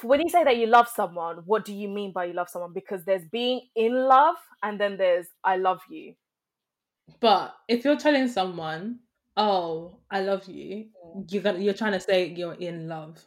when 0.02 0.20
you 0.20 0.28
say 0.28 0.42
that 0.44 0.56
you 0.56 0.66
love 0.66 0.88
someone, 0.88 1.38
what 1.46 1.64
do 1.64 1.72
you 1.74 1.88
mean 1.88 2.12
by 2.12 2.24
you 2.26 2.32
love 2.32 2.48
someone? 2.48 2.72
Because 2.72 3.04
there's 3.04 3.24
being 3.30 3.60
in 3.76 3.94
love 3.94 4.36
and 4.62 4.80
then 4.80 4.96
there's 4.96 5.26
I 5.44 5.56
love 5.56 5.80
you. 5.90 6.14
But 7.20 7.54
if 7.68 7.84
you're 7.84 7.96
telling 7.96 8.28
someone, 8.28 9.00
"Oh, 9.36 9.98
I 10.10 10.22
love 10.22 10.46
you," 10.48 10.86
Mm. 11.04 11.30
you're 11.32 11.42
gonna 11.42 11.58
you're 11.58 11.74
trying 11.74 11.92
to 11.92 12.00
say 12.00 12.26
you're 12.26 12.54
in 12.54 12.88
love. 12.88 13.24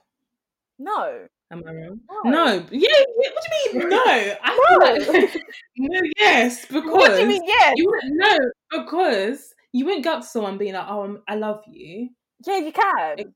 No. 0.80 1.28
Am 1.52 1.62
I 1.68 1.72
wrong? 1.72 2.00
No. 2.26 2.32
No. 2.32 2.46
Yeah. 2.72 2.90
yeah, 2.90 3.30
What 3.32 3.44
do 3.44 3.50
you 3.74 3.80
mean? 3.80 3.90
No. 3.90 4.04
I 4.08 4.58
No. 4.80 4.86
like- 4.86 5.36
no. 5.78 6.02
Yes. 6.18 6.66
Because 6.66 6.84
What 6.92 7.12
do 7.16 7.22
you 7.22 7.28
mean 7.28 7.44
yes? 7.46 7.74
you 7.78 7.86
wouldn't 7.90 8.16
no 8.18 8.38
because 8.72 9.54
you 9.72 9.86
wouldn't 9.86 10.04
go 10.04 10.14
up 10.14 10.22
to 10.22 10.28
someone 10.28 10.58
being 10.58 10.74
like, 10.74 10.88
"Oh, 10.90 11.02
I'm- 11.04 11.24
I 11.28 11.36
love 11.36 11.62
you." 11.68 12.10
Yeah, 12.48 12.58
you 12.58 12.72
can. 12.72 13.20
Except- 13.20 13.36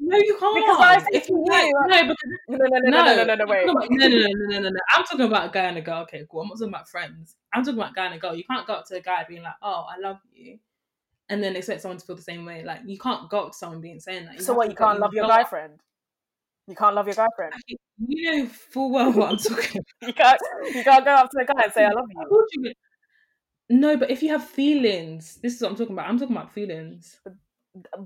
No, 0.00 0.16
you 0.16 0.36
can't. 0.38 0.54
Because 0.54 0.80
I 0.80 1.06
If 1.12 1.28
you 1.28 1.44
like- 1.48 1.72
no, 1.86 2.02
because 2.02 2.16
No, 2.48 2.56
no, 2.56 2.66
no, 2.66 2.78
no, 2.78 2.90
no, 2.90 3.14
no, 3.16 3.24
no, 3.24 3.34
no, 3.34 3.44
wait. 3.46 3.68
about- 3.68 3.86
no, 3.90 4.06
no, 4.08 4.16
no, 4.16 4.26
no, 4.26 4.46
no, 4.46 4.58
no, 4.60 4.68
no. 4.70 4.80
I'm 4.90 5.04
talking 5.04 5.26
about 5.26 5.48
a 5.48 5.50
guy 5.52 5.64
and 5.64 5.78
a 5.78 5.82
girl. 5.82 6.02
Okay, 6.02 6.24
cool. 6.30 6.42
I'm 6.42 6.48
not 6.48 6.58
talking 6.58 6.68
about 6.72 6.88
friends. 6.88 7.36
I'm 7.52 7.64
talking 7.64 7.78
about 7.80 7.94
guy 7.94 8.06
and 8.06 8.14
a 8.14 8.18
girl. 8.18 8.34
You 8.34 8.44
can't 8.44 8.66
go 8.66 8.74
up 8.74 8.86
to 8.86 8.96
a 8.96 9.00
guy 9.00 9.24
being 9.28 9.42
like, 9.42 9.54
"Oh, 9.62 9.86
I 9.88 9.98
love 10.00 10.18
you," 10.32 10.58
and 11.28 11.42
then 11.42 11.56
expect 11.56 11.82
someone 11.82 11.98
to 11.98 12.06
feel 12.06 12.16
the 12.16 12.22
same 12.22 12.44
way. 12.44 12.62
Like 12.64 12.82
you 12.86 12.98
can't 12.98 13.28
go 13.28 13.40
up 13.46 13.52
to 13.52 13.58
someone 13.58 13.80
being 13.80 13.98
saying 14.00 14.26
that. 14.26 14.40
So 14.40 14.54
what? 14.54 14.70
You 14.70 14.76
can't 14.76 15.00
love 15.00 15.12
your 15.12 15.26
guy 15.26 15.44
friend. 15.44 15.80
You 16.68 16.76
can't 16.76 16.94
love 16.94 17.06
your 17.06 17.16
guy 17.16 17.26
friend. 17.34 17.52
You 18.06 18.36
know 18.44 18.46
full 18.46 18.90
well 18.92 19.10
what 19.12 19.30
I'm 19.30 19.36
talking 19.38 19.82
You 20.02 20.12
can't. 20.12 20.40
You 20.74 20.84
can't 20.84 21.04
go 21.04 21.10
up 21.12 21.30
to 21.30 21.38
a 21.40 21.44
guy 21.44 21.62
and 21.64 21.72
say 21.72 21.84
I 21.84 21.90
love 21.90 22.04
you. 22.08 22.18
What 22.28 22.28
do 22.28 22.46
you 22.52 22.62
mean? 22.62 22.74
No, 23.70 23.96
but 23.96 24.10
if 24.10 24.22
you 24.22 24.30
have 24.30 24.44
feelings, 24.44 25.38
this 25.42 25.54
is 25.56 25.60
what 25.62 25.70
I'm 25.72 25.76
talking 25.76 25.94
about. 25.94 26.08
I'm 26.08 26.18
talking 26.18 26.36
about 26.36 26.52
feelings. 26.52 27.20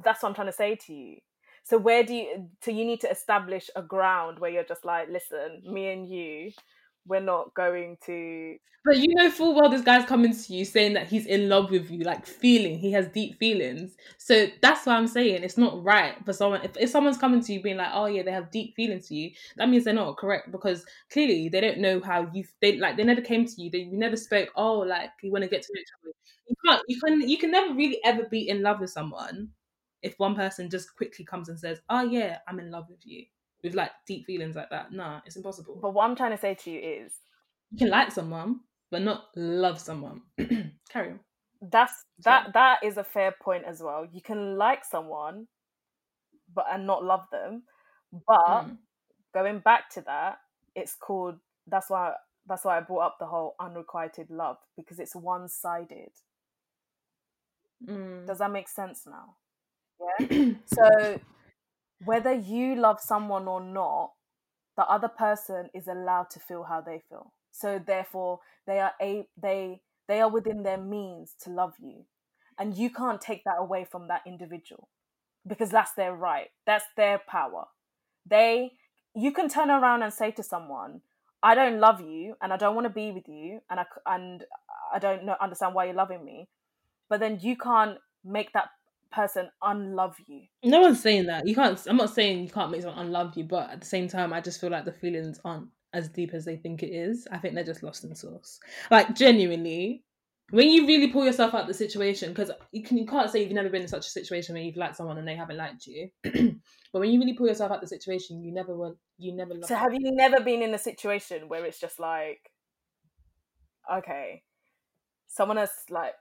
That's 0.05 0.23
what 0.23 0.31
I'm 0.31 0.35
trying 0.35 0.49
to 0.49 0.53
say 0.53 0.77
to 0.87 0.93
you. 0.93 1.19
So 1.65 1.79
where 1.79 2.03
do 2.03 2.15
you? 2.15 2.49
So 2.63 2.71
you 2.71 2.85
need 2.85 3.01
to 3.03 3.11
establish 3.11 3.71
a 3.77 3.83
ground 3.83 4.39
where 4.39 4.51
you're 4.51 4.65
just 4.65 4.85
like, 4.85 5.09
listen, 5.09 5.63
me 5.65 5.93
and 5.93 6.09
you, 6.09 6.53
we're 7.07 7.21
not 7.21 7.55
going 7.55 7.99
to. 8.07 8.57
But 8.85 8.99
you 8.99 9.15
know 9.15 9.31
full 9.31 9.55
well 9.55 9.71
this 9.71 9.83
guy's 9.83 10.05
coming 10.09 10.35
to 10.37 10.53
you 10.53 10.65
saying 10.65 10.95
that 10.95 11.07
he's 11.07 11.27
in 11.27 11.49
love 11.49 11.71
with 11.71 11.89
you, 11.89 12.01
like 12.01 12.27
feeling, 12.27 12.79
he 12.81 12.91
has 12.93 13.07
deep 13.09 13.39
feelings. 13.39 13.97
So 14.19 14.49
that's 14.61 14.85
why 14.85 14.97
I'm 14.97 15.07
saying 15.07 15.45
it's 15.45 15.57
not 15.57 15.83
right 15.85 16.17
for 16.25 16.33
someone 16.33 16.63
if, 16.63 16.77
if 16.77 16.91
someone's 16.91 17.17
coming 17.17 17.41
to 17.43 17.53
you 17.53 17.63
being 17.63 17.77
like, 17.77 17.91
Oh 17.93 18.07
yeah, 18.07 18.25
they 18.25 18.33
have 18.33 18.51
deep 18.51 18.75
feelings 18.75 19.07
to 19.09 19.15
you, 19.15 19.31
that 19.57 19.69
means 19.69 19.85
they're 19.85 19.95
not 19.95 20.17
correct 20.17 20.51
because 20.51 20.85
clearly 21.13 21.49
they 21.49 21.61
don't 21.61 21.79
know 21.79 22.01
how 22.01 22.29
you 22.35 22.43
they 22.61 22.77
like 22.79 22.97
they 22.97 23.05
never 23.05 23.21
came 23.21 23.47
to 23.47 23.63
you, 23.63 23.71
they 23.71 23.79
you 23.79 23.97
never 23.97 24.17
spoke, 24.17 24.49
oh 24.57 24.79
like 24.81 25.11
you 25.23 25.31
want 25.31 25.45
to 25.45 25.51
get 25.51 25.63
to 25.63 25.69
know 25.73 25.81
each 25.81 25.89
other. 26.03 26.13
You 26.49 26.57
can't 26.67 26.83
you 26.89 27.01
can 27.01 27.29
you 27.29 27.39
can 27.39 27.51
never 27.53 27.73
really 27.75 28.01
ever 28.05 28.25
be 28.25 28.49
in 28.49 28.63
love 28.63 28.81
with 28.81 28.91
someone 28.91 29.51
if 30.03 30.19
one 30.19 30.35
person 30.35 30.69
just 30.71 30.97
quickly 30.97 31.25
comes 31.25 31.49
and 31.49 31.59
says, 31.59 31.81
Oh 31.89 32.03
yeah, 32.03 32.39
I'm 32.49 32.59
in 32.61 32.71
love 32.71 32.89
with 32.89 33.05
you. 33.05 33.25
With 33.63 33.75
like 33.75 33.93
deep 34.07 34.27
feelings 34.27 34.57
like 34.57 34.71
that. 34.71 34.93
Nah, 34.93 35.21
it's 35.25 35.37
impossible. 35.37 35.79
But 35.81 35.91
what 35.95 36.05
I'm 36.05 36.17
trying 36.17 36.33
to 36.33 36.39
say 36.39 36.55
to 36.55 36.71
you 36.71 36.81
is 36.81 37.13
You 37.71 37.79
can 37.79 37.91
like 37.91 38.11
someone, 38.13 38.61
but 38.91 39.03
not 39.03 39.27
love 39.37 39.81
someone. 39.81 40.23
Carry 40.91 41.13
on. 41.13 41.21
that's 41.61 42.05
Sorry. 42.21 42.41
that 42.41 42.53
that 42.55 42.83
is 42.83 42.97
a 42.97 43.05
fair 43.05 43.33
point 43.33 43.65
as 43.65 43.81
well. 43.83 44.07
You 44.11 44.21
can 44.21 44.57
like 44.59 44.85
someone, 44.85 45.47
but 46.53 46.67
and 46.71 46.87
not 46.87 47.05
love 47.05 47.27
them. 47.31 47.65
But 48.27 48.67
Mm. 48.67 48.79
going 49.35 49.61
back 49.61 49.91
to 49.91 50.03
that, 50.03 50.39
it's 50.75 50.95
called. 50.95 51.37
That's 51.67 51.91
why. 51.91 52.15
That's 52.47 52.65
why 52.65 52.79
I 52.79 52.81
brought 52.81 53.07
up 53.07 53.17
the 53.21 53.27
whole 53.27 53.55
unrequited 53.61 54.31
love 54.31 54.59
because 54.77 54.99
it's 54.99 55.15
one 55.15 55.49
sided. 55.49 56.11
Mm. 57.87 58.27
Does 58.27 58.39
that 58.39 58.51
make 58.51 58.69
sense 58.69 59.07
now? 59.07 59.37
Yeah. 60.03 60.53
So 60.67 61.21
whether 62.05 62.33
you 62.35 62.77
love 62.77 62.99
someone 63.01 63.49
or 63.49 63.61
not, 63.63 64.13
the 64.77 64.85
other 64.85 65.09
person 65.09 65.71
is 65.75 65.87
allowed 65.89 66.31
to 66.31 66.41
feel 66.41 66.65
how 66.65 66.81
they 66.81 67.03
feel. 67.09 67.33
So 67.53 67.81
therefore, 67.85 68.41
they 68.67 68.81
are 68.81 68.93
a 69.01 69.27
they 69.41 69.83
they 70.09 70.21
are 70.21 70.31
within 70.31 70.63
their 70.63 70.79
means 70.79 71.35
to 71.43 71.51
love 71.51 71.75
you, 71.81 72.07
and 72.59 72.77
you 72.77 72.91
can't 72.91 73.21
take 73.21 73.45
that 73.45 73.59
away 73.59 73.87
from 73.91 74.09
that 74.09 74.23
individual 74.27 74.89
because 75.47 75.71
that's 75.71 75.95
their 75.95 76.15
right. 76.15 76.49
That's 76.67 76.85
their 76.97 77.21
power. 77.29 77.67
They 78.29 78.73
you 79.15 79.33
can 79.33 79.49
turn 79.49 79.71
around 79.71 80.03
and 80.03 80.13
say 80.13 80.31
to 80.33 80.43
someone, 80.43 81.03
"I 81.43 81.55
don't 81.55 81.81
love 81.81 82.01
you, 82.01 82.37
and 82.43 82.53
I 82.53 82.57
don't 82.57 82.75
want 82.75 82.87
to 82.87 82.91
be 82.95 83.13
with 83.13 83.29
you, 83.29 83.61
and 83.71 83.81
I 83.81 83.87
and 84.07 84.45
I 84.95 84.99
don't 84.99 85.25
know, 85.25 85.37
understand 85.41 85.75
why 85.75 85.87
you're 85.87 85.95
loving 85.95 86.25
me," 86.25 86.49
but 87.09 87.21
then 87.21 87.39
you 87.41 87.57
can't 87.57 87.99
make 88.25 88.53
that 88.55 88.71
person 89.13 89.49
unlove 89.63 90.17
you. 90.27 90.43
no 90.65 90.81
one's 90.81 91.01
saying 91.01 91.27
that. 91.27 91.47
You 91.47 91.55
can't. 91.55 91.81
I'm 91.87 91.97
not 91.97 92.15
saying 92.15 92.43
you 92.43 92.51
can't 92.51 92.71
make 92.71 92.83
someone 92.83 93.07
unlove 93.07 93.37
you, 93.37 93.45
but 93.45 93.71
at 93.71 93.81
the 93.81 93.87
same 93.87 94.09
time, 94.09 94.33
I 94.33 94.41
just 94.41 94.61
feel 94.61 94.71
like 94.71 94.85
the 94.85 94.93
feelings 94.93 95.41
aren't 95.45 95.69
as 95.93 96.09
deep 96.09 96.33
as 96.35 96.45
they 96.45 96.57
think 96.57 96.83
it 96.83 96.91
is. 96.91 97.29
I 97.31 97.39
think 97.39 97.55
they're 97.55 97.65
just 97.65 97.83
lost 97.83 98.05
in 98.05 98.15
sauce. 98.15 98.59
Like 98.91 99.15
genuinely, 99.15 100.05
when 100.51 100.69
you 100.69 100.87
really 100.87 101.09
pull 101.09 101.25
yourself 101.25 101.55
out 101.55 101.67
the 101.67 101.75
situation, 101.75 102.31
because 102.31 102.51
you 102.73 102.83
can 102.83 102.99
you 102.99 103.07
can't 103.07 103.31
say 103.31 103.43
you've 103.43 103.53
never 103.53 103.71
been 103.71 103.83
in 103.83 103.89
such 103.89 104.07
a 104.07 104.11
situation 104.11 104.55
where 104.55 104.63
you've 104.63 104.77
liked 104.77 104.97
someone 104.97 105.19
and 105.19 105.27
they 105.27 105.35
haven't 105.37 105.57
liked 105.57 105.87
you. 105.87 106.09
but 106.23 107.01
when 107.01 107.11
you 107.11 107.19
really 107.19 107.35
pull 107.35 107.47
yourself 107.47 107.73
out 107.73 107.81
the 107.81 107.87
situation, 107.87 108.43
you 108.43 108.53
never 108.53 108.77
will. 108.77 108.97
You 109.19 109.35
never. 109.35 109.55
Love 109.55 109.65
So 109.65 109.75
have 109.75 109.95
you 109.95 110.13
never 110.13 110.41
been 110.41 110.63
in 110.63 110.75
a 110.75 110.79
situation 110.79 111.49
where 111.49 111.65
it's 111.65 111.81
just 111.81 111.99
like, 111.99 112.41
okay, 113.91 114.43
someone 115.27 115.57
has 115.57 115.71
like, 115.89 116.13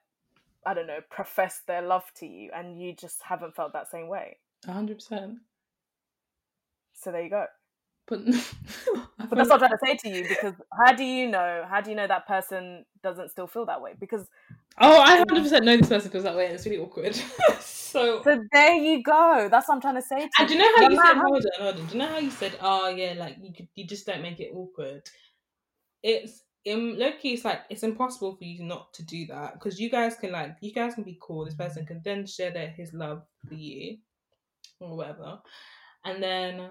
I 0.65 0.73
don't 0.73 0.87
know, 0.87 0.99
professed 1.09 1.67
their 1.67 1.81
love 1.81 2.03
to 2.17 2.25
you, 2.27 2.51
and 2.55 2.79
you 2.81 2.93
just 2.95 3.21
haven't 3.23 3.55
felt 3.55 3.73
that 3.73 3.89
same 3.89 4.07
way. 4.07 4.37
hundred 4.65 4.95
percent. 4.95 5.39
So 6.93 7.11
there 7.11 7.23
you 7.23 7.29
go. 7.29 7.45
But, 8.07 8.21
But 9.29 9.37
that's 9.37 9.49
what 9.49 9.61
I'm 9.63 9.69
trying 9.69 9.71
to 9.71 9.85
say 9.85 10.09
to 10.09 10.17
you 10.17 10.27
because 10.27 10.53
how 10.85 10.93
do 10.93 11.03
you 11.03 11.27
know? 11.27 11.63
How 11.69 11.79
do 11.81 11.89
you 11.89 11.95
know 11.95 12.07
that 12.07 12.27
person 12.27 12.85
doesn't 13.03 13.29
still 13.29 13.47
feel 13.47 13.65
that 13.67 13.81
way? 13.81 13.93
Because 13.99 14.27
oh, 14.79 14.99
I 14.99 15.17
hundred 15.17 15.43
percent 15.43 15.63
know 15.65 15.77
this 15.77 15.89
person 15.89 16.11
feels 16.11 16.23
that 16.23 16.35
way, 16.35 16.45
and 16.47 16.55
it's 16.55 16.65
really 16.65 16.79
awkward. 16.79 17.15
so 17.59 18.21
so 18.23 18.43
there 18.51 18.73
you 18.75 19.03
go. 19.03 19.47
That's 19.49 19.67
what 19.67 19.75
I'm 19.75 19.81
trying 19.81 19.95
to 19.95 20.01
say 20.01 20.17
to 20.21 20.29
And 20.39 20.47
do 20.47 20.53
you. 20.55 20.59
you 20.59 20.65
know 20.65 20.71
how 20.75 20.81
No 20.81 20.89
you 20.89 20.95
said, 20.97 21.13
how- 21.15 21.21
hold 21.21 21.45
on, 21.45 21.61
hold 21.63 21.75
on. 21.75 21.85
Do 21.85 21.93
you 21.93 21.99
know 21.99 22.07
how 22.07 22.17
you 22.17 22.31
said, 22.31 22.57
oh 22.61 22.89
yeah, 22.89 23.13
like 23.17 23.37
you 23.41 23.53
could, 23.53 23.67
you 23.75 23.87
just 23.87 24.05
don't 24.05 24.21
make 24.21 24.39
it 24.39 24.51
awkward. 24.53 25.09
It's 26.03 26.43
in 26.65 26.97
Loki. 26.99 27.29
It's 27.33 27.45
like 27.45 27.61
it's 27.69 27.83
impossible 27.83 28.35
for 28.35 28.43
you 28.43 28.63
not 28.63 28.93
to 28.93 29.03
do 29.03 29.25
that 29.27 29.53
because 29.53 29.79
you 29.79 29.89
guys 29.89 30.15
can 30.15 30.31
like 30.31 30.57
you 30.61 30.73
guys 30.73 30.95
can 30.95 31.03
be 31.03 31.17
cool. 31.21 31.45
This 31.45 31.55
person 31.55 31.85
can 31.85 32.01
then 32.03 32.25
share 32.25 32.51
their 32.51 32.69
his 32.69 32.93
love 32.93 33.23
for 33.47 33.55
you 33.55 33.97
or 34.79 34.97
whatever, 34.97 35.39
and 36.05 36.21
then 36.21 36.69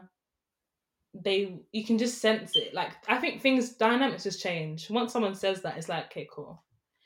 they 1.15 1.61
you 1.73 1.85
can 1.85 1.99
just 1.99 2.19
sense 2.19 2.53
it. 2.55 2.75
Like 2.75 2.93
I 3.09 3.19
think 3.19 3.41
things 3.41 3.71
dynamics 3.71 4.25
just 4.25 4.43
change 4.43 4.91
once 4.91 5.13
someone 5.13 5.35
says 5.35 5.63
that. 5.63 5.77
It's 5.77 5.89
like 5.89 6.07
okay, 6.07 6.29
cool. 6.31 6.63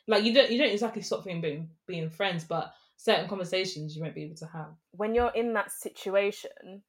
Like 0.07 0.24
you 0.24 0.35
don't 0.35 0.51
you 0.51 0.59
don't 0.59 0.72
exactly 0.72 1.03
stop 1.03 1.24
being 1.24 1.41
being, 1.41 1.70
being 1.87 2.11
friends, 2.11 2.45
but 2.45 2.74
certain 2.97 3.28
conversations 3.28 3.97
you 3.97 4.03
won't 4.03 4.14
be 4.14 4.24
able 4.24 4.37
to 4.37 4.47
have. 4.47 4.74
when 4.93 5.14
you're 5.14 5.32
in 5.35 5.53
that 5.55 5.72
situation, 5.72 6.82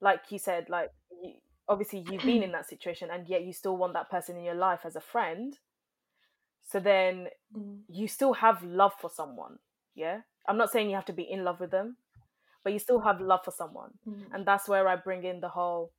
like 0.00 0.20
you 0.30 0.38
said, 0.38 0.68
like 0.68 0.90
obviously 1.68 2.04
you've 2.10 2.24
been 2.24 2.42
in 2.42 2.52
that 2.56 2.68
situation, 2.68 3.08
and 3.12 3.28
yet 3.28 3.44
you 3.44 3.52
still 3.52 3.76
want 3.76 3.94
that 3.94 4.10
person 4.10 4.36
in 4.36 4.44
your 4.44 4.54
life 4.54 4.80
as 4.84 4.96
a 4.96 5.00
friend. 5.00 5.58
So 6.64 6.80
then 6.80 7.28
you 7.88 8.08
still 8.08 8.34
have 8.34 8.62
love 8.62 8.92
for 9.00 9.10
someone. 9.10 9.58
Yeah, 9.94 10.20
I'm 10.48 10.56
not 10.56 10.70
saying 10.70 10.88
you 10.88 10.96
have 10.96 11.04
to 11.06 11.12
be 11.12 11.30
in 11.30 11.44
love 11.44 11.60
with 11.60 11.70
them, 11.70 11.96
but 12.64 12.72
you 12.72 12.78
still 12.78 13.00
have 13.00 13.20
love 13.20 13.40
for 13.44 13.52
someone, 13.52 13.92
and 14.32 14.46
that's 14.46 14.68
where 14.68 14.88
I 14.88 14.96
bring 14.96 15.24
in 15.24 15.40
the 15.40 15.48
whole. 15.50 15.92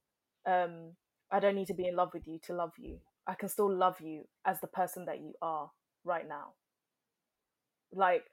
Um, 0.45 0.93
I 1.31 1.39
don't 1.39 1.55
need 1.55 1.67
to 1.67 1.73
be 1.73 1.87
in 1.87 1.95
love 1.95 2.09
with 2.13 2.27
you 2.27 2.39
to 2.47 2.53
love 2.53 2.73
you. 2.77 2.99
I 3.25 3.35
can 3.35 3.49
still 3.49 3.73
love 3.73 4.01
you 4.01 4.23
as 4.45 4.59
the 4.59 4.67
person 4.67 5.05
that 5.05 5.19
you 5.19 5.33
are 5.41 5.71
right 6.03 6.27
now. 6.27 6.53
Like, 7.93 8.25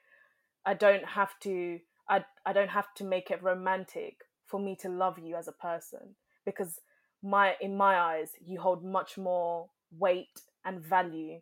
I 0.65 0.73
don't 0.73 1.05
have 1.05 1.31
to. 1.41 1.79
I 2.09 2.25
I 2.45 2.53
don't 2.53 2.69
have 2.69 2.93
to 2.95 3.03
make 3.03 3.31
it 3.31 3.41
romantic 3.43 4.17
for 4.47 4.59
me 4.59 4.75
to 4.81 4.89
love 4.89 5.17
you 5.17 5.35
as 5.35 5.47
a 5.47 5.53
person 5.53 6.15
because 6.45 6.79
my 7.23 7.55
in 7.61 7.75
my 7.77 7.97
eyes 7.99 8.31
you 8.43 8.59
hold 8.59 8.83
much 8.83 9.17
more 9.17 9.69
weight 9.97 10.39
and 10.65 10.81
value 10.81 11.39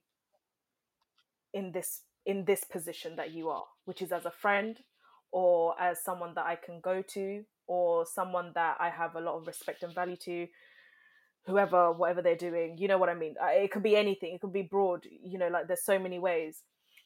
in 1.53 1.71
this 1.71 2.01
in 2.25 2.45
this 2.45 2.63
position 2.63 3.15
that 3.15 3.31
you 3.31 3.49
are 3.49 3.65
which 3.85 4.01
is 4.01 4.11
as 4.11 4.25
a 4.25 4.31
friend 4.31 4.79
or 5.31 5.79
as 5.79 6.03
someone 6.03 6.33
that 6.35 6.45
I 6.45 6.55
can 6.55 6.79
go 6.81 7.01
to 7.13 7.43
or 7.67 8.05
someone 8.05 8.51
that 8.55 8.77
I 8.79 8.89
have 8.89 9.15
a 9.15 9.21
lot 9.21 9.37
of 9.37 9.47
respect 9.47 9.83
and 9.83 9.93
value 9.93 10.17
to 10.25 10.47
whoever 11.45 11.91
whatever 11.91 12.21
they're 12.21 12.35
doing 12.35 12.77
you 12.77 12.87
know 12.87 12.97
what 12.97 13.09
I 13.09 13.15
mean 13.15 13.35
it 13.41 13.71
could 13.71 13.83
be 13.83 13.95
anything 13.95 14.33
it 14.35 14.41
could 14.41 14.53
be 14.53 14.67
broad 14.69 15.05
you 15.23 15.37
know 15.39 15.47
like 15.47 15.67
there's 15.67 15.85
so 15.85 15.97
many 15.97 16.19
ways 16.19 16.63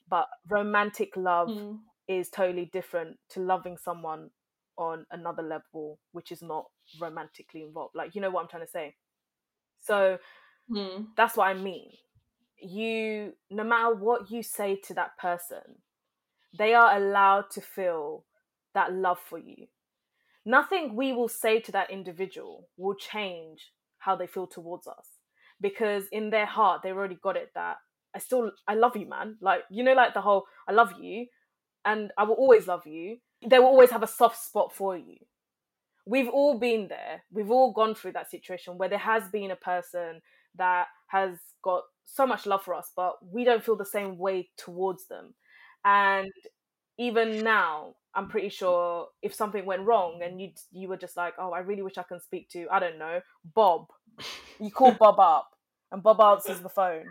but 0.10 0.28
romantic 0.50 1.16
love 1.16 1.50
Mm. 1.50 1.80
is 2.08 2.30
totally 2.30 2.66
different 2.74 3.18
to 3.30 3.40
loving 3.40 3.78
someone 3.78 4.30
on 4.78 5.06
another 5.12 5.44
level 5.44 6.00
which 6.12 6.32
is 6.32 6.42
not 6.42 6.66
romantically 7.00 7.64
involved 7.64 7.96
like 7.96 8.16
you 8.16 8.22
know 8.22 8.30
what 8.30 8.42
i'm 8.42 8.50
trying 8.50 8.66
to 8.66 8.72
say 8.72 8.96
so 9.80 10.18
Mm. 10.70 11.08
that's 11.18 11.36
what 11.36 11.48
i 11.50 11.54
mean 11.54 11.92
you 12.62 13.34
no 13.52 13.64
matter 13.64 13.94
what 13.96 14.32
you 14.32 14.42
say 14.42 14.76
to 14.78 14.94
that 14.94 15.18
person 15.18 15.78
they 16.58 16.74
are 16.74 16.96
allowed 16.96 17.50
to 17.52 17.62
feel 17.62 18.26
that 18.74 18.94
love 18.94 19.20
for 19.20 19.38
you. 19.40 19.68
Nothing 20.46 20.96
we 20.96 21.14
will 21.14 21.30
say 21.30 21.60
to 21.62 21.72
that 21.72 21.90
individual 21.90 22.68
will 22.78 22.96
change 22.96 23.72
how 24.00 24.16
they 24.16 24.28
feel 24.28 24.48
towards 24.48 24.88
us 24.88 25.08
because 25.62 26.08
in 26.12 26.30
their 26.30 26.46
heart 26.46 26.82
they've 26.84 26.96
already 26.96 27.18
got 27.24 27.38
it 27.38 27.52
that 27.56 27.78
I 28.16 28.20
still 28.20 28.52
I 28.68 28.76
love 28.76 28.98
you, 28.98 29.08
man. 29.08 29.38
Like 29.42 29.62
you 29.72 29.84
know, 29.84 29.94
like 29.94 30.14
the 30.14 30.22
whole 30.22 30.46
I 30.68 30.72
love 30.74 30.94
you, 31.00 31.28
and 31.86 32.12
I 32.18 32.24
will 32.24 32.36
always 32.36 32.68
love 32.68 32.86
you. 32.88 33.18
They 33.46 33.60
will 33.60 33.68
always 33.68 33.92
have 33.92 34.04
a 34.04 34.08
soft 34.08 34.44
spot 34.44 34.74
for 34.74 34.98
you. 34.98 35.18
We've 36.06 36.30
all 36.30 36.60
been 36.60 36.88
there. 36.90 37.24
We've 37.32 37.52
all 37.52 37.72
gone 37.72 37.96
through 37.96 38.14
that 38.14 38.30
situation 38.30 38.78
where 38.78 38.90
there 38.90 38.98
has 39.00 39.30
been 39.30 39.52
a 39.52 39.56
person 39.56 40.22
that 40.56 40.88
has 41.08 41.38
got 41.64 41.84
so 42.04 42.28
much 42.28 42.46
love 42.46 42.64
for 42.64 42.74
us, 42.74 42.92
but 42.96 43.16
we 43.26 43.44
don't 43.44 43.64
feel 43.64 43.78
the 43.78 43.86
same 43.86 44.18
way 44.18 44.50
towards 44.58 45.08
them. 45.08 45.34
And 45.86 46.32
even 46.98 47.44
now, 47.44 47.96
I'm 48.16 48.28
pretty 48.28 48.50
sure 48.50 49.08
if 49.22 49.34
something 49.34 49.66
went 49.66 49.86
wrong 49.86 50.22
and 50.24 50.40
you 50.40 50.52
you 50.72 50.88
were 50.88 50.98
just 50.98 51.18
like, 51.18 51.34
oh, 51.40 51.52
I 51.52 51.60
really 51.60 51.82
wish 51.82 51.98
I 51.98 52.04
can 52.04 52.20
speak 52.20 52.50
to 52.50 52.68
I 52.72 52.80
don't 52.80 53.00
know 53.00 53.22
Bob. 53.56 53.88
You 54.60 54.70
call 54.70 54.92
Bob 54.92 55.20
up, 55.20 55.50
and 55.92 56.04
Bob 56.04 56.22
answers 56.22 56.60
the 56.60 56.70
phone, 56.70 57.06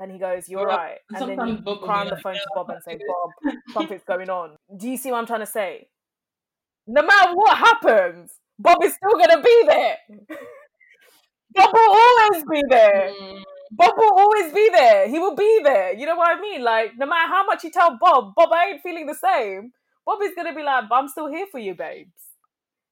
and 0.00 0.10
he 0.10 0.18
goes, 0.18 0.48
"You're 0.48 0.66
right," 0.66 0.98
and 1.10 1.28
then 1.28 1.46
you, 1.46 1.76
cry 1.76 2.00
on 2.00 2.08
the 2.08 2.16
phone 2.16 2.34
to 2.34 2.46
Bob 2.54 2.70
and 2.70 2.82
say, 2.82 2.98
"Bob, 3.06 3.54
something's 3.72 4.02
going 4.04 4.30
on." 4.40 4.56
Do 4.76 4.88
you 4.88 4.96
see 4.96 5.10
what 5.10 5.18
I'm 5.18 5.26
trying 5.26 5.40
to 5.40 5.46
say? 5.46 5.88
No 6.86 7.02
matter 7.02 7.34
what 7.34 7.56
happens, 7.56 8.32
Bob 8.58 8.82
is 8.82 8.94
still 8.94 9.18
gonna 9.18 9.42
be 9.42 9.62
there. 9.66 9.96
Bob 11.54 11.70
will 11.72 11.96
always 11.96 12.44
be 12.50 12.62
there. 12.68 13.12
Mm. 13.20 13.42
Bob 13.72 13.94
will 13.96 14.18
always 14.18 14.52
be 14.52 14.68
there. 14.72 15.08
He 15.08 15.18
will 15.18 15.36
be 15.36 15.60
there. 15.62 15.92
You 15.92 16.06
know 16.06 16.16
what 16.16 16.36
I 16.36 16.40
mean? 16.40 16.62
Like, 16.62 16.92
no 16.96 17.06
matter 17.06 17.28
how 17.28 17.44
much 17.44 17.62
you 17.62 17.70
tell 17.70 17.98
Bob, 18.00 18.34
Bob 18.34 18.50
I 18.52 18.70
ain't 18.70 18.82
feeling 18.82 19.06
the 19.06 19.14
same. 19.14 19.72
Bob 20.06 20.22
is 20.22 20.32
gonna 20.34 20.54
be 20.54 20.62
like, 20.62 20.84
I'm 20.90 21.08
still 21.08 21.28
here 21.28 21.46
for 21.50 21.58
you, 21.58 21.74
babes. 21.74 22.10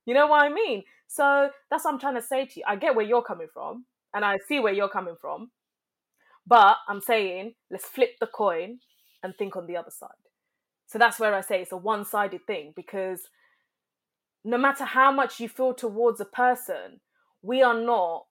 You 0.06 0.14
know 0.14 0.26
what 0.26 0.42
I 0.42 0.48
mean? 0.48 0.84
So 1.08 1.50
that's 1.70 1.84
what 1.84 1.94
I'm 1.94 2.00
trying 2.00 2.14
to 2.16 2.22
say 2.22 2.44
to 2.44 2.60
you. 2.60 2.64
I 2.66 2.76
get 2.76 2.94
where 2.94 3.04
you're 3.04 3.22
coming 3.22 3.48
from, 3.52 3.86
and 4.14 4.24
I 4.24 4.36
see 4.46 4.60
where 4.60 4.72
you're 4.72 4.88
coming 4.88 5.16
from. 5.20 5.50
But 6.48 6.78
I'm 6.88 7.00
saying, 7.00 7.54
let's 7.70 7.84
flip 7.84 8.16
the 8.20 8.26
coin 8.26 8.78
and 9.22 9.34
think 9.36 9.56
on 9.56 9.66
the 9.66 9.76
other 9.76 9.90
side. 9.90 10.08
So 10.86 10.98
that's 10.98 11.20
where 11.20 11.34
I 11.34 11.42
say 11.42 11.60
it's 11.60 11.72
a 11.72 11.76
one 11.76 12.04
sided 12.06 12.46
thing 12.46 12.72
because 12.74 13.20
no 14.44 14.56
matter 14.56 14.84
how 14.84 15.12
much 15.12 15.40
you 15.40 15.48
feel 15.48 15.74
towards 15.74 16.20
a 16.20 16.24
person, 16.24 17.00
we 17.42 17.62
are 17.62 17.78
not 17.78 18.24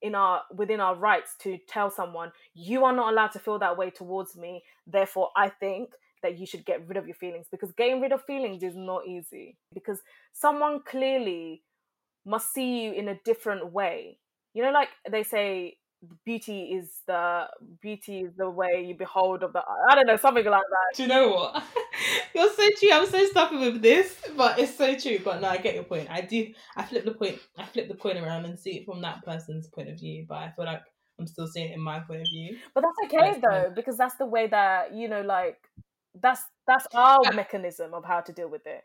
in 0.00 0.14
our 0.14 0.42
within 0.54 0.80
our 0.80 0.94
rights 0.94 1.34
to 1.40 1.58
tell 1.68 1.90
someone 1.90 2.30
you 2.54 2.84
are 2.84 2.92
not 2.94 3.12
allowed 3.12 3.32
to 3.32 3.38
feel 3.38 3.58
that 3.58 3.76
way 3.76 3.90
towards 3.90 4.36
me. 4.36 4.62
Therefore 4.86 5.30
i 5.36 5.48
think 5.48 5.90
that 6.22 6.38
you 6.38 6.46
should 6.46 6.64
get 6.64 6.86
rid 6.88 6.96
of 6.96 7.06
your 7.06 7.14
feelings. 7.14 7.46
Because 7.50 7.72
getting 7.72 8.00
rid 8.00 8.12
of 8.12 8.24
feelings 8.24 8.62
is 8.62 8.76
not 8.76 9.06
easy. 9.06 9.56
Because 9.74 10.00
someone 10.32 10.80
clearly 10.84 11.62
must 12.24 12.52
see 12.52 12.84
you 12.84 12.92
in 12.92 13.08
a 13.08 13.18
different 13.24 13.72
way. 13.72 14.18
You 14.54 14.62
know 14.62 14.70
like 14.70 14.88
they 15.10 15.22
say 15.22 15.76
beauty 16.24 16.72
is 16.74 17.00
the 17.06 17.46
beauty 17.82 18.20
is 18.20 18.32
the 18.36 18.48
way 18.48 18.84
you 18.86 18.94
behold 18.94 19.42
of 19.42 19.52
the 19.52 19.62
I 19.90 19.94
don't 19.94 20.06
know 20.06 20.16
something 20.16 20.44
like 20.44 20.62
that. 20.62 20.96
Do 20.96 21.02
you 21.02 21.08
know 21.08 21.28
what? 21.30 21.62
You're 22.34 22.52
so 22.52 22.68
true. 22.78 22.90
I'm 22.92 23.06
so 23.06 23.26
stuck 23.26 23.50
with 23.50 23.82
this, 23.82 24.16
but 24.36 24.58
it's 24.58 24.76
so 24.76 24.96
true. 24.96 25.18
But 25.24 25.40
no, 25.40 25.48
I 25.48 25.56
get 25.56 25.74
your 25.74 25.84
point. 25.84 26.08
I 26.10 26.20
do. 26.20 26.52
I 26.76 26.84
flip 26.84 27.04
the 27.04 27.12
point. 27.12 27.38
I 27.56 27.64
flip 27.64 27.88
the 27.88 27.94
coin 27.94 28.16
around 28.16 28.44
and 28.44 28.58
see 28.58 28.76
it 28.78 28.86
from 28.86 29.02
that 29.02 29.24
person's 29.24 29.66
point 29.68 29.88
of 29.88 29.98
view. 29.98 30.26
But 30.28 30.38
I 30.38 30.52
feel 30.54 30.64
like 30.66 30.82
I'm 31.18 31.26
still 31.26 31.48
seeing 31.48 31.70
it 31.70 31.74
in 31.74 31.80
my 31.80 32.00
point 32.00 32.20
of 32.20 32.28
view. 32.32 32.58
But 32.74 32.84
that's 32.84 33.12
okay 33.12 33.40
that's 33.40 33.40
though, 33.42 33.72
because 33.74 33.96
that's 33.96 34.14
the 34.16 34.26
way 34.26 34.46
that 34.46 34.94
you 34.94 35.08
know, 35.08 35.22
like 35.22 35.58
that's 36.20 36.42
that's 36.66 36.86
our 36.94 37.18
yeah. 37.24 37.30
mechanism 37.30 37.94
of 37.94 38.04
how 38.04 38.20
to 38.20 38.32
deal 38.32 38.48
with 38.48 38.66
it. 38.66 38.82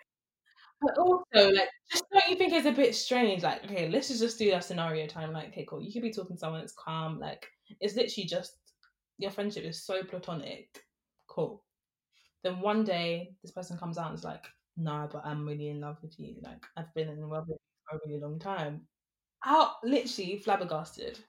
But 0.82 0.98
also, 0.98 1.50
like, 1.52 1.70
just 1.92 2.04
don't 2.12 2.28
you 2.30 2.36
think 2.36 2.52
it's 2.54 2.66
a 2.66 2.72
bit 2.72 2.94
strange? 2.96 3.42
Like, 3.44 3.64
okay, 3.66 3.90
let's 3.90 4.10
just 4.10 4.38
do 4.38 4.52
that 4.52 4.66
scenario 4.66 5.08
time. 5.08 5.32
Like, 5.32 5.50
okay, 5.50 5.66
cool. 5.66 5.82
You 5.82 5.94
could 5.94 6.02
be 6.02 6.12
talking 6.12 6.36
to 6.36 6.40
someone 6.40 6.60
that's 6.62 6.74
calm. 6.74 7.20
Like, 7.20 7.48
it's 7.80 7.96
literally 7.96 8.28
just 8.28 8.58
your 9.18 9.32
friendship 9.32 9.64
is 9.64 9.86
so 9.86 10.04
platonic. 10.04 10.84
Cool. 11.28 11.64
Then 12.44 12.62
one 12.62 12.84
day, 12.86 13.36
this 13.44 13.52
person 13.52 13.78
comes 13.78 13.98
out 13.98 14.10
and 14.10 14.18
is 14.20 14.26
like, 14.26 14.46
"No, 14.78 15.10
but 15.12 15.26
I'm 15.26 15.48
really 15.48 15.70
in 15.70 15.82
love 15.82 16.02
with 16.04 16.20
you. 16.20 16.38
Like, 16.44 16.66
I've 16.78 16.94
been 16.96 17.10
in 17.10 17.30
love 17.30 17.48
with 17.50 17.60
you 17.60 17.78
for 17.90 17.98
a 17.98 18.02
really 18.08 18.22
long 18.22 18.40
time." 18.40 18.88
Out, 19.46 19.76
literally 19.84 20.38
flabbergasted. 20.40 21.20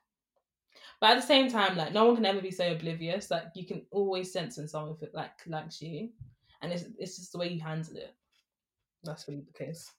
But 1.01 1.11
at 1.13 1.21
the 1.21 1.27
same 1.27 1.49
time, 1.51 1.77
like, 1.77 1.93
no 1.93 2.05
one 2.07 2.17
can 2.17 2.27
ever 2.27 2.41
be 2.41 2.51
so 2.51 2.73
oblivious. 2.73 3.31
Like, 3.31 3.45
you 3.55 3.65
can 3.67 3.87
always 3.91 4.33
sense 4.33 4.57
when 4.57 4.69
someone 4.69 4.95
if 4.97 5.03
it 5.03 5.15
like 5.15 5.47
likes 5.47 5.81
you, 5.81 6.11
and 6.63 6.73
it's 6.73 6.85
it's 6.99 7.17
just 7.17 7.33
the 7.33 7.39
way 7.39 7.49
you 7.49 7.61
handle 7.61 7.97
it. 7.97 8.15
That's 9.05 9.29
really 9.29 9.43
the 9.47 9.53
case. 9.53 9.93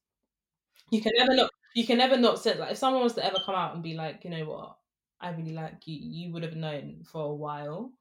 You 0.91 1.01
can 1.01 1.14
never 1.16 1.36
not. 1.36 1.51
You 1.76 1.86
can 1.86 1.97
never 1.97 2.18
not 2.18 2.39
say 2.39 2.58
like 2.58 2.72
if 2.72 2.78
someone 2.78 3.03
was 3.03 3.14
to 3.14 3.26
ever 3.26 3.38
come 3.45 3.56
out 3.56 3.74
and 3.74 3.84
be 3.84 3.95
like, 3.95 4.24
you 4.24 4.30
know 4.30 4.45
what, 4.45 4.78
I 5.20 5.32
really 5.32 5.53
like 5.53 5.86
you. 5.88 5.97
You 5.99 6.34
would 6.34 6.43
have 6.43 6.56
known 6.56 7.03
for 7.12 7.24
a 7.26 7.34
while. 7.36 7.91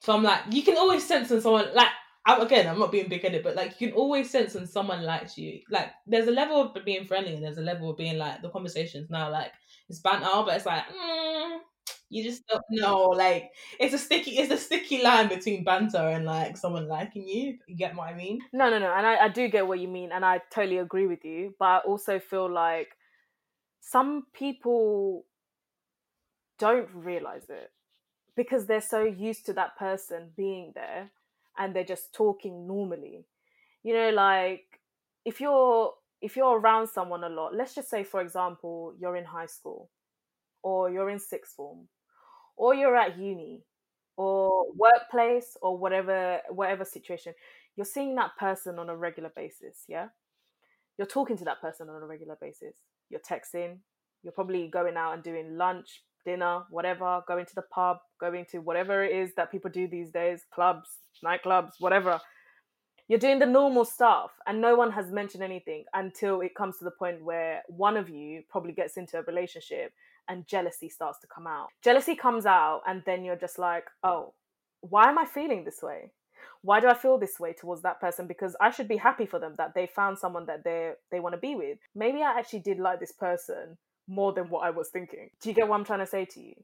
So 0.00 0.14
I'm 0.14 0.22
like, 0.22 0.42
you 0.50 0.62
can 0.62 0.76
always 0.76 1.06
sense 1.06 1.30
when 1.30 1.40
someone 1.40 1.74
like. 1.74 1.88
I'm, 2.28 2.40
again, 2.40 2.66
I'm 2.66 2.80
not 2.80 2.90
being 2.90 3.08
big 3.08 3.22
headed, 3.22 3.44
but 3.44 3.54
like 3.54 3.80
you 3.80 3.86
can 3.86 3.96
always 3.96 4.28
sense 4.28 4.54
when 4.54 4.66
someone 4.66 5.04
likes 5.04 5.38
you. 5.38 5.60
Like 5.70 5.92
there's 6.08 6.26
a 6.26 6.32
level 6.32 6.60
of 6.60 6.84
being 6.84 7.06
friendly, 7.06 7.34
and 7.34 7.44
there's 7.44 7.58
a 7.58 7.62
level 7.62 7.88
of 7.90 7.96
being 7.96 8.18
like 8.18 8.42
the 8.42 8.50
conversations 8.50 9.08
now. 9.10 9.30
Like 9.30 9.52
it's 9.88 10.00
banter, 10.00 10.26
but 10.44 10.56
it's 10.56 10.66
like, 10.66 10.88
mm, 10.88 11.58
you 12.08 12.22
just 12.22 12.46
don't 12.46 12.64
know. 12.70 13.08
Like 13.08 13.52
it's 13.80 13.94
a 13.94 13.98
sticky, 13.98 14.38
it's 14.38 14.52
a 14.52 14.56
sticky 14.56 15.02
line 15.02 15.28
between 15.28 15.64
banter 15.64 15.98
and 15.98 16.24
like 16.24 16.56
someone 16.56 16.88
liking 16.88 17.26
you. 17.28 17.58
You 17.66 17.76
get 17.76 17.96
what 17.96 18.08
I 18.08 18.14
mean? 18.14 18.40
No, 18.52 18.70
no, 18.70 18.78
no. 18.78 18.92
And 18.92 19.06
I, 19.06 19.24
I 19.24 19.28
do 19.28 19.48
get 19.48 19.66
what 19.66 19.80
you 19.80 19.88
mean, 19.88 20.12
and 20.12 20.24
I 20.24 20.40
totally 20.50 20.78
agree 20.78 21.06
with 21.06 21.24
you. 21.24 21.54
But 21.58 21.64
I 21.66 21.78
also 21.78 22.18
feel 22.18 22.50
like 22.50 22.96
some 23.80 24.26
people 24.32 25.24
don't 26.58 26.88
realize 26.94 27.48
it 27.50 27.70
because 28.36 28.66
they're 28.66 28.80
so 28.80 29.02
used 29.02 29.46
to 29.46 29.52
that 29.54 29.76
person 29.76 30.30
being 30.36 30.72
there 30.74 31.10
and 31.58 31.74
they're 31.74 31.84
just 31.84 32.12
talking 32.12 32.66
normally. 32.66 33.26
You 33.82 33.94
know, 33.94 34.10
like 34.10 34.80
if 35.24 35.40
you're 35.40 35.92
if 36.22 36.36
you're 36.36 36.58
around 36.58 36.88
someone 36.88 37.24
a 37.24 37.28
lot, 37.28 37.54
let's 37.54 37.74
just 37.74 37.90
say 37.90 38.04
for 38.04 38.20
example, 38.20 38.94
you're 38.98 39.16
in 39.16 39.24
high 39.24 39.46
school 39.46 39.90
or 40.62 40.90
you're 40.90 41.10
in 41.10 41.18
sixth 41.18 41.54
form 41.54 41.88
or 42.56 42.74
you're 42.74 42.96
at 42.96 43.18
uni 43.18 43.62
or 44.16 44.66
workplace 44.74 45.56
or 45.62 45.76
whatever 45.76 46.40
whatever 46.50 46.84
situation 46.84 47.34
you're 47.76 47.84
seeing 47.84 48.14
that 48.14 48.30
person 48.38 48.78
on 48.78 48.88
a 48.88 48.96
regular 48.96 49.30
basis 49.36 49.84
yeah? 49.88 50.08
You're 50.98 51.06
talking 51.06 51.36
to 51.38 51.44
that 51.44 51.60
person 51.60 51.88
on 51.88 52.02
a 52.02 52.06
regular 52.06 52.36
basis. 52.40 52.76
You're 53.10 53.20
texting. 53.20 53.78
You're 54.22 54.32
probably 54.32 54.68
going 54.68 54.96
out 54.96 55.12
and 55.12 55.22
doing 55.22 55.56
lunch 55.56 56.02
dinner 56.24 56.62
whatever 56.70 57.22
going 57.28 57.46
to 57.46 57.54
the 57.54 57.62
pub 57.72 57.98
going 58.20 58.44
to 58.50 58.58
whatever 58.58 59.04
it 59.04 59.14
is 59.14 59.32
that 59.36 59.52
people 59.52 59.70
do 59.70 59.86
these 59.86 60.10
days 60.10 60.40
clubs 60.52 60.88
nightclubs 61.24 61.70
whatever. 61.78 62.20
You're 63.06 63.20
doing 63.20 63.38
the 63.38 63.46
normal 63.46 63.84
stuff 63.84 64.32
and 64.44 64.60
no 64.60 64.74
one 64.74 64.90
has 64.90 65.12
mentioned 65.12 65.44
anything 65.44 65.84
until 65.94 66.40
it 66.40 66.56
comes 66.56 66.78
to 66.78 66.84
the 66.84 66.90
point 66.90 67.22
where 67.22 67.62
one 67.68 67.96
of 67.96 68.08
you 68.08 68.42
probably 68.50 68.72
gets 68.72 68.96
into 68.96 69.18
a 69.18 69.22
relationship 69.22 69.92
and 70.28 70.46
jealousy 70.46 70.88
starts 70.88 71.18
to 71.20 71.26
come 71.26 71.46
out. 71.46 71.68
Jealousy 71.82 72.16
comes 72.16 72.46
out, 72.46 72.82
and 72.86 73.02
then 73.06 73.24
you're 73.24 73.36
just 73.36 73.58
like, 73.58 73.84
oh, 74.02 74.34
why 74.80 75.08
am 75.08 75.18
I 75.18 75.24
feeling 75.24 75.64
this 75.64 75.82
way? 75.82 76.12
Why 76.62 76.80
do 76.80 76.88
I 76.88 76.94
feel 76.94 77.18
this 77.18 77.38
way 77.38 77.52
towards 77.52 77.82
that 77.82 78.00
person? 78.00 78.26
Because 78.26 78.56
I 78.60 78.70
should 78.70 78.88
be 78.88 78.96
happy 78.96 79.26
for 79.26 79.38
them 79.38 79.54
that 79.58 79.74
they 79.74 79.86
found 79.86 80.18
someone 80.18 80.46
that 80.46 80.64
they 80.64 80.92
they 81.10 81.20
want 81.20 81.34
to 81.34 81.40
be 81.40 81.54
with. 81.54 81.78
Maybe 81.94 82.22
I 82.22 82.38
actually 82.38 82.60
did 82.60 82.78
like 82.78 83.00
this 83.00 83.12
person 83.12 83.78
more 84.08 84.32
than 84.32 84.48
what 84.50 84.64
I 84.64 84.70
was 84.70 84.88
thinking. 84.88 85.30
Do 85.40 85.48
you 85.48 85.54
get 85.54 85.68
what 85.68 85.76
I'm 85.76 85.84
trying 85.84 86.00
to 86.00 86.06
say 86.06 86.24
to 86.24 86.40
you? 86.40 86.54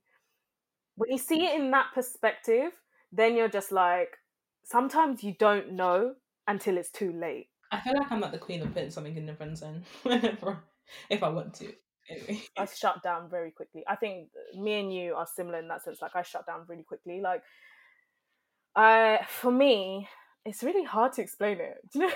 When 0.97 1.11
you 1.11 1.19
see 1.19 1.47
it 1.47 1.59
in 1.59 1.71
that 1.71 1.87
perspective, 1.95 2.73
then 3.11 3.37
you're 3.37 3.49
just 3.49 3.73
like, 3.73 4.19
sometimes 4.65 5.23
you 5.23 5.35
don't 5.39 5.73
know 5.73 6.15
until 6.47 6.77
it's 6.79 6.91
too 6.91 7.13
late. 7.13 7.49
I 7.71 7.81
feel 7.81 7.95
like 7.97 8.13
I'm 8.13 8.21
like 8.21 8.33
the 8.33 8.39
queen 8.39 8.63
of 8.63 8.73
putting 8.75 8.91
something 8.91 9.17
in 9.17 9.27
the 9.27 9.35
friend 9.35 9.57
zone 9.57 9.85
whenever, 10.03 10.63
if 11.11 11.23
I 11.23 11.29
want 11.29 11.55
to. 11.55 11.73
I 12.59 12.67
shut 12.67 13.03
down 13.03 13.29
very 13.31 13.51
quickly. 13.51 13.85
I 13.87 13.97
think 13.97 14.29
me 14.59 14.81
and 14.81 14.95
you 14.95 15.15
are 15.15 15.27
similar 15.27 15.59
in 15.59 15.69
that 15.69 15.85
sense. 15.85 16.01
Like 16.03 16.15
I 16.15 16.23
shut 16.23 16.47
down 16.47 16.61
really 16.69 16.83
quickly. 16.83 17.21
Like 17.21 17.43
I, 18.75 19.21
for 19.29 19.51
me, 19.51 20.09
it's 20.45 20.63
really 20.63 20.85
hard 20.85 21.13
to 21.15 21.23
explain 21.23 21.59
it. 21.61 21.79
Do 21.93 22.01
you 22.01 22.07
know? 22.09 22.15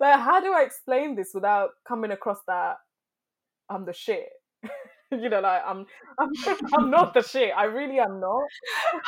like 0.00 0.20
how 0.20 0.40
do 0.40 0.52
I 0.52 0.62
explain 0.62 1.16
this 1.16 1.32
without 1.34 1.70
coming 1.86 2.12
across 2.12 2.38
that 2.46 2.76
I'm 3.68 3.84
the 3.84 3.92
shit? 3.92 4.28
you 5.10 5.28
know, 5.28 5.40
like 5.40 5.62
I'm, 5.66 5.84
I'm, 6.18 6.30
I'm 6.74 6.90
not 6.90 7.12
the 7.14 7.22
shit. 7.22 7.52
I 7.56 7.64
really 7.64 7.98
am 7.98 8.20
not. 8.20 8.44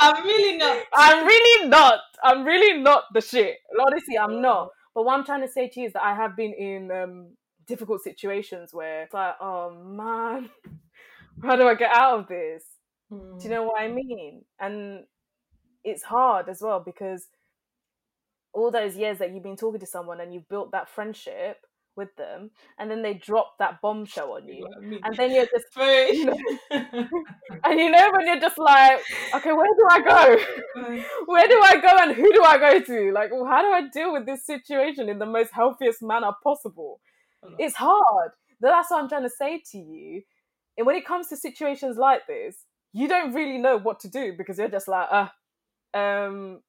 I'm 0.01 0.25
really 0.25 0.59
not. 0.59 0.85
I'm 0.95 1.27
really 1.27 1.69
not. 1.69 2.01
I'm 2.23 2.45
really 2.45 2.83
not 2.83 3.05
the 3.13 3.21
shit. 3.21 3.59
Honestly, 3.81 4.19
I'm 4.19 4.43
not. 4.43 4.71
But 4.95 5.05
what 5.05 5.19
I'm 5.19 5.25
trying 5.25 5.43
to 5.43 5.49
say 5.49 5.69
to 5.69 5.81
you 5.81 5.87
is 5.87 5.93
that 5.95 6.05
I 6.05 6.15
have 6.15 6.37
been 6.37 6.53
in 6.53 6.91
um, 6.91 7.27
difficult 7.67 8.03
situations 8.03 8.73
where 8.73 9.03
it's 9.03 9.15
like, 9.15 9.35
oh 9.41 9.71
man, 9.71 10.51
how 11.43 11.57
do 11.57 11.67
I 11.67 11.75
get 11.75 11.95
out 11.95 12.21
of 12.21 12.29
this? 12.29 12.65
Mm. 13.13 13.39
Do 13.39 13.45
you 13.45 13.55
know 13.55 13.65
what 13.65 13.81
I 13.81 13.89
mean? 13.89 14.45
And 14.61 15.05
it's 15.83 16.03
hard 16.03 16.49
as 16.49 16.61
well 16.63 16.81
because 16.85 17.29
all 18.53 18.71
those 18.71 18.97
years 18.97 19.19
that 19.19 19.33
you've 19.33 19.43
been 19.43 19.57
talking 19.57 19.81
to 19.81 19.87
someone 19.87 20.21
and 20.21 20.33
you've 20.33 20.49
built 20.49 20.73
that 20.73 20.89
friendship 20.89 21.59
with 21.97 22.15
them, 22.17 22.51
and 22.79 22.91
then 22.91 23.03
they 23.03 23.15
drop 23.15 23.55
that 23.59 23.81
bombshell 23.81 24.33
on 24.33 24.49
you, 24.49 24.67
I 24.77 24.81
mean, 24.81 25.01
and 25.05 25.17
then 25.17 25.33
you're 25.33 25.47
just 25.47 25.67
you 25.77 26.35
and 26.71 27.79
you 27.79 27.91
know 27.91 28.11
when 28.13 28.27
you're 28.27 28.41
just 28.41 28.59
like, 28.59 29.01
okay, 29.35 29.53
where 29.53 29.67
do 29.67 29.89
I 29.91 30.01
go? 30.01 30.93
where 31.27 31.47
do 31.47 31.61
I 31.63 31.81
go 31.81 31.97
and 32.01 32.13
who 32.13 32.33
do 32.33 32.43
I 32.43 32.59
go 32.59 32.81
to? 32.81 33.13
Like, 33.13 33.31
well, 33.33 33.47
how 33.47 33.63
do 33.63 33.69
I 33.69 33.89
deal 33.93 34.13
with 34.13 34.27
this 34.27 34.45
situation 34.45 35.09
in 35.09 35.19
the 35.19 35.27
most 35.27 35.53
healthiest 35.53 36.03
manner 36.03 36.33
possible? 36.43 37.01
It's 37.59 37.77
hard. 37.77 38.31
That's 38.61 38.91
what 38.91 39.03
I'm 39.03 39.09
trying 39.09 39.23
to 39.25 39.31
say 39.31 39.63
to 39.73 39.79
you. 39.79 40.23
And 40.77 40.87
when 40.87 40.97
it 40.97 41.07
comes 41.07 41.29
to 41.29 41.37
situations 41.37 41.97
like 41.97 42.27
this, 42.27 42.57
you 42.93 43.09
don't 43.09 43.33
really 43.35 43.59
know 43.59 43.77
what 43.79 44.01
to 44.01 44.09
do 44.09 44.35
because 44.37 44.59
you're 44.59 44.69
just 44.69 44.89
like, 44.89 45.09
uh, 45.11 45.29
um. 45.97 46.61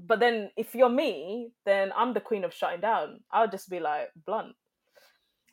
But 0.00 0.20
then 0.20 0.50
if 0.56 0.76
you're 0.76 0.88
me, 0.88 1.50
then 1.66 1.92
I'm 1.96 2.14
the 2.14 2.20
queen 2.20 2.44
of 2.44 2.54
shutting 2.54 2.80
down. 2.80 3.20
I'll 3.32 3.48
just 3.50 3.68
be 3.68 3.80
like 3.80 4.10
blunt. 4.26 4.54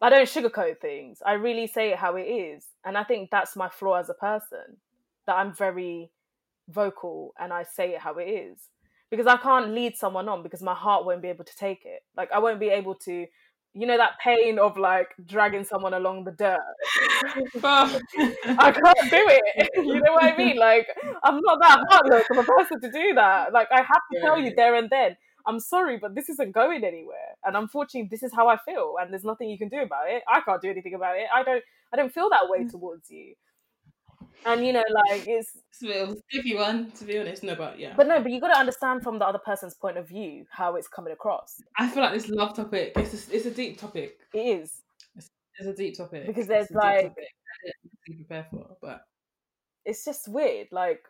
I 0.02 0.10
don't 0.10 0.30
sugarcoat 0.30 0.80
things. 0.80 1.20
I 1.26 1.34
really 1.34 1.66
say 1.66 1.92
it 1.92 1.98
how 1.98 2.16
it 2.16 2.24
is. 2.24 2.66
And 2.86 2.96
I 2.96 3.04
think 3.04 3.32
that's 3.32 3.56
my 3.56 3.70
flaw 3.70 3.96
as 3.96 4.10
a 4.10 4.14
person. 4.14 4.78
That 5.26 5.38
I'm 5.38 5.52
very 5.52 6.12
vocal 6.70 7.34
and 7.40 7.52
I 7.52 7.64
say 7.64 7.94
it 7.96 8.02
how 8.02 8.16
it 8.16 8.26
is. 8.26 8.60
Because 9.10 9.26
I 9.26 9.38
can't 9.38 9.72
lead 9.72 9.96
someone 9.96 10.30
on 10.30 10.44
because 10.44 10.62
my 10.62 10.76
heart 10.76 11.06
won't 11.06 11.22
be 11.22 11.30
able 11.30 11.46
to 11.46 11.56
take 11.56 11.86
it. 11.86 12.02
Like 12.16 12.32
I 12.32 12.38
won't 12.40 12.60
be 12.60 12.70
able 12.70 12.96
to 12.96 13.26
you 13.76 13.86
know 13.86 13.98
that 13.98 14.14
pain 14.24 14.58
of 14.58 14.78
like 14.78 15.10
dragging 15.26 15.66
someone 15.66 15.94
along 15.94 16.24
the 16.24 16.32
dirt. 16.32 16.60
I 17.64 18.72
can't 18.72 19.12
do 19.12 19.24
it. 19.30 19.70
You 19.86 20.02
know 20.02 20.14
what 20.14 20.24
I 20.24 20.38
mean? 20.38 20.58
Like 20.58 20.88
I'm 21.24 21.40
not 21.42 21.60
that 21.60 21.86
heartless 21.90 22.24
of 22.32 22.38
a 22.38 22.44
person 22.44 22.80
to 22.82 22.92
do 22.92 23.14
that. 23.16 23.52
Like 23.52 23.68
I 23.72 23.78
have 23.78 24.02
to 24.14 24.22
tell 24.22 24.40
you 24.40 24.54
there 24.56 24.76
and 24.76 24.90
then. 24.90 25.18
I'm 25.48 25.60
sorry, 25.60 26.00
but 26.00 26.16
this 26.16 26.28
isn't 26.30 26.54
going 26.54 26.84
anywhere. 26.84 27.38
And 27.44 27.56
unfortunately, 27.56 28.08
this 28.10 28.24
is 28.24 28.32
how 28.34 28.48
I 28.48 28.58
feel, 28.66 28.96
and 29.00 29.14
there's 29.14 29.24
nothing 29.24 29.48
you 29.48 29.60
can 29.60 29.70
do 29.70 29.80
about 29.80 30.10
it. 30.10 30.24
I 30.28 30.42
can't 30.42 30.60
do 30.60 30.72
anything 30.72 30.96
about 30.96 31.18
it. 31.18 31.28
I 31.32 31.44
don't. 31.44 31.64
I 31.94 31.98
don't 31.98 32.12
feel 32.12 32.30
that 32.32 32.50
way 32.50 32.64
mm. 32.64 32.72
towards 32.72 33.12
you. 33.12 33.36
And 34.46 34.66
you 34.66 34.74
know, 34.74 34.84
like 35.10 35.28
it's. 35.28 35.58
It's 35.70 35.84
a 35.84 35.86
bit 35.88 36.04
of 36.04 36.10
a 36.10 36.16
sticky 36.30 36.56
one, 36.56 36.92
to 36.92 37.06
be 37.06 37.18
honest. 37.18 37.44
No, 37.44 37.56
but 37.56 37.80
yeah. 37.80 37.94
But 37.98 38.08
no, 38.08 38.22
but 38.22 38.32
you 38.32 38.40
got 38.40 38.54
to 38.54 38.60
understand 38.60 39.04
from 39.04 39.20
the 39.20 39.26
other 39.26 39.40
person's 39.40 39.74
point 39.74 39.98
of 39.98 40.08
view 40.08 40.46
how 40.52 40.76
it's 40.76 40.88
coming 40.88 41.12
across. 41.12 41.62
I 41.78 41.90
feel 41.90 42.04
like 42.04 42.14
this 42.14 42.30
love 42.30 42.56
topic. 42.56 42.94
It's 42.96 43.30
a, 43.30 43.36
it's 43.36 43.46
a 43.46 43.52
deep 43.52 43.80
topic. 43.80 44.20
It 44.34 44.40
is 44.40 44.82
It's 45.16 45.30
a 45.68 45.74
deep 45.74 45.98
topic 45.98 46.28
because 46.28 46.48
there's 46.48 46.68
It's 46.68 46.76
like 46.76 47.08
topic. 47.08 47.26
I 47.28 47.58
didn't 47.66 47.92
really 48.08 48.24
prepare 48.24 48.48
for, 48.52 48.78
but 48.82 49.02
it's 49.86 50.06
just 50.06 50.28
weird. 50.28 50.68
Like 50.72 51.02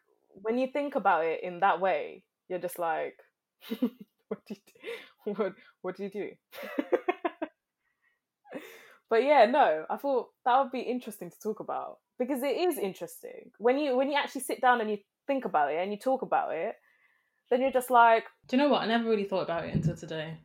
when 0.41 0.57
you 0.57 0.67
think 0.67 0.95
about 0.95 1.25
it 1.25 1.43
in 1.43 1.59
that 1.61 1.79
way, 1.79 2.23
you're 2.49 2.59
just 2.59 2.79
like, 2.79 3.17
what 3.79 4.39
do 4.47 4.55
you 4.55 4.55
do? 4.55 4.71
What, 5.33 5.53
what 5.81 5.97
do 5.97 6.03
you 6.03 6.11
do? 6.11 6.29
but 9.09 9.23
yeah, 9.23 9.45
no, 9.45 9.85
I 9.89 9.97
thought 9.97 10.27
that 10.45 10.61
would 10.61 10.71
be 10.71 10.81
interesting 10.81 11.31
to 11.31 11.39
talk 11.41 11.59
about 11.61 11.97
because 12.19 12.43
it 12.43 12.57
is 12.57 12.77
interesting 12.77 13.51
when 13.57 13.77
you 13.77 13.97
when 13.97 14.09
you 14.09 14.17
actually 14.17 14.41
sit 14.41 14.61
down 14.61 14.81
and 14.81 14.89
you 14.89 14.97
think 15.27 15.45
about 15.45 15.71
it 15.71 15.81
and 15.81 15.91
you 15.91 15.97
talk 15.97 16.21
about 16.21 16.53
it. 16.53 16.75
Then 17.49 17.61
you're 17.61 17.71
just 17.71 17.91
like, 17.91 18.25
do 18.47 18.57
you 18.57 18.63
know 18.63 18.69
what? 18.69 18.81
I 18.81 18.87
never 18.87 19.07
really 19.07 19.25
thought 19.25 19.43
about 19.43 19.65
it 19.65 19.75
until 19.75 19.95
today. 19.95 20.37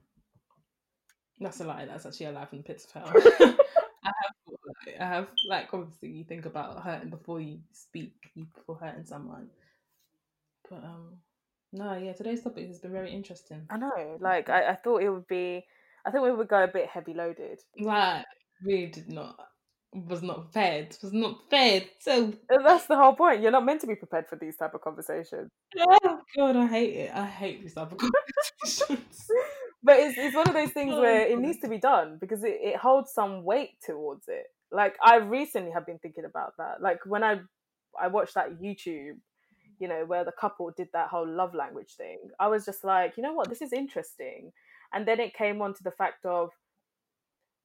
That's 1.39 1.61
a 1.61 1.65
lie. 1.65 1.87
That's 1.87 2.05
actually 2.05 2.27
a 2.27 2.33
lie 2.33 2.45
from 2.45 2.59
the 2.59 2.65
pits 2.65 2.85
of 2.85 2.93
hell. 2.93 3.13
I 4.05 4.13
have, 4.23 4.35
thought 4.45 4.61
about 4.65 4.87
it. 4.87 5.01
I 5.01 5.07
have, 5.07 5.29
like, 5.49 5.73
obviously, 5.73 6.11
you 6.11 6.25
think 6.25 6.45
about 6.45 6.83
hurting 6.83 7.09
before 7.09 7.41
you 7.41 7.61
speak, 7.73 8.13
you 8.35 8.47
before 8.55 8.77
hurting 8.77 9.07
someone. 9.07 9.49
But 10.69 10.85
um, 10.85 11.17
no, 11.73 11.97
yeah, 11.97 12.13
today's 12.13 12.43
topic 12.43 12.67
has 12.67 12.79
been 12.79 12.93
very 12.93 13.13
interesting. 13.13 13.67
I 13.71 13.79
know, 13.79 14.19
like 14.21 14.51
I, 14.51 14.73
I 14.73 14.75
thought 14.75 15.03
it 15.03 15.09
would 15.09 15.27
be. 15.27 15.65
I 16.05 16.11
think 16.11 16.25
we 16.25 16.33
would 16.33 16.49
go 16.49 16.63
a 16.63 16.69
bit 16.69 16.89
heavy 16.89 17.15
loaded. 17.15 17.61
Like, 17.79 18.25
really 18.63 18.87
did 18.87 19.09
not, 19.09 19.39
was 19.93 20.23
not 20.23 20.53
fed, 20.53 20.97
was 21.03 21.13
not 21.13 21.39
fed. 21.51 21.89
So, 21.99 22.33
And 22.49 22.65
that's 22.67 22.87
the 22.87 22.97
whole 22.97 23.15
point. 23.15 23.43
You're 23.43 23.51
not 23.51 23.65
meant 23.65 23.81
to 23.81 23.87
be 23.87 23.97
prepared 23.97 24.29
for 24.29 24.37
these 24.37 24.57
type 24.57 24.75
of 24.75 24.81
conversations. 24.83 25.51
oh 25.79 26.21
god, 26.37 26.57
I 26.57 26.67
hate 26.67 26.95
it. 26.95 27.11
I 27.15 27.27
hate 27.27 27.63
these 27.63 27.75
type 27.75 27.93
of 27.93 27.99
conversations. 27.99 29.29
But 29.83 29.97
it's 29.99 30.19
it's 30.19 30.37
one 30.37 30.47
of 30.47 30.53
those 30.53 30.73
things 30.73 30.93
Oh, 30.95 31.01
where 31.01 31.27
it 31.27 31.39
needs 31.39 31.59
to 31.61 31.69
be 31.69 31.79
done 31.79 32.19
because 32.21 32.45
it, 32.45 32.59
it 32.61 32.77
holds 32.77 33.15
some 33.15 33.45
weight 33.45 33.71
towards 33.83 34.29
it. 34.29 34.45
Like 34.71 34.95
I 35.03 35.17
recently 35.17 35.71
have 35.71 35.87
been 35.87 35.99
thinking 35.99 36.27
about 36.27 36.53
that. 36.59 36.83
Like 36.83 36.99
when 37.07 37.25
I 37.25 37.41
I 37.99 38.09
watched 38.09 38.35
that 38.35 38.61
YouTube, 38.61 39.15
you 39.79 39.89
know, 39.89 40.05
where 40.07 40.23
the 40.23 40.33
couple 40.39 40.71
did 40.77 40.89
that 40.93 41.09
whole 41.09 41.27
love 41.27 41.55
language 41.55 41.95
thing. 41.97 42.19
I 42.39 42.49
was 42.49 42.67
just 42.67 42.85
like, 42.85 43.17
you 43.17 43.23
know 43.23 43.33
what, 43.33 43.49
this 43.49 43.63
is 43.63 43.73
interesting. 43.73 44.53
And 44.93 45.09
then 45.09 45.19
it 45.19 45.33
came 45.33 45.63
on 45.63 45.73
to 45.73 45.83
the 45.83 45.93
fact 45.93 46.27
of 46.27 46.51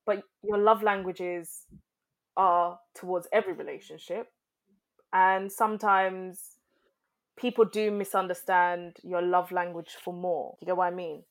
but 0.06 0.24
your 0.42 0.58
love 0.58 0.84
languages 0.84 1.66
are 2.38 2.80
towards 2.94 3.28
every 3.32 3.54
relationship. 3.54 4.32
And 5.14 5.52
sometimes 5.52 6.58
people 7.38 7.66
do 7.66 7.92
misunderstand 7.92 8.98
your 9.04 9.22
love 9.22 9.52
language 9.52 9.96
for 10.04 10.14
more. 10.14 10.56
You 10.60 10.68
get 10.68 10.78
what 10.78 10.88
I 10.88 10.96
mean? 10.96 11.24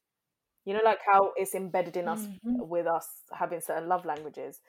You 0.64 0.74
know, 0.74 0.80
like 0.84 1.00
how 1.06 1.32
it's 1.36 1.54
embedded 1.54 1.96
in 1.96 2.08
us 2.08 2.26
Mhm. 2.26 2.66
with 2.66 2.86
us 2.86 3.22
having 3.32 3.60
certain 3.60 3.88
love 3.88 4.04
languages. 4.04 4.60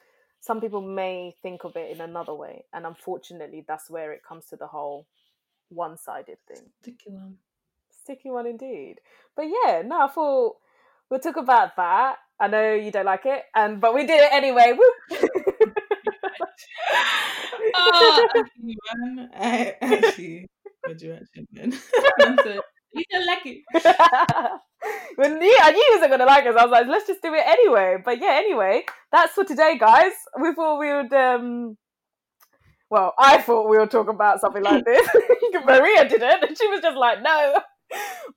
Some 0.42 0.60
people 0.62 0.82
may 0.82 1.36
think 1.42 1.64
of 1.64 1.76
it 1.78 1.92
in 1.92 2.02
another 2.02 2.34
way. 2.34 2.66
And 2.74 2.86
unfortunately, 2.86 3.62
that's 3.68 3.90
where 3.90 4.12
it 4.12 4.24
comes 4.24 4.46
to 4.48 4.58
the 4.58 4.68
whole 4.68 5.08
one 5.70 5.98
sided 5.98 6.38
thing. 6.48 6.72
Sticky 6.82 7.12
one. 7.12 7.40
Sticky 7.90 8.30
one 8.30 8.46
indeed. 8.46 9.00
But 9.36 9.44
yeah, 9.48 9.82
no, 9.84 10.02
I 10.02 10.08
thought 10.08 10.58
we'll 11.10 11.20
talk 11.20 11.38
about 11.38 11.76
that. 11.78 12.18
I 12.40 12.48
know 12.48 12.74
you 12.74 12.92
don't 12.92 13.06
like 13.06 13.26
it, 13.26 13.46
and 13.56 13.80
but 13.80 13.94
we 13.94 14.06
did 14.06 14.20
it 14.22 14.34
anyway. 14.34 14.78
Actually. 17.94 18.78
I 19.36 19.76
actually, 19.82 20.48
good 20.86 21.02
you 21.02 21.14
actually, 21.14 21.48
man. 21.52 21.74
You 22.96 23.04
don't 23.12 23.26
like 23.28 23.46
it. 23.46 23.62
when 25.18 25.42
you, 25.42 25.58
I 25.62 25.72
knew 25.72 25.78
you 25.80 25.92
wasn't 25.96 26.12
gonna 26.12 26.26
like 26.26 26.46
us. 26.46 26.56
I 26.58 26.64
was 26.64 26.72
like, 26.72 26.88
let's 26.88 27.08
just 27.08 27.22
do 27.22 27.34
it 27.34 27.46
anyway. 27.46 27.98
But 28.04 28.22
yeah, 28.22 28.36
anyway, 28.38 28.86
that's 29.12 29.34
for 29.34 29.44
today, 29.44 29.78
guys. 29.78 30.14
We 30.42 30.54
thought 30.54 30.80
we 30.80 30.94
would. 30.94 31.14
um 31.14 31.78
Well, 32.90 33.14
I 33.20 33.42
thought 33.42 33.70
we 33.70 33.78
would 33.78 33.92
talk 33.92 34.08
about 34.08 34.40
something 34.40 34.64
like 34.64 34.86
this. 34.86 35.08
Maria 35.66 36.08
didn't, 36.08 36.44
and 36.44 36.58
she 36.58 36.68
was 36.68 36.80
just 36.82 36.98
like, 36.98 37.22
no. 37.22 37.62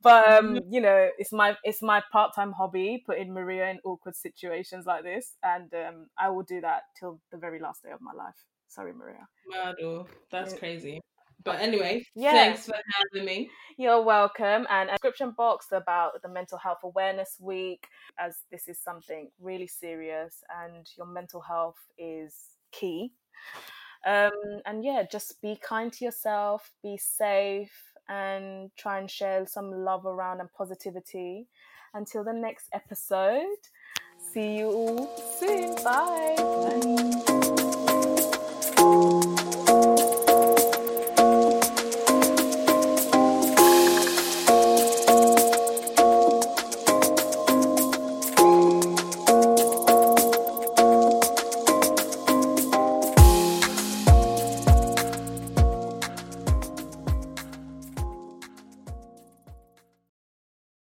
But 0.02 0.32
um, 0.32 0.60
you 0.70 0.80
know, 0.80 1.08
it's 1.18 1.32
my 1.32 1.56
it's 1.62 1.82
my 1.82 2.02
part 2.12 2.34
time 2.34 2.52
hobby, 2.52 3.02
putting 3.06 3.32
Maria 3.32 3.70
in 3.70 3.78
awkward 3.84 4.16
situations 4.16 4.86
like 4.86 5.04
this, 5.04 5.34
and 5.42 5.72
um, 5.74 6.06
I 6.18 6.30
will 6.30 6.42
do 6.42 6.60
that 6.60 6.82
till 6.98 7.20
the 7.30 7.38
very 7.38 7.60
last 7.60 7.82
day 7.82 7.90
of 7.90 8.00
my 8.00 8.12
life. 8.12 8.36
Sorry, 8.68 8.92
Maria. 8.92 9.26
Mad, 9.46 9.76
oh, 9.82 10.06
that's 10.30 10.52
Yeah. 10.52 10.58
crazy. 10.58 11.00
But 11.44 11.60
anyway, 11.60 12.04
Yeah. 12.14 12.32
thanks 12.32 12.66
for 12.66 12.74
having 12.74 13.24
me. 13.26 13.50
You're 13.76 14.02
welcome. 14.02 14.66
And 14.68 14.90
a 14.90 14.92
description 14.92 15.30
box 15.30 15.72
about 15.72 16.20
the 16.22 16.28
Mental 16.28 16.58
Health 16.58 16.80
Awareness 16.82 17.36
Week, 17.40 17.86
as 18.18 18.42
this 18.50 18.68
is 18.68 18.78
something 18.80 19.30
really 19.38 19.68
serious 19.68 20.42
and 20.62 20.86
your 20.96 21.06
mental 21.06 21.40
health 21.40 21.78
is 21.96 22.56
key. 22.72 23.12
Um, 24.04 24.62
and 24.66 24.84
yeah, 24.84 25.04
just 25.04 25.40
be 25.40 25.56
kind 25.56 25.92
to 25.92 26.04
yourself, 26.04 26.72
be 26.82 26.96
safe, 26.96 27.72
and 28.08 28.70
try 28.76 28.98
and 28.98 29.10
share 29.10 29.46
some 29.46 29.70
love 29.70 30.06
around 30.06 30.40
and 30.40 30.52
positivity. 30.52 31.46
Until 31.94 32.24
the 32.24 32.32
next 32.32 32.68
episode, 32.72 33.46
see 34.18 34.58
you 34.58 34.70
all 34.70 35.16
soon. 35.38 35.74
Bye. 35.84 36.34
Bye. 36.36 37.24
Thank 38.88 39.24
you. 39.24 39.27